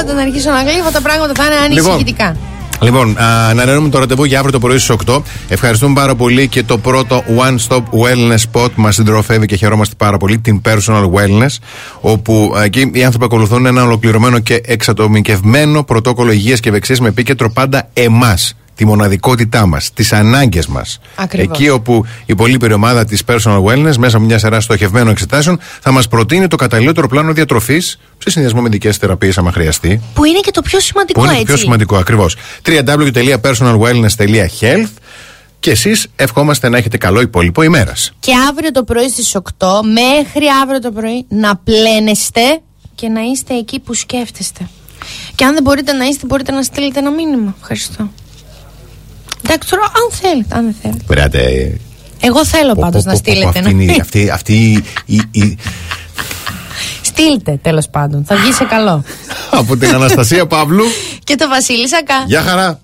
όταν 0.00 0.18
αρχίσω 0.18 0.50
να 0.50 0.62
γλύφω 0.62 0.90
τα 0.90 1.00
πράγματα 1.00 1.32
θα 1.36 1.44
είναι 1.44 1.54
ανησυχητικά. 1.64 2.36
Λοιπόν, 2.80 3.18
α, 3.18 3.48
ανανεώνουμε 3.48 3.88
το 3.88 3.98
ραντεβού 3.98 4.24
για 4.24 4.36
αύριο 4.38 4.52
το 4.52 4.58
πρωί 4.58 4.78
στις 4.78 4.96
8. 5.06 5.22
Ευχαριστούμε 5.52 5.94
πάρα 5.94 6.14
πολύ 6.14 6.48
και 6.48 6.62
το 6.62 6.78
πρώτο 6.78 7.24
One 7.38 7.56
Stop 7.68 7.82
Wellness 7.82 8.36
Spot 8.52 8.68
μας 8.74 8.94
συντροφεύει 8.94 9.46
και 9.46 9.56
χαιρόμαστε 9.56 9.94
πάρα 9.98 10.16
πολύ, 10.16 10.38
την 10.38 10.60
Personal 10.64 11.10
Wellness, 11.12 11.56
όπου 12.00 12.54
α, 12.56 12.62
εκεί 12.64 12.90
οι 12.94 13.04
άνθρωποι 13.04 13.24
ακολουθούν 13.24 13.66
ένα 13.66 13.82
ολοκληρωμένο 13.82 14.38
και 14.38 14.60
εξατομικευμένο 14.64 15.84
πρωτόκολλο 15.84 16.32
υγείας 16.32 16.60
και 16.60 16.68
ευεξίας 16.68 17.00
με 17.00 17.08
επίκεντρο 17.08 17.50
πάντα 17.50 17.88
εμάς. 17.92 18.54
Τη 18.74 18.86
μοναδικότητά 18.86 19.66
μας, 19.66 19.90
τις 19.94 20.12
ανάγκες 20.12 20.66
μας. 20.66 21.00
Ακριβώς. 21.14 21.58
Εκεί 21.58 21.68
όπου 21.68 22.04
η 22.26 22.34
πολύπερη 22.34 22.72
ομάδα 22.72 23.04
της 23.04 23.22
Personal 23.26 23.62
Wellness, 23.64 23.96
μέσα 23.96 24.16
από 24.16 24.26
μια 24.26 24.38
σειρά 24.38 24.60
στοχευμένων 24.60 25.08
εξετάσεων, 25.08 25.58
θα 25.80 25.90
μας 25.90 26.08
προτείνει 26.08 26.46
το 26.46 26.56
καταλληλότερο 26.56 27.08
πλάνο 27.08 27.32
διατροφής 27.32 27.98
σε 28.18 28.30
συνδυασμό 28.30 28.60
με 28.60 28.68
δικέ 28.68 28.92
θεραπείες, 28.92 29.38
άμα 29.38 29.52
χρειαστεί. 29.52 30.00
Που 30.14 30.24
είναι 30.24 30.38
και 30.38 30.50
το 30.50 30.62
πιο 30.62 30.80
σημαντικό 30.80 31.20
Που 31.20 31.26
είναι 31.26 31.34
έτσι. 31.34 31.46
το 31.46 31.52
πιο 31.52 31.62
σημαντικό 31.62 31.96
ακριβώς. 31.96 32.36
www.personalwellness.health 32.64 34.88
και 35.60 35.70
εσείς 35.70 36.06
ευχόμαστε 36.16 36.68
να 36.68 36.76
έχετε 36.76 36.96
καλό 36.96 37.20
υπόλοιπο 37.20 37.62
ημέρας. 37.62 38.12
Και 38.20 38.32
αύριο 38.48 38.70
το 38.70 38.84
πρωί 38.84 39.08
στις 39.08 39.36
8 39.36 39.66
μέχρι 39.82 40.44
αύριο 40.62 40.80
το 40.80 40.90
πρωί 40.92 41.24
να 41.28 41.56
πλένεστε 41.56 42.40
και 42.94 43.08
να 43.08 43.20
είστε 43.20 43.54
εκεί 43.54 43.78
που 43.80 43.94
σκέφτεστε. 43.94 44.68
Και 45.34 45.44
αν 45.44 45.54
δεν 45.54 45.62
μπορείτε 45.62 45.92
να 45.92 46.04
είστε, 46.04 46.26
μπορείτε 46.26 46.52
να 46.52 46.62
στείλετε 46.62 46.98
ένα 46.98 47.10
μήνυμα. 47.10 47.54
Ευχαριστώ. 47.60 48.10
Εντάξει, 49.44 49.68
τώρα 49.70 49.82
αν 49.84 50.18
θέλετε, 50.20 50.54
αν 50.56 50.64
δεν 50.64 50.74
θέλετε. 50.82 51.04
Βρέατε. 51.06 51.76
Εγώ 52.20 52.44
θέλω 52.46 52.74
πάντως 52.74 53.04
να 53.04 53.14
στείλετε 53.14 53.46
Αυτή, 53.46 53.58
ένα 53.58 53.70
είναι- 53.70 53.96
αυτή, 54.00 54.30
αυτή 54.30 54.84
η- 55.06 55.22
η- 55.30 55.58
Στείλτε 57.02 57.58
τέλος 57.62 57.88
πάντων, 57.88 58.24
θα 58.24 58.36
βγει 58.36 58.52
σε 58.52 58.64
καλό. 58.64 59.04
από 59.60 59.76
την 59.76 59.94
Αναστασία 59.94 60.46
Παύλου. 60.46 60.84
Και 61.24 61.34
το 61.34 61.48
Βασίλη 61.48 61.88
Σακά. 61.88 62.24
Γεια 62.26 62.42
χαρά. 62.42 62.80